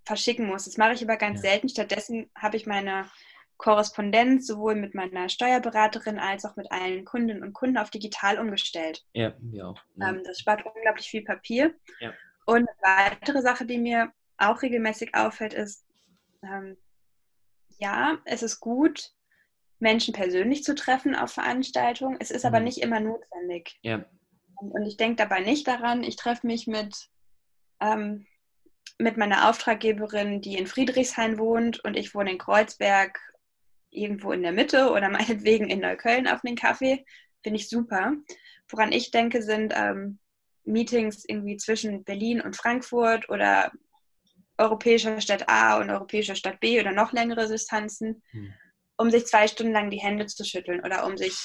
verschicken 0.05 0.45
muss. 0.45 0.65
Das 0.65 0.77
mache 0.77 0.93
ich 0.93 1.03
aber 1.03 1.17
ganz 1.17 1.41
ja. 1.41 1.49
selten. 1.49 1.69
Stattdessen 1.69 2.29
habe 2.35 2.57
ich 2.57 2.65
meine 2.65 3.09
Korrespondenz 3.57 4.47
sowohl 4.47 4.75
mit 4.75 4.93
meiner 4.95 5.29
Steuerberaterin 5.29 6.19
als 6.19 6.45
auch 6.45 6.55
mit 6.55 6.71
allen 6.71 7.05
Kundinnen 7.05 7.43
und 7.43 7.53
Kunden 7.53 7.77
auf 7.77 7.89
digital 7.89 8.39
umgestellt. 8.39 9.05
Ja, 9.13 9.33
wir 9.39 9.69
auch. 9.69 9.81
Ja. 9.95 10.09
Ähm, 10.09 10.23
das 10.25 10.39
spart 10.39 10.65
unglaublich 10.65 11.07
viel 11.07 11.23
Papier. 11.23 11.73
Ja. 11.99 12.13
Und 12.45 12.67
eine 12.67 13.11
weitere 13.11 13.41
Sache, 13.41 13.65
die 13.65 13.77
mir 13.77 14.11
auch 14.37 14.61
regelmäßig 14.61 15.15
auffällt, 15.15 15.53
ist, 15.53 15.85
ähm, 16.43 16.77
ja, 17.77 18.17
es 18.25 18.43
ist 18.43 18.59
gut, 18.59 19.13
Menschen 19.79 20.13
persönlich 20.13 20.63
zu 20.63 20.75
treffen 20.75 21.15
auf 21.15 21.31
Veranstaltungen. 21.31 22.17
Es 22.19 22.31
ist 22.31 22.43
mhm. 22.43 22.47
aber 22.47 22.59
nicht 22.59 22.81
immer 22.81 22.99
notwendig. 22.99 23.77
Ja. 23.81 24.05
Und 24.57 24.85
ich 24.85 24.97
denke 24.97 25.17
dabei 25.17 25.41
nicht 25.41 25.67
daran, 25.67 26.03
ich 26.03 26.15
treffe 26.15 26.47
mich 26.47 26.67
mit 26.67 27.09
ähm, 27.81 28.25
mit 28.97 29.17
meiner 29.17 29.49
Auftraggeberin, 29.49 30.41
die 30.41 30.57
in 30.57 30.67
Friedrichshain 30.67 31.37
wohnt 31.37 31.83
und 31.83 31.95
ich 31.95 32.15
wohne 32.15 32.31
in 32.31 32.37
Kreuzberg, 32.37 33.19
irgendwo 33.95 34.31
in 34.31 34.43
der 34.43 34.51
Mitte 34.51 34.91
oder 34.91 35.09
meinetwegen 35.09 35.69
in 35.69 35.79
Neukölln 35.79 36.27
auf 36.27 36.41
einen 36.43 36.55
Kaffee, 36.55 37.05
finde 37.43 37.59
ich 37.59 37.69
super. 37.69 38.13
Woran 38.69 38.91
ich 38.91 39.11
denke, 39.11 39.41
sind 39.41 39.73
ähm, 39.75 40.19
Meetings 40.63 41.23
irgendwie 41.27 41.57
zwischen 41.57 42.03
Berlin 42.03 42.41
und 42.41 42.55
Frankfurt 42.55 43.29
oder 43.29 43.71
europäischer 44.57 45.21
Stadt 45.21 45.47
A 45.47 45.79
und 45.79 45.89
europäischer 45.89 46.35
Stadt 46.35 46.59
B 46.59 46.79
oder 46.79 46.91
noch 46.91 47.11
längere 47.11 47.47
Distanzen, 47.47 48.23
hm. 48.31 48.53
um 48.97 49.11
sich 49.11 49.27
zwei 49.27 49.47
Stunden 49.47 49.73
lang 49.73 49.89
die 49.89 49.99
Hände 49.99 50.25
zu 50.25 50.43
schütteln 50.43 50.83
oder 50.83 51.05
um 51.05 51.17
sich 51.17 51.37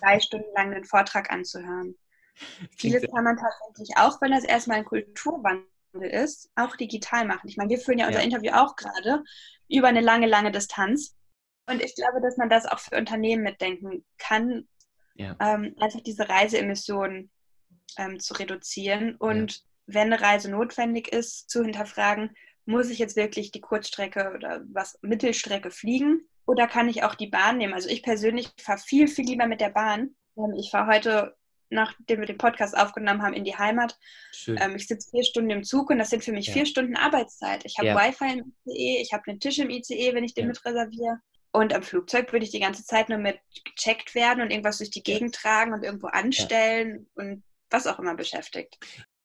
drei 0.00 0.18
Stunden 0.20 0.52
lang 0.54 0.72
einen 0.72 0.84
Vortrag 0.84 1.30
anzuhören. 1.30 1.94
Vieles 2.76 3.02
kann 3.02 3.24
man 3.24 3.36
tatsächlich 3.36 3.96
auch, 3.96 4.20
wenn 4.20 4.32
das 4.32 4.44
erstmal 4.44 4.78
ein 4.78 4.84
Kulturwandel 4.84 5.68
ist, 6.10 6.50
auch 6.56 6.74
digital 6.76 7.26
machen. 7.26 7.48
Ich 7.48 7.56
meine, 7.56 7.70
wir 7.70 7.78
führen 7.78 7.98
ja 7.98 8.06
unser 8.08 8.20
ja. 8.20 8.24
Interview 8.24 8.52
auch 8.52 8.74
gerade 8.74 9.22
über 9.68 9.88
eine 9.88 10.00
lange, 10.00 10.26
lange 10.26 10.50
Distanz. 10.50 11.14
Und 11.66 11.82
ich 11.82 11.94
glaube, 11.94 12.20
dass 12.20 12.36
man 12.36 12.48
das 12.48 12.66
auch 12.66 12.78
für 12.78 12.96
Unternehmen 12.96 13.42
mitdenken 13.42 14.04
kann, 14.18 14.68
ja. 15.14 15.36
ähm, 15.40 15.74
einfach 15.80 16.00
diese 16.00 16.28
Reiseemissionen 16.28 17.30
ähm, 17.98 18.20
zu 18.20 18.34
reduzieren 18.34 19.16
und 19.16 19.52
ja. 19.52 19.60
wenn 19.86 20.12
eine 20.12 20.20
Reise 20.20 20.50
notwendig 20.50 21.08
ist, 21.08 21.48
zu 21.48 21.62
hinterfragen, 21.62 22.36
muss 22.66 22.90
ich 22.90 22.98
jetzt 22.98 23.16
wirklich 23.16 23.50
die 23.50 23.60
Kurzstrecke 23.60 24.32
oder 24.34 24.62
was 24.72 24.98
Mittelstrecke 25.02 25.70
fliegen 25.70 26.28
oder 26.46 26.66
kann 26.66 26.88
ich 26.88 27.02
auch 27.02 27.14
die 27.14 27.28
Bahn 27.28 27.58
nehmen? 27.58 27.74
Also 27.74 27.88
ich 27.88 28.02
persönlich 28.02 28.50
fahre 28.60 28.78
viel, 28.78 29.08
viel 29.08 29.26
lieber 29.26 29.46
mit 29.46 29.60
der 29.60 29.70
Bahn. 29.70 30.14
Ähm, 30.36 30.54
ich 30.58 30.70
fahre 30.70 30.92
heute 30.92 31.36
nachdem 31.70 32.20
wir 32.20 32.26
den 32.26 32.38
Podcast 32.38 32.76
aufgenommen 32.76 33.22
haben, 33.22 33.34
in 33.34 33.44
die 33.44 33.56
Heimat. 33.56 33.98
Ähm, 34.46 34.76
ich 34.76 34.86
sitze 34.86 35.10
vier 35.10 35.24
Stunden 35.24 35.50
im 35.50 35.64
Zug 35.64 35.90
und 35.90 35.98
das 35.98 36.10
sind 36.10 36.24
für 36.24 36.32
mich 36.32 36.46
ja. 36.46 36.52
vier 36.52 36.66
Stunden 36.66 36.96
Arbeitszeit. 36.96 37.64
Ich 37.64 37.76
habe 37.78 37.88
ja. 37.88 37.96
Wi-Fi 37.96 38.38
im 38.38 38.54
ICE, 38.66 39.02
ich 39.02 39.12
habe 39.12 39.24
einen 39.26 39.40
Tisch 39.40 39.58
im 39.58 39.70
ICE, 39.70 40.14
wenn 40.14 40.24
ich 40.24 40.34
den 40.34 40.44
ja. 40.44 40.48
mit 40.48 40.64
reserviere. 40.64 41.18
Und 41.54 41.72
am 41.72 41.84
Flugzeug 41.84 42.32
würde 42.32 42.44
ich 42.44 42.50
die 42.50 42.58
ganze 42.58 42.84
Zeit 42.84 43.08
nur 43.08 43.18
mit 43.18 43.38
gecheckt 43.64 44.16
werden 44.16 44.42
und 44.42 44.50
irgendwas 44.50 44.78
durch 44.78 44.90
die 44.90 45.04
Gegend 45.04 45.36
tragen 45.36 45.72
und 45.72 45.84
irgendwo 45.84 46.08
anstellen 46.08 47.06
und 47.14 47.44
was 47.70 47.86
auch 47.86 48.00
immer 48.00 48.16
beschäftigt. 48.16 48.76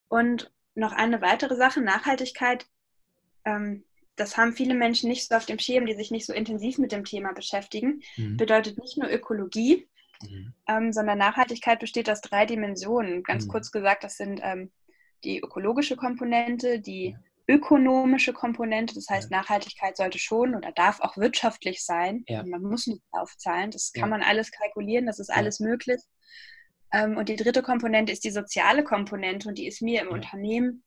Und 0.09 0.51
noch 0.75 0.91
eine 0.91 1.21
weitere 1.21 1.55
Sache, 1.55 1.81
Nachhaltigkeit. 1.81 2.67
Ähm, 3.45 3.83
das 4.15 4.37
haben 4.37 4.53
viele 4.53 4.75
Menschen 4.75 5.09
nicht 5.09 5.27
so 5.27 5.33
auf 5.33 5.47
dem 5.47 5.57
Schirm, 5.57 5.87
die 5.87 5.95
sich 5.95 6.11
nicht 6.11 6.27
so 6.27 6.33
intensiv 6.33 6.77
mit 6.77 6.91
dem 6.91 7.03
Thema 7.03 7.33
beschäftigen. 7.33 8.03
Mhm. 8.15 8.37
Bedeutet 8.37 8.77
nicht 8.77 8.97
nur 8.99 9.09
Ökologie, 9.09 9.87
Mhm. 10.21 10.53
Ähm, 10.67 10.91
sondern 10.91 11.17
Nachhaltigkeit 11.17 11.79
besteht 11.79 12.09
aus 12.09 12.19
drei 12.19 12.45
Dimensionen. 12.45 13.23
Ganz 13.23 13.45
mhm. 13.45 13.51
kurz 13.51 13.71
gesagt, 13.71 14.03
das 14.03 14.17
sind 14.17 14.41
ähm, 14.43 14.69
die 15.23 15.39
ökologische 15.39 15.95
Komponente, 15.95 16.81
die 16.81 17.15
ökonomische 17.49 18.31
Komponente, 18.31 18.93
das 18.93 19.07
heißt, 19.09 19.31
Nachhaltigkeit 19.31 19.97
sollte 19.97 20.19
schon 20.19 20.55
oder 20.55 20.71
darf 20.71 20.99
auch 21.01 21.17
wirtschaftlich 21.17 21.83
sein. 21.83 22.23
Ja. 22.27 22.43
Man 22.45 22.61
muss 22.61 22.85
nicht 22.85 23.01
aufzahlen, 23.11 23.71
das 23.71 23.91
kann 23.91 24.11
ja. 24.11 24.17
man 24.17 24.21
alles 24.21 24.51
kalkulieren, 24.51 25.07
das 25.07 25.17
ist 25.17 25.31
alles 25.31 25.59
möglich. 25.59 25.99
Ähm, 26.93 27.17
und 27.17 27.27
die 27.27 27.35
dritte 27.35 27.63
Komponente 27.63 28.11
ist 28.11 28.23
die 28.23 28.29
soziale 28.29 28.83
Komponente 28.83 29.49
und 29.49 29.57
die 29.57 29.67
ist 29.67 29.81
mir 29.81 30.01
im 30.01 30.09
Unternehmen 30.09 30.83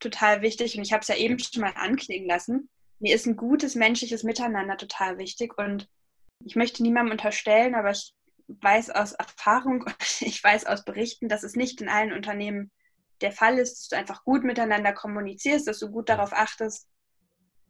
total 0.00 0.40
wichtig. 0.40 0.76
Und 0.76 0.82
ich 0.82 0.92
habe 0.92 1.02
es 1.02 1.08
ja 1.08 1.16
eben 1.16 1.38
schon 1.38 1.60
mal 1.60 1.74
anklingen 1.76 2.26
lassen. 2.26 2.70
Mir 2.98 3.14
ist 3.14 3.26
ein 3.26 3.36
gutes 3.36 3.74
menschliches 3.74 4.22
Miteinander 4.22 4.78
total 4.78 5.18
wichtig 5.18 5.58
und 5.58 5.88
ich 6.44 6.56
möchte 6.56 6.82
niemandem 6.82 7.12
unterstellen, 7.12 7.74
aber 7.74 7.90
ich 7.90 8.14
weiß 8.48 8.90
aus 8.90 9.12
Erfahrung, 9.12 9.84
ich 10.20 10.42
weiß 10.42 10.64
aus 10.64 10.84
Berichten, 10.86 11.28
dass 11.28 11.42
es 11.42 11.54
nicht 11.54 11.82
in 11.82 11.90
allen 11.90 12.12
Unternehmen 12.12 12.70
der 13.22 13.32
Fall 13.32 13.58
ist, 13.58 13.78
dass 13.78 13.88
du 13.88 13.96
einfach 13.96 14.24
gut 14.24 14.44
miteinander 14.44 14.92
kommunizierst, 14.92 15.66
dass 15.66 15.78
du 15.78 15.90
gut 15.90 16.08
darauf 16.08 16.32
achtest, 16.32 16.88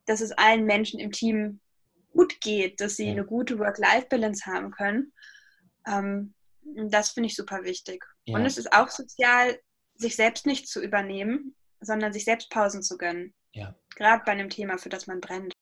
dass 0.07 0.21
es 0.21 0.33
allen 0.33 0.65
Menschen 0.65 0.99
im 0.99 1.13
Team 1.13 1.61
gut 2.13 2.41
geht, 2.41 2.81
dass 2.81 2.97
sie 2.97 3.09
eine 3.09 3.25
gute 3.25 3.59
Work-Life-Balance 3.59 4.47
haben 4.47 4.71
können. 4.71 5.13
Ähm, 5.87 6.35
das 6.89 7.11
finde 7.11 7.29
ich 7.29 7.37
super 7.37 7.65
wichtig. 7.65 8.05
Ja. 8.25 8.37
Und 8.37 8.47
es 8.47 8.59
ist 8.59 8.73
auch 8.73 8.89
sozial, 8.89 9.59
sich 9.97 10.17
selbst 10.17 10.47
nicht 10.47 10.69
zu 10.69 10.83
übernehmen, 10.83 11.55
sondern 11.81 12.13
sich 12.13 12.25
selbst 12.25 12.51
Pausen 12.51 12.83
zu 12.83 12.97
gönnen. 12.97 13.35
Ja. 13.53 13.75
Gerade 13.97 14.23
bei 14.25 14.33
einem 14.33 14.51
Thema, 14.51 14.79
für 14.79 14.89
das 14.89 15.07
man 15.07 15.21
brennt. 15.21 15.53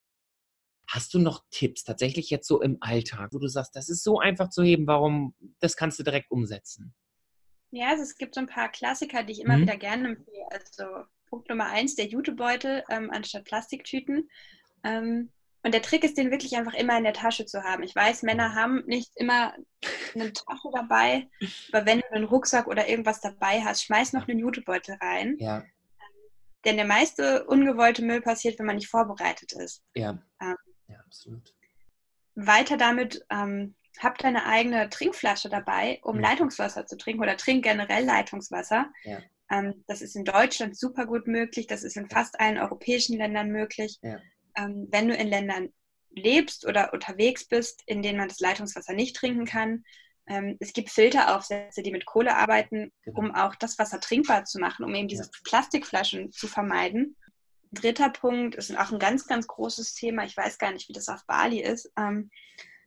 Hast 0.88 1.14
du 1.14 1.18
noch 1.18 1.44
Tipps 1.50 1.84
tatsächlich 1.84 2.30
jetzt 2.30 2.48
so 2.48 2.60
im 2.60 2.78
Alltag, 2.80 3.30
wo 3.32 3.38
du 3.38 3.46
sagst, 3.46 3.76
das 3.76 3.88
ist 3.88 4.02
so 4.02 4.18
einfach 4.18 4.50
zu 4.50 4.62
heben, 4.62 4.86
warum 4.86 5.34
das 5.60 5.76
kannst 5.76 5.98
du 5.98 6.02
direkt 6.02 6.30
umsetzen? 6.30 6.94
Ja, 7.70 7.88
also 7.90 8.02
es 8.02 8.16
gibt 8.16 8.34
so 8.34 8.40
ein 8.40 8.46
paar 8.46 8.68
Klassiker, 8.68 9.22
die 9.22 9.32
ich 9.32 9.40
immer 9.40 9.56
mhm. 9.56 9.62
wieder 9.62 9.76
gerne 9.76 10.08
empfehle. 10.08 10.46
Also 10.50 11.04
Punkt 11.28 11.48
Nummer 11.48 11.66
eins, 11.66 11.94
der 11.94 12.06
Jutebeutel 12.06 12.82
ähm, 12.90 13.10
anstatt 13.10 13.44
Plastiktüten. 13.44 14.28
Ähm, 14.82 15.30
und 15.62 15.74
der 15.74 15.82
Trick 15.82 16.04
ist, 16.04 16.16
den 16.16 16.30
wirklich 16.30 16.56
einfach 16.56 16.74
immer 16.74 16.96
in 16.96 17.04
der 17.04 17.12
Tasche 17.12 17.44
zu 17.44 17.62
haben. 17.62 17.82
Ich 17.82 17.94
weiß, 17.94 18.22
Männer 18.22 18.54
haben 18.54 18.82
nicht 18.86 19.12
immer 19.16 19.54
eine 20.14 20.32
Tasche 20.32 20.70
dabei, 20.72 21.28
aber 21.70 21.84
wenn 21.84 22.00
du 22.00 22.10
einen 22.12 22.24
Rucksack 22.24 22.66
oder 22.66 22.88
irgendwas 22.88 23.20
dabei 23.20 23.62
hast, 23.62 23.84
schmeiß 23.84 24.14
noch 24.14 24.26
einen 24.26 24.38
Jutebeutel 24.38 24.96
rein. 25.00 25.36
Ja. 25.38 25.62
Denn 26.64 26.76
der 26.76 26.86
meiste 26.86 27.44
ungewollte 27.44 28.02
Müll 28.02 28.22
passiert, 28.22 28.58
wenn 28.58 28.66
man 28.66 28.76
nicht 28.76 28.88
vorbereitet 28.88 29.52
ist. 29.52 29.82
Ja. 29.94 30.18
Ähm, 30.40 30.56
ja, 30.88 30.98
absolut. 31.00 31.54
Weiter 32.34 32.76
damit, 32.76 33.24
ähm, 33.30 33.74
hab 33.98 34.18
deine 34.18 34.46
eigene 34.46 34.88
Trinkflasche 34.88 35.48
dabei, 35.48 36.00
um 36.02 36.16
ja. 36.20 36.30
Leitungswasser 36.30 36.86
zu 36.86 36.96
trinken 36.96 37.22
oder 37.22 37.36
trink 37.36 37.64
generell 37.64 38.04
Leitungswasser. 38.04 38.92
Ja. 39.04 39.18
Ähm, 39.50 39.84
das 39.86 40.00
ist 40.00 40.16
in 40.16 40.24
Deutschland 40.24 40.78
super 40.78 41.06
gut 41.06 41.26
möglich, 41.26 41.66
das 41.66 41.82
ist 41.82 41.96
in 41.96 42.08
fast 42.08 42.38
allen 42.38 42.58
europäischen 42.58 43.18
Ländern 43.18 43.50
möglich. 43.50 43.98
Ja. 44.02 44.18
Ähm, 44.56 44.88
wenn 44.90 45.08
du 45.08 45.14
in 45.14 45.28
Ländern 45.28 45.72
lebst 46.10 46.66
oder 46.66 46.92
unterwegs 46.92 47.46
bist, 47.46 47.82
in 47.86 48.02
denen 48.02 48.18
man 48.18 48.28
das 48.28 48.40
Leitungswasser 48.40 48.92
nicht 48.92 49.16
trinken 49.16 49.44
kann, 49.44 49.84
Ähm, 50.26 50.56
es 50.60 50.72
gibt 50.72 50.90
Filteraufsätze, 50.90 51.82
die 51.82 51.90
mit 51.90 52.04
Kohle 52.04 52.36
arbeiten, 52.36 52.92
genau. 53.02 53.18
um 53.18 53.34
auch 53.34 53.56
das 53.56 53.78
Wasser 53.78 53.98
trinkbar 53.98 54.44
zu 54.44 54.60
machen, 54.60 54.84
um 54.84 54.94
eben 54.94 55.08
diese 55.08 55.24
ja. 55.24 55.30
Plastikflaschen 55.44 56.30
zu 56.30 56.46
vermeiden. 56.46 57.16
Dritter 57.72 58.10
Punkt 58.10 58.54
ist 58.54 58.76
auch 58.76 58.92
ein 58.92 59.00
ganz, 59.00 59.26
ganz 59.26 59.46
großes 59.46 59.94
Thema. 59.94 60.24
Ich 60.24 60.36
weiß 60.36 60.58
gar 60.58 60.72
nicht, 60.72 60.88
wie 60.88 60.92
das 60.92 61.08
auf 61.08 61.24
Bali 61.26 61.60
ist. 61.60 61.90
Ähm, 61.96 62.30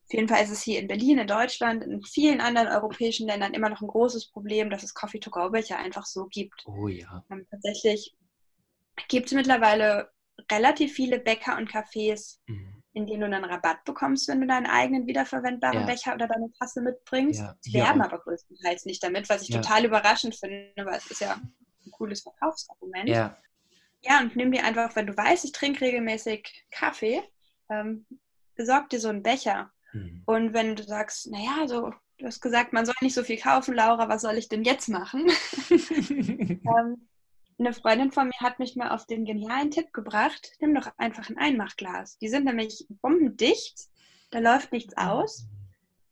auf 0.06 0.14
jeden 0.14 0.28
Fall 0.28 0.44
ist 0.44 0.52
es 0.52 0.62
hier 0.62 0.80
in 0.80 0.88
Berlin, 0.88 1.18
in 1.18 1.28
Deutschland, 1.28 1.84
in 1.84 2.04
vielen 2.04 2.42
anderen 2.42 2.68
europäischen 2.68 3.28
Ländern 3.28 3.54
immer 3.54 3.70
noch 3.70 3.82
ein 3.82 3.88
großes 3.88 4.32
Problem, 4.32 4.70
dass 4.70 4.84
es 4.84 4.94
Coffee-to-go-Becher 4.94 5.78
einfach 5.78 6.06
so 6.06 6.26
gibt. 6.26 6.64
Oh 6.66 6.88
ja. 6.88 7.24
Ähm, 7.32 7.48
tatsächlich 7.50 8.16
gibt 9.08 9.28
es 9.28 9.34
mittlerweile 9.34 10.12
relativ 10.52 10.94
viele 10.94 11.20
Bäcker 11.20 11.58
und 11.58 11.70
Cafés, 11.70 12.40
mhm. 12.48 12.84
in 12.94 13.08
denen 13.08 13.22
du 13.22 13.26
einen 13.26 13.46
Rabatt 13.46 13.84
bekommst, 13.86 14.28
wenn 14.28 14.42
du 14.42 14.48
deinen 14.48 14.66
eigenen 14.66 15.08
wiederverwendbaren 15.08 15.82
ja. 15.82 15.86
Becher 15.86 16.14
oder 16.14 16.28
deine 16.28 16.52
Tasse 16.60 16.82
mitbringst. 16.82 17.40
Ja. 17.40 17.56
Die 17.66 17.74
werben 17.74 18.02
aber 18.02 18.20
größtenteils 18.20 18.86
nicht 18.86 19.04
damit, 19.04 19.30
was 19.30 19.44
ich 19.44 19.50
ja. 19.50 19.62
total 19.62 19.86
überraschend 19.86 20.36
finde, 20.36 20.74
weil 20.86 20.98
es 20.98 21.10
ist 21.10 21.22
ja 21.22 21.34
ein 21.34 21.92
cooles 21.92 22.22
Verkaufsargument. 22.22 23.10
Ja. 23.10 23.38
Ja, 24.02 24.20
und 24.20 24.36
nimm 24.36 24.52
dir 24.52 24.66
einfach, 24.66 24.96
wenn 24.98 25.08
du 25.08 25.16
weißt, 25.16 25.46
ich 25.46 25.54
trinke 25.54 25.86
regelmäßig 25.86 26.66
Kaffee, 26.72 27.24
ähm, 27.70 28.06
besorg 28.56 28.90
dir 28.90 29.00
so 29.00 29.08
einen 29.08 29.24
Becher. 29.24 29.72
Mhm. 29.94 30.24
Und 30.26 30.54
wenn 30.54 30.76
du 30.76 30.84
sagst, 30.84 31.32
naja, 31.32 31.68
so, 31.68 31.94
du 32.18 32.26
hast 32.26 32.42
gesagt, 32.42 32.74
man 32.74 32.86
soll 32.86 32.96
nicht 33.02 33.14
so 33.14 33.24
viel 33.24 33.38
kaufen, 33.38 33.74
Laura, 33.74 34.10
was 34.10 34.22
soll 34.22 34.38
ich 34.38 34.50
denn 34.50 34.64
jetzt 34.64 34.90
machen? 34.90 35.28
ähm, 35.70 37.08
eine 37.60 37.74
Freundin 37.74 38.12
von 38.12 38.28
mir 38.28 38.40
hat 38.40 38.60
mich 38.60 38.76
mal 38.76 38.90
auf 38.90 39.06
den 39.06 39.26
genialen 39.26 39.72
Tipp 39.72 39.94
gebracht, 39.94 40.54
nimm 40.60 40.74
doch 40.74 40.92
einfach 40.98 41.30
ein 41.30 41.38
Einmachglas. 41.38 42.18
Die 42.18 42.28
sind 42.28 42.46
nämlich 42.46 42.86
bombendicht, 43.02 43.88
da 44.32 44.40
läuft 44.40 44.72
nichts 44.72 44.98
aus. 44.98 45.48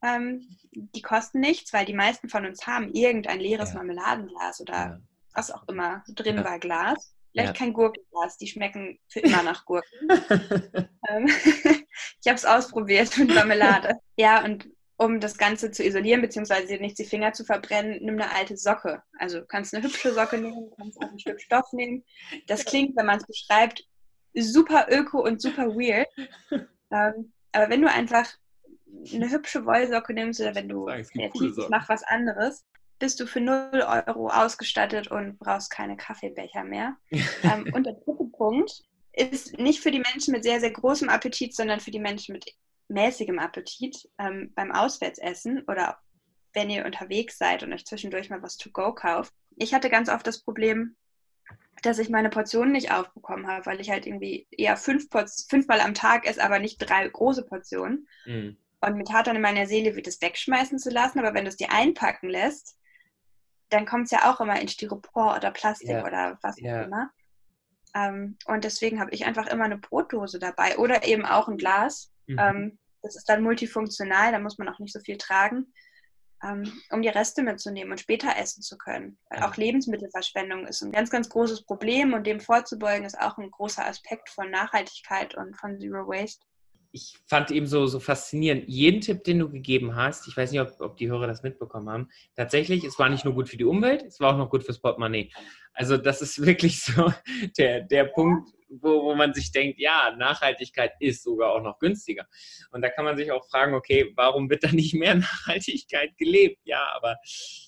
Ähm, 0.04 0.48
die 0.72 1.02
kosten 1.02 1.40
nichts, 1.40 1.74
weil 1.74 1.86
die 1.86 1.94
meisten 1.94 2.30
von 2.30 2.46
uns 2.46 2.66
haben 2.66 2.94
irgendein 2.94 3.40
leeres 3.40 3.70
ja. 3.70 3.76
Marmeladenglas 3.76 4.62
oder 4.62 4.74
ja. 4.74 5.02
was 5.34 5.52
auch 5.52 5.68
immer 5.68 6.04
drin 6.08 6.38
ja. 6.38 6.46
war 6.46 6.60
Glas. 6.60 7.14
Vielleicht 7.32 7.56
kein 7.56 7.72
Gurkenglas, 7.72 8.38
die 8.38 8.48
schmecken 8.48 9.00
für 9.08 9.22
immer 9.22 9.42
nach 9.42 9.66
Gurken. 9.66 10.10
ähm, 11.10 11.28
ich 12.22 12.28
habe 12.28 12.38
es 12.38 12.46
ausprobiert 12.46 13.18
mit 13.18 13.34
Marmelade. 13.34 13.96
Ja, 14.16 14.44
und 14.44 14.70
um 14.98 15.20
das 15.20 15.38
Ganze 15.38 15.72
zu 15.72 15.84
isolieren, 15.84 16.22
beziehungsweise 16.22 16.76
nicht 16.76 17.00
die 17.00 17.06
Finger 17.06 17.34
zu 17.34 17.44
verbrennen, 17.44 17.98
nimm 18.02 18.16
eine 18.16 18.32
alte 18.36 18.56
Socke. 18.56 19.02
Also 19.18 19.40
du 19.40 19.46
kannst 19.48 19.74
eine 19.74 19.84
hübsche 19.84 20.14
Socke 20.14 20.38
nehmen, 20.38 20.70
du 20.70 20.76
kannst 20.76 21.02
auch 21.02 21.10
ein 21.10 21.20
Stück 21.20 21.42
Stoff 21.42 21.74
nehmen. 21.74 22.04
Das 22.46 22.66
klingt, 22.66 22.96
wenn 22.96 23.08
man 23.08 23.18
es 23.18 23.26
beschreibt, 23.26 23.84
super 24.36 24.88
öko 24.92 25.24
und 25.24 25.42
super 25.42 25.70
weird. 25.70 26.08
Ähm, 26.92 27.34
aber 27.52 27.70
wenn 27.70 27.82
du 27.82 27.90
einfach 27.90 28.30
eine 29.14 29.32
hübsche 29.32 29.66
Wollsocke 29.66 30.14
nimmst 30.14 30.40
oder 30.40 30.54
wenn 30.54 30.70
du 30.70 30.86
kreativ 30.86 31.56
mach 31.70 31.90
was 31.90 32.04
anderes, 32.04 32.66
bist 33.00 33.20
du 33.20 33.26
für 33.26 33.42
0 33.42 33.84
Euro 34.08 34.28
ausgestattet 34.28 35.10
und 35.10 35.40
brauchst 35.40 35.72
keine 35.72 35.98
Kaffeebecher 35.98 36.64
mehr. 36.64 36.96
ähm, 37.12 37.72
und 37.74 37.86
der 37.86 37.94
dritte 37.94 38.26
Punkt 38.32 38.84
ist 39.14 39.58
nicht 39.58 39.82
für 39.82 39.92
die 39.92 40.00
Menschen 40.00 40.32
mit 40.32 40.44
sehr, 40.44 40.60
sehr 40.60 40.72
großem 40.72 41.10
Appetit, 41.10 41.56
sondern 41.56 41.80
für 41.80 41.92
die 41.92 42.00
Menschen 42.00 42.34
mit 42.34 42.46
mäßigem 42.88 43.40
Appetit 43.40 44.10
ähm, 44.18 44.52
beim 44.56 44.72
Auswärtsessen 44.72 45.64
oder 45.68 45.98
wenn 46.54 46.70
ihr 46.70 46.86
unterwegs 46.86 47.38
seid 47.38 47.64
und 47.64 47.74
euch 47.74 47.86
zwischendurch 47.86 48.30
mal 48.30 48.42
was 48.42 48.58
to 48.58 48.70
go 48.72 48.94
kauft. 48.94 49.34
Ich 49.56 49.74
hatte 49.74 49.90
ganz 49.90 50.10
oft 50.10 50.28
das 50.28 50.44
Problem, 50.44 50.96
dass 51.82 52.00
ich 52.00 52.10
meine 52.10 52.30
Portionen 52.30 52.74
nicht 52.74 52.92
aufbekommen 52.92 53.48
habe, 53.48 53.66
weil 53.66 53.80
ich 53.80 53.90
halt 53.90 54.06
irgendwie 54.06 54.48
eher 54.52 54.78
fünf 54.78 55.08
fünfmal 55.50 55.80
am 55.80 55.94
Tag 55.94 56.28
esse, 56.28 56.44
aber 56.44 56.60
nicht 56.60 56.78
drei 56.78 57.08
große 57.08 57.46
Portionen. 57.46 58.08
Mhm. 58.26 58.58
Und 58.82 58.98
mir 58.98 59.04
tat 59.04 59.28
dann 59.28 59.36
in 59.36 59.42
meiner 59.42 59.68
Seele, 59.68 59.96
wie 59.96 60.02
das 60.02 60.22
wegschmeißen 60.22 60.80
zu 60.80 60.90
lassen, 60.90 61.20
aber 61.20 61.34
wenn 61.34 61.46
du 61.46 61.50
es 61.50 61.58
dir 61.58 61.72
einpacken 61.72 62.30
lässt, 62.30 62.78
dann 63.70 63.86
kommt 63.86 64.06
es 64.06 64.12
ja 64.12 64.30
auch 64.32 64.42
immer 64.42 64.60
in 64.60 64.68
Styropor 64.68 65.36
oder 65.38 65.52
Plastik 65.52 65.90
ja. 65.90 66.06
oder 66.06 66.38
was 66.42 66.56
auch 66.56 66.62
ja. 66.62 66.84
immer. 66.84 67.12
Ähm, 67.94 68.38
und 68.46 68.64
deswegen 68.64 69.00
habe 69.00 69.12
ich 69.12 69.26
einfach 69.26 69.48
immer 69.48 69.66
eine 69.66 69.78
Brotdose 69.78 70.40
dabei 70.40 70.78
oder 70.78 71.06
eben 71.06 71.26
auch 71.26 71.48
ein 71.48 71.58
Glas. 71.58 72.12
Mhm. 72.28 72.40
Ähm, 72.40 72.80
das 73.02 73.16
ist 73.16 73.28
dann 73.30 73.44
multifunktional, 73.44 74.32
da 74.32 74.40
muss 74.40 74.58
man 74.58 74.70
auch 74.70 74.80
nicht 74.80 74.94
so 74.94 75.00
viel 75.00 75.18
tragen, 75.18 75.74
ähm, 76.44 76.72
um 76.92 77.02
die 77.02 77.10
Reste 77.10 77.44
mitzunehmen 77.44 77.92
und 77.92 78.00
später 78.00 78.36
essen 78.38 78.62
zu 78.62 78.78
können. 78.78 79.18
Weil 79.30 79.44
auch 79.44 79.58
Lebensmittelverschwendung 79.58 80.68
ist 80.68 80.82
ein 80.82 80.92
ganz, 80.92 81.10
ganz 81.10 81.30
großes 81.30 81.64
Problem 81.66 82.14
und 82.14 82.28
dem 82.28 82.40
vorzubeugen 82.40 83.06
ist 83.06 83.20
auch 83.20 83.38
ein 83.38 83.50
großer 83.50 83.86
Aspekt 83.86 84.30
von 84.30 84.50
Nachhaltigkeit 84.52 85.36
und 85.36 85.58
von 85.58 85.80
Zero 85.80 86.08
Waste 86.08 86.46
ich 86.92 87.18
fand 87.26 87.52
eben 87.52 87.68
so, 87.68 87.88
so 87.88 88.00
faszinierend, 88.00 88.66
jeden 88.68 89.02
Tipp, 89.02 89.24
den 89.24 89.40
du 89.40 89.50
gegeben 89.50 89.96
hast, 89.96 90.28
ich 90.28 90.36
weiß 90.36 90.52
nicht, 90.52 90.62
ob, 90.62 90.80
ob 90.82 90.98
die 90.98 91.10
Hörer 91.10 91.28
das 91.28 91.44
mitbekommen 91.44 91.90
haben, 91.90 92.10
tatsächlich, 92.36 92.84
es 92.84 93.00
war 93.00 93.10
nicht 93.10 93.26
nur 93.26 93.34
gut 93.34 93.50
für 93.50 93.58
die 93.58 93.66
Umwelt, 93.66 94.04
es 94.04 94.20
war 94.20 94.34
auch 94.34 94.38
noch 94.38 94.50
gut 94.50 94.64
fürs 94.64 94.80
Portemonnaie. 94.80 95.32
Also 95.74 95.98
das 95.98 96.22
ist 96.22 96.46
wirklich 96.46 96.82
so 96.82 97.14
der, 97.58 97.82
der 97.82 98.06
Punkt, 98.06 98.50
wo, 98.72 99.04
wo 99.04 99.16
man 99.16 99.34
sich 99.34 99.52
denkt, 99.52 99.80
ja, 99.80 100.16
Nachhaltigkeit 100.18 100.94
ist 101.00 101.24
sogar 101.24 101.52
auch 101.52 101.62
noch 101.62 101.80
günstiger. 101.80 102.26
Und 102.72 102.82
da 102.82 102.90
kann 102.90 103.06
man 103.06 103.18
sich 103.18 103.32
auch 103.32 103.48
fragen, 103.50 103.74
okay, 103.74 104.12
warum 104.16 104.50
wird 104.50 104.64
da 104.64 104.72
nicht 104.72 104.94
mehr 104.94 105.16
Nachhaltigkeit 105.16 106.18
gelebt? 106.18 106.60
Ja, 106.64 106.88
aber 106.96 107.18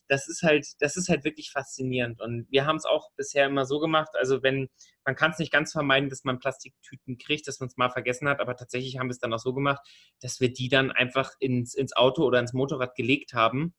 das 0.07 0.27
ist 0.27 0.43
halt, 0.43 0.67
das 0.79 0.95
ist 0.97 1.09
halt 1.09 1.23
wirklich 1.23 1.51
faszinierend. 1.51 2.21
Und 2.21 2.47
wir 2.49 2.65
haben 2.65 2.77
es 2.77 2.85
auch 2.85 3.11
bisher 3.15 3.47
immer 3.47 3.65
so 3.65 3.79
gemacht, 3.79 4.11
also 4.13 4.43
wenn, 4.43 4.69
man 5.05 5.15
kann 5.15 5.31
es 5.31 5.39
nicht 5.39 5.51
ganz 5.51 5.71
vermeiden, 5.71 6.09
dass 6.09 6.23
man 6.23 6.39
Plastiktüten 6.39 7.17
kriegt, 7.17 7.47
dass 7.47 7.59
man 7.59 7.67
es 7.67 7.77
mal 7.77 7.89
vergessen 7.89 8.29
hat, 8.29 8.39
aber 8.39 8.55
tatsächlich 8.55 8.97
haben 8.97 9.07
wir 9.07 9.13
es 9.13 9.19
dann 9.19 9.33
auch 9.33 9.39
so 9.39 9.53
gemacht, 9.53 9.81
dass 10.21 10.39
wir 10.39 10.51
die 10.53 10.69
dann 10.69 10.91
einfach 10.91 11.31
ins, 11.39 11.73
ins 11.73 11.95
Auto 11.95 12.23
oder 12.23 12.39
ins 12.39 12.53
Motorrad 12.53 12.95
gelegt 12.95 13.33
haben 13.33 13.73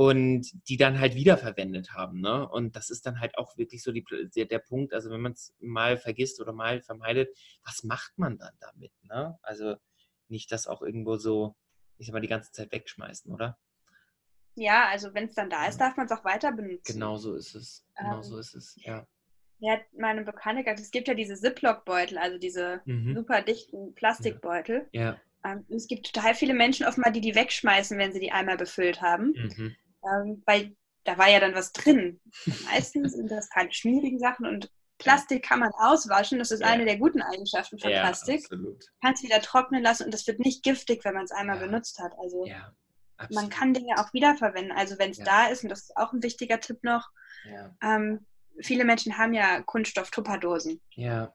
und 0.00 0.46
die 0.66 0.78
dann 0.78 0.98
halt 0.98 1.14
wiederverwendet 1.14 1.92
haben. 1.92 2.22
Ne? 2.22 2.48
Und 2.48 2.74
das 2.74 2.88
ist 2.88 3.04
dann 3.04 3.20
halt 3.20 3.36
auch 3.36 3.58
wirklich 3.58 3.82
so 3.82 3.92
die, 3.92 4.02
der, 4.34 4.46
der 4.46 4.58
Punkt, 4.58 4.94
also 4.94 5.10
wenn 5.10 5.20
man 5.20 5.32
es 5.32 5.54
mal 5.60 5.98
vergisst 5.98 6.40
oder 6.40 6.54
mal 6.54 6.80
vermeidet, 6.80 7.28
was 7.64 7.84
macht 7.84 8.16
man 8.16 8.38
dann 8.38 8.54
damit? 8.60 8.92
Ne? 9.02 9.38
Also 9.42 9.76
nicht 10.28 10.52
das 10.52 10.66
auch 10.66 10.80
irgendwo 10.80 11.16
so, 11.16 11.54
ich 11.98 12.06
sag 12.06 12.14
mal, 12.14 12.20
die 12.20 12.28
ganze 12.28 12.50
Zeit 12.50 12.72
wegschmeißen, 12.72 13.30
oder? 13.30 13.58
Ja, 14.54 14.88
also 14.88 15.12
wenn 15.12 15.26
es 15.26 15.34
dann 15.34 15.50
da 15.50 15.66
ist, 15.66 15.76
darf 15.76 15.98
man 15.98 16.06
es 16.06 16.12
auch 16.12 16.24
weiter 16.24 16.50
benutzen. 16.50 16.94
Genau 16.94 17.18
so 17.18 17.34
ist 17.34 17.54
es. 17.54 17.84
Genau 17.98 18.16
ähm, 18.16 18.22
so 18.22 18.38
ist 18.38 18.54
es, 18.54 18.76
ja. 18.82 19.06
Ja, 19.58 19.78
meine 19.98 20.24
Bekannte 20.24 20.64
gesagt, 20.64 20.80
es 20.80 20.92
gibt 20.92 21.08
ja 21.08 21.14
diese 21.14 21.34
Ziploc-Beutel, 21.34 22.16
also 22.16 22.38
diese 22.38 22.80
mhm. 22.86 23.16
super 23.16 23.42
dichten 23.42 23.94
Plastikbeutel. 23.94 24.88
Ja. 24.92 25.02
ja. 25.02 25.20
Ähm, 25.44 25.66
es 25.68 25.88
gibt 25.88 26.10
total 26.10 26.34
viele 26.34 26.54
Menschen 26.54 26.86
offenbar, 26.86 27.12
die 27.12 27.20
die 27.20 27.34
wegschmeißen, 27.34 27.98
wenn 27.98 28.12
sie 28.12 28.20
die 28.20 28.32
einmal 28.32 28.56
befüllt 28.56 29.02
haben. 29.02 29.34
Mhm. 29.36 29.76
Ähm, 30.04 30.42
weil 30.46 30.76
da 31.04 31.18
war 31.18 31.28
ja 31.28 31.40
dann 31.40 31.54
was 31.54 31.72
drin. 31.72 32.20
Meistens 32.64 33.12
sind 33.14 33.30
das 33.30 33.48
keine 33.50 33.72
schwierigen 33.72 34.18
Sachen 34.18 34.46
und 34.46 34.70
Plastik 34.98 35.42
kann 35.42 35.60
man 35.60 35.72
auswaschen. 35.78 36.38
Das 36.38 36.50
ist 36.50 36.60
ja. 36.60 36.66
eine 36.66 36.84
der 36.84 36.98
guten 36.98 37.22
Eigenschaften 37.22 37.78
von 37.78 37.90
ja, 37.90 38.00
Plastik. 38.00 38.44
Absolut. 38.44 38.84
Kannst 39.02 39.22
wieder 39.22 39.40
trocknen 39.40 39.82
lassen 39.82 40.04
und 40.04 40.12
das 40.12 40.26
wird 40.26 40.40
nicht 40.40 40.62
giftig, 40.62 41.04
wenn 41.04 41.14
man 41.14 41.24
es 41.24 41.30
einmal 41.30 41.56
ja. 41.56 41.66
benutzt 41.66 41.98
hat. 41.98 42.12
Also 42.18 42.46
man 43.30 43.48
kann 43.48 43.74
Dinge 43.74 43.98
auch 43.98 44.12
wiederverwenden. 44.12 44.72
Also 44.76 44.98
wenn 44.98 45.10
es 45.10 45.18
da 45.18 45.46
ist, 45.46 45.62
und 45.62 45.70
das 45.70 45.84
ist 45.84 45.96
auch 45.96 46.12
ein 46.12 46.22
wichtiger 46.22 46.60
Tipp 46.60 46.82
noch, 46.82 47.08
ähm, 47.82 48.26
viele 48.60 48.84
Menschen 48.84 49.16
haben 49.16 49.32
ja 49.32 49.62
Kunststoff-Tupperdosen. 49.62 50.80
Ja. 50.90 51.32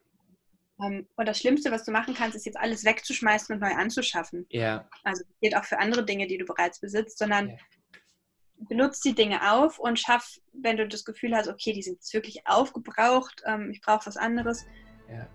Um, 0.78 1.08
und 1.16 1.26
das 1.26 1.40
Schlimmste, 1.40 1.72
was 1.72 1.86
du 1.86 1.92
machen 1.92 2.14
kannst, 2.14 2.36
ist 2.36 2.46
jetzt 2.46 2.58
alles 2.58 2.84
wegzuschmeißen 2.84 3.56
und 3.56 3.62
neu 3.62 3.74
anzuschaffen. 3.74 4.46
Ja. 4.50 4.88
Also 5.04 5.24
das 5.24 5.40
geht 5.42 5.56
auch 5.56 5.64
für 5.64 5.80
andere 5.80 6.04
Dinge, 6.04 6.28
die 6.28 6.38
du 6.38 6.46
bereits 6.46 6.82
besitzt, 6.82 7.18
sondern 7.18 7.50
ja. 7.50 7.56
Benutzt 8.68 9.04
die 9.06 9.16
Dinge 9.16 9.52
auf 9.52 9.80
und 9.80 10.00
schaff, 10.00 10.40
wenn 10.54 10.78
du 10.78 10.88
das 10.88 11.06
Gefühl 11.06 11.36
hast, 11.36 11.48
okay, 11.48 11.74
die 11.74 11.82
sind 11.82 11.96
jetzt 11.96 12.14
wirklich 12.14 12.46
aufgebraucht, 12.46 13.44
ähm, 13.46 13.72
ich 13.72 13.82
brauche 13.82 14.06
was 14.06 14.18
anderes, 14.18 14.66
ja. 15.10 15.28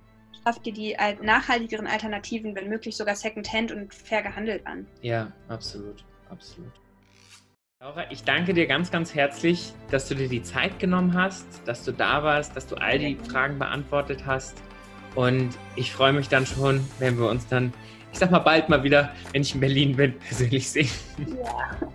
schaff 0.44 0.58
dir 0.60 0.72
die 0.72 0.96
nachhaltigeren 1.22 1.86
Alternativen, 1.86 2.54
wenn 2.54 2.68
möglich 2.68 2.96
sogar 2.96 3.16
Secondhand 3.16 3.72
und 3.72 3.94
fair 3.94 4.22
gehandelt 4.22 4.66
an. 4.66 4.86
Ja, 5.02 5.32
absolut, 5.48 6.04
absolut. 6.28 6.72
Laura, 7.82 8.10
ich 8.10 8.24
danke 8.24 8.52
dir 8.52 8.66
ganz, 8.66 8.90
ganz 8.90 9.14
herzlich, 9.14 9.72
dass 9.90 10.06
du 10.06 10.14
dir 10.14 10.28
die 10.28 10.42
Zeit 10.42 10.78
genommen 10.78 11.14
hast, 11.14 11.46
dass 11.64 11.82
du 11.82 11.92
da 11.92 12.22
warst, 12.22 12.54
dass 12.54 12.66
du 12.66 12.74
all 12.74 12.98
die 12.98 13.16
Fragen 13.16 13.58
beantwortet 13.58 14.26
hast. 14.26 14.62
Und 15.14 15.56
ich 15.76 15.90
freue 15.90 16.12
mich 16.12 16.28
dann 16.28 16.44
schon, 16.44 16.86
wenn 16.98 17.18
wir 17.18 17.30
uns 17.30 17.46
dann, 17.46 17.72
ich 18.12 18.18
sag 18.18 18.30
mal 18.30 18.40
bald 18.40 18.68
mal 18.68 18.84
wieder, 18.84 19.14
wenn 19.32 19.40
ich 19.40 19.54
in 19.54 19.60
Berlin 19.60 19.96
bin, 19.96 20.18
persönlich 20.28 20.70
sehen. 20.70 20.90
Ja. 21.42 21.90